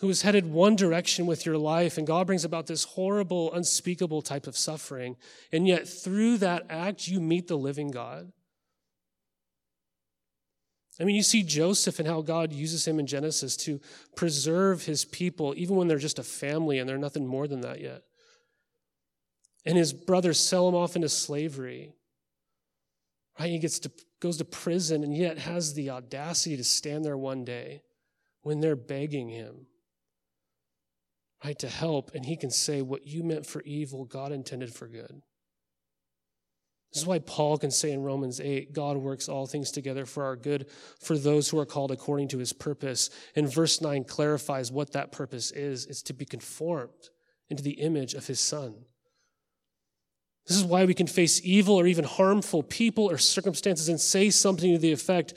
who 0.00 0.10
is 0.10 0.22
headed 0.22 0.44
one 0.44 0.76
direction 0.76 1.24
with 1.24 1.46
your 1.46 1.56
life 1.56 1.96
and 1.96 2.06
God 2.06 2.26
brings 2.26 2.44
about 2.44 2.66
this 2.66 2.84
horrible, 2.84 3.54
unspeakable 3.54 4.20
type 4.20 4.46
of 4.46 4.56
suffering, 4.56 5.16
and 5.52 5.66
yet 5.66 5.88
through 5.88 6.38
that 6.38 6.66
act, 6.68 7.08
you 7.08 7.20
meet 7.20 7.46
the 7.48 7.56
living 7.56 7.90
God 7.90 8.32
I 10.98 11.04
mean, 11.04 11.16
you 11.16 11.22
see 11.22 11.42
Joseph 11.42 11.98
and 11.98 12.08
how 12.08 12.22
God 12.22 12.52
uses 12.52 12.86
him 12.86 12.98
in 12.98 13.06
Genesis 13.06 13.56
to 13.58 13.80
preserve 14.14 14.84
his 14.84 15.04
people, 15.04 15.52
even 15.56 15.76
when 15.76 15.88
they're 15.88 15.98
just 15.98 16.18
a 16.18 16.22
family 16.22 16.78
and 16.78 16.88
they're 16.88 16.96
nothing 16.96 17.26
more 17.26 17.46
than 17.46 17.60
that 17.60 17.80
yet. 17.80 18.02
And 19.66 19.76
his 19.76 19.92
brothers 19.92 20.38
sell 20.40 20.68
him 20.68 20.74
off 20.74 20.96
into 20.96 21.08
slavery. 21.08 21.92
Right? 23.38 23.50
He 23.50 23.58
gets 23.58 23.78
to, 23.80 23.90
goes 24.20 24.38
to 24.38 24.44
prison 24.44 25.04
and 25.04 25.14
yet 25.14 25.38
has 25.38 25.74
the 25.74 25.90
audacity 25.90 26.56
to 26.56 26.64
stand 26.64 27.04
there 27.04 27.18
one 27.18 27.44
day 27.44 27.82
when 28.42 28.60
they're 28.60 28.76
begging 28.76 29.28
him, 29.28 29.66
right, 31.44 31.58
to 31.58 31.68
help. 31.68 32.14
And 32.14 32.24
he 32.24 32.36
can 32.36 32.50
say, 32.50 32.80
What 32.80 33.06
you 33.06 33.22
meant 33.22 33.44
for 33.44 33.60
evil, 33.62 34.04
God 34.04 34.32
intended 34.32 34.72
for 34.72 34.86
good. 34.86 35.20
This 36.92 37.02
is 37.02 37.06
why 37.06 37.18
Paul 37.18 37.58
can 37.58 37.70
say 37.70 37.92
in 37.92 38.02
Romans 38.02 38.40
8, 38.40 38.72
God 38.72 38.96
works 38.96 39.28
all 39.28 39.46
things 39.46 39.70
together 39.70 40.06
for 40.06 40.24
our 40.24 40.36
good 40.36 40.70
for 41.00 41.18
those 41.18 41.48
who 41.48 41.58
are 41.58 41.66
called 41.66 41.90
according 41.90 42.28
to 42.28 42.38
his 42.38 42.52
purpose. 42.52 43.10
And 43.34 43.52
verse 43.52 43.80
9 43.80 44.04
clarifies 44.04 44.72
what 44.72 44.92
that 44.92 45.12
purpose 45.12 45.50
is 45.50 45.86
it's 45.86 46.02
to 46.02 46.14
be 46.14 46.24
conformed 46.24 47.10
into 47.50 47.62
the 47.62 47.72
image 47.72 48.14
of 48.14 48.26
his 48.26 48.40
son. 48.40 48.74
This 50.46 50.56
is 50.56 50.64
why 50.64 50.84
we 50.84 50.94
can 50.94 51.08
face 51.08 51.40
evil 51.44 51.74
or 51.74 51.86
even 51.86 52.04
harmful 52.04 52.62
people 52.62 53.10
or 53.10 53.18
circumstances 53.18 53.88
and 53.88 54.00
say 54.00 54.30
something 54.30 54.72
to 54.72 54.78
the 54.78 54.92
effect, 54.92 55.34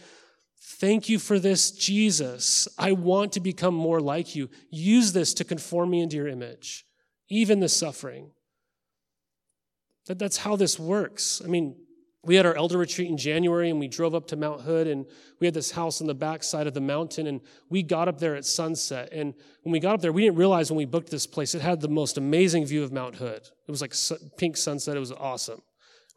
Thank 0.62 1.10
you 1.10 1.20
for 1.20 1.40
this, 1.40 1.72
Jesus. 1.72 2.68
I 2.78 2.92
want 2.92 3.34
to 3.34 3.40
become 3.40 3.74
more 3.74 4.00
like 4.00 4.36
you. 4.36 4.50
Use 4.70 5.14
this 5.14 5.34
to 5.36 5.44
conform 5.44 5.90
me 5.90 6.02
into 6.02 6.16
your 6.16 6.28
image, 6.28 6.86
even 7.28 7.60
the 7.60 7.68
suffering. 7.68 8.32
That, 10.08 10.20
that's 10.20 10.38
how 10.38 10.56
this 10.56 10.80
works. 10.80 11.42
I 11.44 11.48
mean, 11.48 11.76
we 12.24 12.36
had 12.36 12.46
our 12.46 12.56
elder 12.56 12.78
retreat 12.78 13.10
in 13.10 13.18
January 13.18 13.70
and 13.70 13.80
we 13.80 13.88
drove 13.88 14.14
up 14.14 14.28
to 14.28 14.36
Mount 14.36 14.62
Hood 14.62 14.88
and 14.88 15.06
we 15.40 15.48
had 15.48 15.54
this 15.54 15.72
house 15.72 16.02
on 16.02 16.08
the 16.08 16.14
backside 16.14 16.68
of 16.68 16.74
the 16.74 16.82
mountain 16.82 17.28
and 17.28 17.40
we 17.70 17.82
got 17.82 18.08
up 18.08 18.20
there 18.20 18.36
at 18.36 18.46
sunset. 18.46 19.10
And 19.14 19.34
when 19.64 19.72
we 19.72 19.80
got 19.80 19.96
up 19.96 20.02
there, 20.02 20.12
we 20.12 20.24
didn't 20.24 20.38
realize 20.38 20.70
when 20.70 20.78
we 20.78 20.86
booked 20.86 21.12
this 21.12 21.26
place, 21.26 21.56
it 21.56 21.62
had 21.62 21.80
the 21.80 21.88
most 21.88 22.18
amazing 22.18 22.66
view 22.66 22.84
of 22.84 22.92
Mount 22.92 23.16
Hood. 23.16 23.42
It 23.68 23.72
was 23.72 23.82
like 23.82 23.94
pink 24.38 24.58
sunset. 24.58 24.98
It 24.98 25.00
was 25.00 25.14
awesome. 25.14 25.62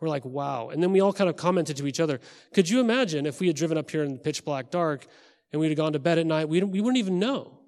We're 0.00 0.08
like, 0.08 0.24
wow. 0.24 0.70
And 0.70 0.82
then 0.82 0.90
we 0.90 1.00
all 1.00 1.12
kind 1.12 1.30
of 1.30 1.36
commented 1.36 1.76
to 1.76 1.86
each 1.86 2.00
other, 2.00 2.18
could 2.52 2.68
you 2.68 2.80
imagine 2.80 3.24
if 3.24 3.38
we 3.38 3.46
had 3.46 3.54
driven 3.54 3.78
up 3.78 3.88
here 3.88 4.02
in 4.02 4.18
pitch 4.18 4.44
black 4.44 4.70
dark 4.70 5.06
and 5.52 5.60
we'd 5.60 5.68
have 5.68 5.76
gone 5.76 5.92
to 5.92 6.00
bed 6.00 6.18
at 6.18 6.26
night? 6.26 6.48
We, 6.48 6.60
we 6.64 6.80
wouldn't 6.80 6.98
even 6.98 7.20
know. 7.20 7.60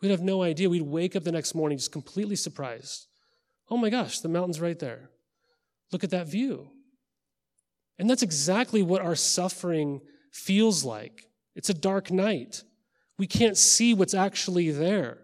We'd 0.00 0.10
have 0.10 0.22
no 0.22 0.42
idea. 0.42 0.68
We'd 0.68 0.82
wake 0.82 1.14
up 1.14 1.22
the 1.22 1.30
next 1.30 1.54
morning 1.54 1.78
just 1.78 1.92
completely 1.92 2.34
surprised. 2.34 3.06
Oh 3.70 3.76
my 3.76 3.90
gosh, 3.90 4.18
the 4.18 4.28
mountain's 4.28 4.60
right 4.60 4.78
there. 4.78 5.09
Look 5.92 6.04
at 6.04 6.10
that 6.10 6.28
view. 6.28 6.68
And 7.98 8.08
that's 8.08 8.22
exactly 8.22 8.82
what 8.82 9.02
our 9.02 9.16
suffering 9.16 10.00
feels 10.32 10.84
like. 10.84 11.26
It's 11.54 11.70
a 11.70 11.74
dark 11.74 12.10
night. 12.10 12.62
We 13.18 13.26
can't 13.26 13.56
see 13.56 13.92
what's 13.92 14.14
actually 14.14 14.70
there. 14.70 15.18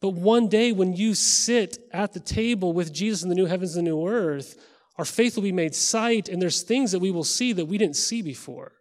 But 0.00 0.14
one 0.14 0.48
day, 0.48 0.72
when 0.72 0.94
you 0.94 1.14
sit 1.14 1.78
at 1.92 2.12
the 2.12 2.20
table 2.20 2.72
with 2.72 2.92
Jesus 2.92 3.22
in 3.22 3.28
the 3.28 3.36
new 3.36 3.46
heavens 3.46 3.76
and 3.76 3.86
the 3.86 3.90
new 3.90 4.08
earth, 4.08 4.56
our 4.98 5.04
faith 5.04 5.36
will 5.36 5.44
be 5.44 5.52
made 5.52 5.74
sight, 5.74 6.28
and 6.28 6.42
there's 6.42 6.62
things 6.62 6.90
that 6.90 6.98
we 6.98 7.12
will 7.12 7.24
see 7.24 7.52
that 7.52 7.66
we 7.66 7.78
didn't 7.78 7.96
see 7.96 8.20
before. 8.20 8.72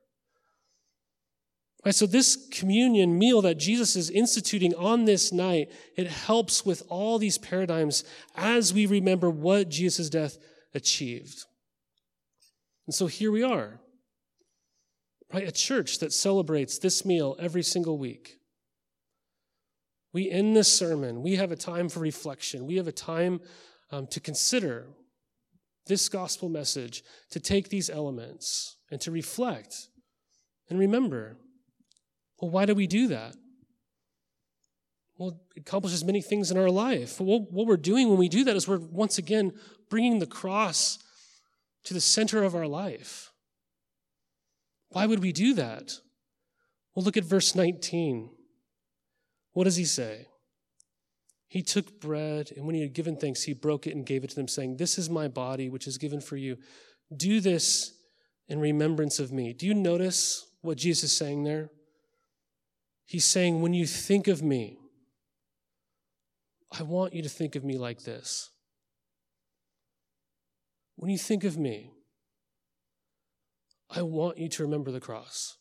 Right, 1.85 1.95
so 1.95 2.05
this 2.05 2.47
communion 2.51 3.17
meal 3.17 3.41
that 3.41 3.59
Jesus 3.59 3.95
is 3.95 4.09
instituting 4.09 4.73
on 4.75 5.05
this 5.05 5.31
night, 5.31 5.71
it 5.95 6.07
helps 6.07 6.65
with 6.65 6.83
all 6.89 7.17
these 7.17 7.37
paradigms 7.37 8.03
as 8.35 8.73
we 8.73 8.85
remember 8.85 9.29
what 9.29 9.69
Jesus' 9.69 10.09
death 10.09 10.37
achieved. 10.73 11.45
And 12.87 12.95
so 12.95 13.07
here 13.07 13.31
we 13.31 13.43
are, 13.43 13.79
right? 15.33 15.47
A 15.47 15.51
church 15.51 15.99
that 15.99 16.13
celebrates 16.13 16.77
this 16.79 17.05
meal 17.05 17.35
every 17.39 17.63
single 17.63 17.97
week. 17.97 18.39
We 20.13 20.29
end 20.29 20.55
this 20.55 20.71
sermon, 20.71 21.21
we 21.21 21.35
have 21.35 21.51
a 21.51 21.55
time 21.55 21.87
for 21.87 21.99
reflection, 21.99 22.65
we 22.65 22.75
have 22.75 22.87
a 22.87 22.91
time 22.91 23.39
um, 23.91 24.07
to 24.07 24.19
consider 24.19 24.87
this 25.87 26.09
gospel 26.09 26.49
message, 26.49 27.03
to 27.29 27.39
take 27.39 27.69
these 27.69 27.89
elements 27.89 28.77
and 28.91 28.99
to 29.01 29.11
reflect 29.11 29.87
and 30.69 30.79
remember 30.79 31.37
well, 32.41 32.49
why 32.49 32.65
do 32.65 32.73
we 32.73 32.87
do 32.87 33.07
that? 33.09 33.35
Well, 35.21 35.39
accomplishes 35.55 36.03
many 36.03 36.19
things 36.23 36.49
in 36.49 36.57
our 36.57 36.71
life. 36.71 37.21
What 37.21 37.51
we're 37.51 37.77
doing 37.77 38.09
when 38.09 38.17
we 38.17 38.27
do 38.27 38.43
that 38.45 38.55
is 38.55 38.67
we're 38.67 38.79
once 38.79 39.19
again 39.19 39.51
bringing 39.87 40.17
the 40.17 40.25
cross 40.25 40.97
to 41.83 41.93
the 41.93 42.01
center 42.01 42.41
of 42.41 42.55
our 42.55 42.65
life. 42.65 43.31
Why 44.89 45.05
would 45.05 45.21
we 45.21 45.31
do 45.31 45.53
that? 45.53 45.99
Well, 46.95 47.05
look 47.05 47.17
at 47.17 47.23
verse 47.23 47.53
19. 47.53 48.31
What 49.53 49.65
does 49.65 49.75
he 49.75 49.85
say? 49.85 50.25
He 51.47 51.61
took 51.61 52.01
bread, 52.01 52.49
and 52.57 52.65
when 52.65 52.73
he 52.73 52.81
had 52.81 52.93
given 52.93 53.15
thanks, 53.15 53.43
he 53.43 53.53
broke 53.53 53.85
it 53.85 53.95
and 53.95 54.03
gave 54.03 54.23
it 54.23 54.31
to 54.31 54.35
them, 54.35 54.47
saying, 54.47 54.77
This 54.77 54.97
is 54.97 55.07
my 55.07 55.27
body, 55.27 55.69
which 55.69 55.85
is 55.85 55.99
given 55.99 56.19
for 56.19 56.35
you. 56.35 56.57
Do 57.15 57.41
this 57.41 57.93
in 58.47 58.59
remembrance 58.59 59.19
of 59.19 59.31
me. 59.31 59.53
Do 59.53 59.67
you 59.67 59.75
notice 59.75 60.47
what 60.61 60.79
Jesus 60.79 61.11
is 61.11 61.15
saying 61.15 61.43
there? 61.43 61.69
He's 63.05 63.25
saying, 63.25 63.61
when 63.61 63.75
you 63.75 63.85
think 63.85 64.27
of 64.27 64.41
me, 64.41 64.79
I 66.77 66.83
want 66.83 67.13
you 67.13 67.21
to 67.23 67.29
think 67.29 67.55
of 67.55 67.63
me 67.63 67.77
like 67.77 68.03
this. 68.03 68.49
When 70.95 71.11
you 71.11 71.17
think 71.17 71.43
of 71.43 71.57
me, 71.57 71.91
I 73.89 74.03
want 74.03 74.37
you 74.37 74.47
to 74.47 74.63
remember 74.63 74.91
the 74.91 75.01
cross. 75.01 75.57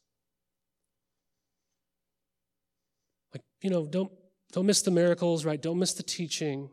Like, 3.34 3.42
you 3.61 3.70
know, 3.70 3.86
don't, 3.86 4.12
don't 4.52 4.66
miss 4.66 4.82
the 4.82 4.90
miracles, 4.90 5.44
right? 5.44 5.61
Don't 5.61 5.78
miss 5.78 5.94
the 5.94 6.02
teaching. 6.02 6.70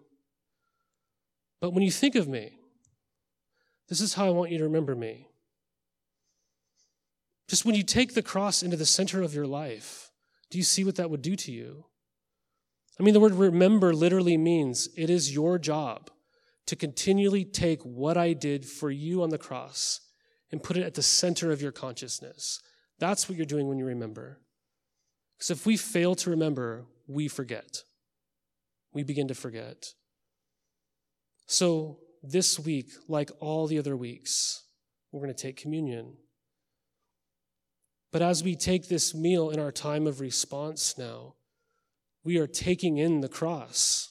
But 1.59 1.71
when 1.71 1.83
you 1.83 1.91
think 1.91 2.15
of 2.15 2.27
me, 2.27 2.59
this 3.89 4.01
is 4.01 4.13
how 4.13 4.27
I 4.27 4.31
want 4.31 4.51
you 4.51 4.57
to 4.59 4.65
remember 4.65 4.95
me. 4.95 5.27
Just 7.47 7.65
when 7.65 7.75
you 7.75 7.83
take 7.83 8.13
the 8.13 8.21
cross 8.21 8.61
into 8.61 8.77
the 8.77 8.85
center 8.85 9.21
of 9.21 9.33
your 9.33 9.47
life, 9.47 10.11
do 10.51 10.57
you 10.57 10.63
see 10.63 10.83
what 10.83 10.95
that 10.95 11.09
would 11.09 11.21
do 11.21 11.35
to 11.37 11.51
you? 11.51 11.85
I 12.99 13.03
mean, 13.03 13.13
the 13.13 13.19
word 13.19 13.33
remember 13.33 13.93
literally 13.93 14.37
means 14.37 14.89
it 14.97 15.09
is 15.09 15.33
your 15.33 15.59
job 15.59 16.09
to 16.65 16.75
continually 16.75 17.45
take 17.45 17.81
what 17.83 18.17
I 18.17 18.33
did 18.33 18.65
for 18.65 18.89
you 18.89 19.23
on 19.23 19.29
the 19.29 19.37
cross 19.37 20.01
and 20.51 20.63
put 20.63 20.77
it 20.77 20.83
at 20.83 20.95
the 20.95 21.03
center 21.03 21.51
of 21.51 21.61
your 21.61 21.71
consciousness. 21.71 22.61
That's 22.99 23.29
what 23.29 23.37
you're 23.37 23.45
doing 23.45 23.67
when 23.67 23.77
you 23.77 23.85
remember. 23.85 24.41
Because 25.37 25.51
if 25.51 25.65
we 25.65 25.77
fail 25.77 26.15
to 26.15 26.29
remember, 26.29 26.85
we 27.07 27.27
forget. 27.27 27.83
We 28.93 29.03
begin 29.03 29.27
to 29.27 29.35
forget. 29.35 29.93
So, 31.45 31.99
this 32.23 32.59
week, 32.59 32.89
like 33.07 33.29
all 33.39 33.67
the 33.67 33.77
other 33.77 33.95
weeks, 33.95 34.63
we're 35.11 35.21
going 35.21 35.33
to 35.33 35.41
take 35.41 35.55
communion. 35.55 36.17
But 38.11 38.21
as 38.21 38.43
we 38.43 38.55
take 38.55 38.87
this 38.89 39.13
meal 39.13 39.51
in 39.51 39.59
our 39.59 39.71
time 39.71 40.07
of 40.07 40.19
response 40.19 40.97
now, 40.97 41.35
we 42.27 42.37
are 42.37 42.45
taking 42.45 42.97
in 42.97 43.21
the 43.21 43.29
cross 43.29 44.09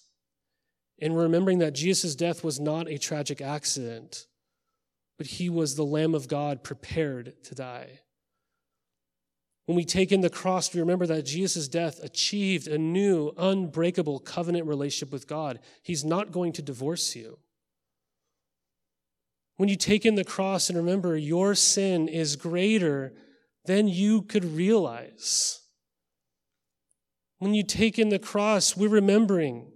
and 1.03 1.19
remembering 1.19 1.59
that 1.59 1.75
Jesus' 1.75 2.15
death 2.15 2.43
was 2.43 2.59
not 2.59 2.89
a 2.89 2.97
tragic 2.97 3.43
accident, 3.43 4.25
but 5.19 5.27
he 5.27 5.51
was 5.51 5.77
the 5.77 5.85
Lamb 5.85 6.15
of 6.15 6.27
God 6.27 6.65
prepared 6.65 7.35
to 7.45 7.55
die. 7.55 8.01
When 9.67 9.77
we 9.77 9.85
take 9.85 10.13
in 10.13 10.23
the 10.23 10.31
cross, 10.31 10.73
we 10.73 10.81
remember 10.81 11.05
that 11.09 11.27
Jesus' 11.27 11.69
death 11.69 12.03
achieved 12.03 12.69
a 12.69 12.79
new, 12.79 13.35
unbreakable 13.37 14.21
covenant 14.21 14.67
relationship 14.67 15.13
with 15.13 15.29
God. 15.29 15.59
He's 15.83 16.03
not 16.03 16.33
going 16.33 16.55
to 16.55 16.63
divorce 16.63 17.15
you. 17.15 17.37
When 19.59 19.69
you 19.69 19.77
take 19.77 20.07
in 20.07 20.15
the 20.15 20.25
cross 20.25 20.71
and 20.71 20.79
remember 20.79 21.19
your 21.19 21.55
sin 21.55 22.09
is 22.09 22.37
greater 22.37 23.13
than 23.67 23.89
you 23.89 24.23
could 24.23 24.45
realize. 24.47 25.61
When 27.39 27.55
you 27.55 27.63
take 27.63 27.99
in 27.99 28.09
the 28.09 28.19
cross, 28.19 28.77
we're 28.77 28.89
remembering 28.89 29.71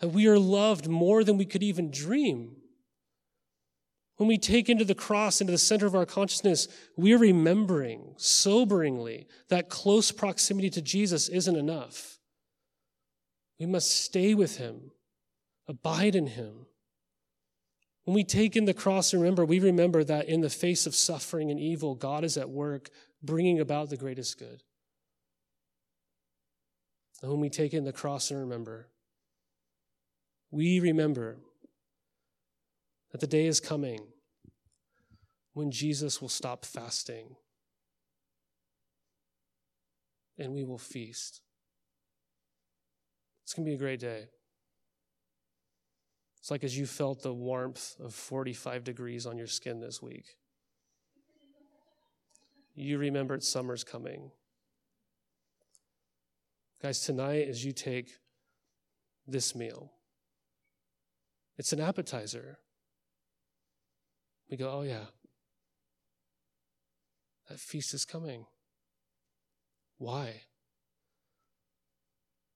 that 0.00 0.08
we 0.08 0.26
are 0.26 0.38
loved 0.38 0.88
more 0.88 1.24
than 1.24 1.38
we 1.38 1.46
could 1.46 1.62
even 1.62 1.90
dream. 1.90 2.56
When 4.16 4.28
we 4.28 4.36
take 4.36 4.68
into 4.68 4.84
the 4.84 4.94
cross, 4.94 5.40
into 5.40 5.52
the 5.52 5.58
center 5.58 5.86
of 5.86 5.94
our 5.94 6.06
consciousness, 6.06 6.66
we're 6.96 7.18
remembering 7.18 8.14
soberingly 8.18 9.26
that 9.48 9.68
close 9.68 10.10
proximity 10.10 10.70
to 10.70 10.82
Jesus 10.82 11.28
isn't 11.28 11.56
enough. 11.56 12.18
We 13.60 13.66
must 13.66 13.90
stay 13.90 14.34
with 14.34 14.58
him, 14.58 14.90
abide 15.68 16.14
in 16.14 16.26
him. 16.26 16.66
When 18.04 18.14
we 18.14 18.24
take 18.24 18.56
in 18.56 18.64
the 18.64 18.74
cross 18.74 19.12
and 19.12 19.22
remember, 19.22 19.44
we 19.44 19.60
remember 19.60 20.02
that 20.02 20.28
in 20.28 20.40
the 20.40 20.50
face 20.50 20.86
of 20.86 20.94
suffering 20.94 21.50
and 21.50 21.60
evil, 21.60 21.94
God 21.94 22.24
is 22.24 22.36
at 22.36 22.50
work 22.50 22.90
bringing 23.22 23.60
about 23.60 23.90
the 23.90 23.96
greatest 23.96 24.38
good. 24.38 24.62
When 27.20 27.40
we 27.40 27.50
take 27.50 27.74
in 27.74 27.84
the 27.84 27.92
cross 27.92 28.30
and 28.30 28.40
remember, 28.40 28.88
we 30.50 30.80
remember 30.80 31.38
that 33.10 33.20
the 33.20 33.26
day 33.26 33.46
is 33.46 33.60
coming 33.60 34.00
when 35.52 35.70
Jesus 35.70 36.22
will 36.22 36.28
stop 36.28 36.64
fasting 36.64 37.36
and 40.38 40.52
we 40.52 40.64
will 40.64 40.78
feast. 40.78 41.40
It's 43.42 43.54
going 43.54 43.64
to 43.64 43.70
be 43.70 43.74
a 43.74 43.78
great 43.78 44.00
day. 44.00 44.28
It's 46.38 46.50
like 46.50 46.62
as 46.62 46.78
you 46.78 46.86
felt 46.86 47.22
the 47.22 47.34
warmth 47.34 47.96
of 47.98 48.14
45 48.14 48.84
degrees 48.84 49.26
on 49.26 49.36
your 49.36 49.48
skin 49.48 49.80
this 49.80 50.00
week 50.00 50.36
you 52.78 52.98
remembered 52.98 53.42
summer's 53.42 53.82
coming. 53.82 54.30
Guys, 56.80 57.00
tonight, 57.00 57.48
as 57.48 57.64
you 57.64 57.72
take 57.72 58.12
this 59.26 59.54
meal, 59.54 59.90
it's 61.56 61.72
an 61.72 61.80
appetizer. 61.80 62.58
We 64.48 64.56
go, 64.56 64.70
oh, 64.70 64.82
yeah, 64.82 65.06
that 67.48 67.58
feast 67.58 67.94
is 67.94 68.04
coming. 68.04 68.46
Why? 69.98 70.42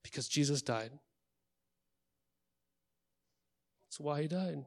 Because 0.04 0.28
Jesus 0.28 0.62
died. 0.62 0.92
That's 3.82 3.98
why 3.98 4.22
he 4.22 4.28
died. 4.28 4.64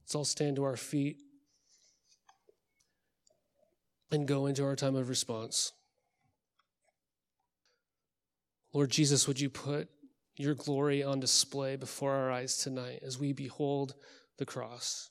Let's 0.00 0.14
all 0.16 0.24
stand 0.24 0.56
to 0.56 0.64
our 0.64 0.76
feet 0.76 1.18
and 4.10 4.26
go 4.26 4.46
into 4.46 4.64
our 4.64 4.76
time 4.76 4.96
of 4.96 5.08
response. 5.08 5.72
Lord 8.76 8.90
Jesus, 8.90 9.26
would 9.26 9.40
you 9.40 9.48
put 9.48 9.88
your 10.36 10.54
glory 10.54 11.02
on 11.02 11.18
display 11.18 11.76
before 11.76 12.12
our 12.12 12.30
eyes 12.30 12.58
tonight 12.58 12.98
as 13.02 13.18
we 13.18 13.32
behold 13.32 13.94
the 14.36 14.44
cross? 14.44 15.08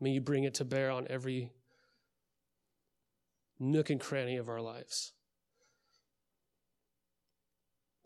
May 0.00 0.12
you 0.12 0.22
bring 0.22 0.44
it 0.44 0.54
to 0.54 0.64
bear 0.64 0.90
on 0.90 1.06
every 1.10 1.50
nook 3.60 3.90
and 3.90 4.00
cranny 4.00 4.38
of 4.38 4.48
our 4.48 4.62
lives. 4.62 5.12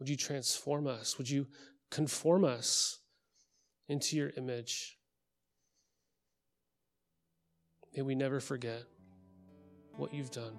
Would 0.01 0.09
you 0.09 0.17
transform 0.17 0.89
us? 0.89 1.19
Would 1.19 1.31
you 1.31 1.47
conform 1.89 2.45
us 2.45 2.99
into 3.87 4.17
your 4.17 4.33
image? 4.37 4.99
May 7.95 8.03
we 8.03 8.17
never 8.17 8.41
forget 8.41 8.83
what 9.95 10.13
you've 10.13 10.33
done. 10.33 10.59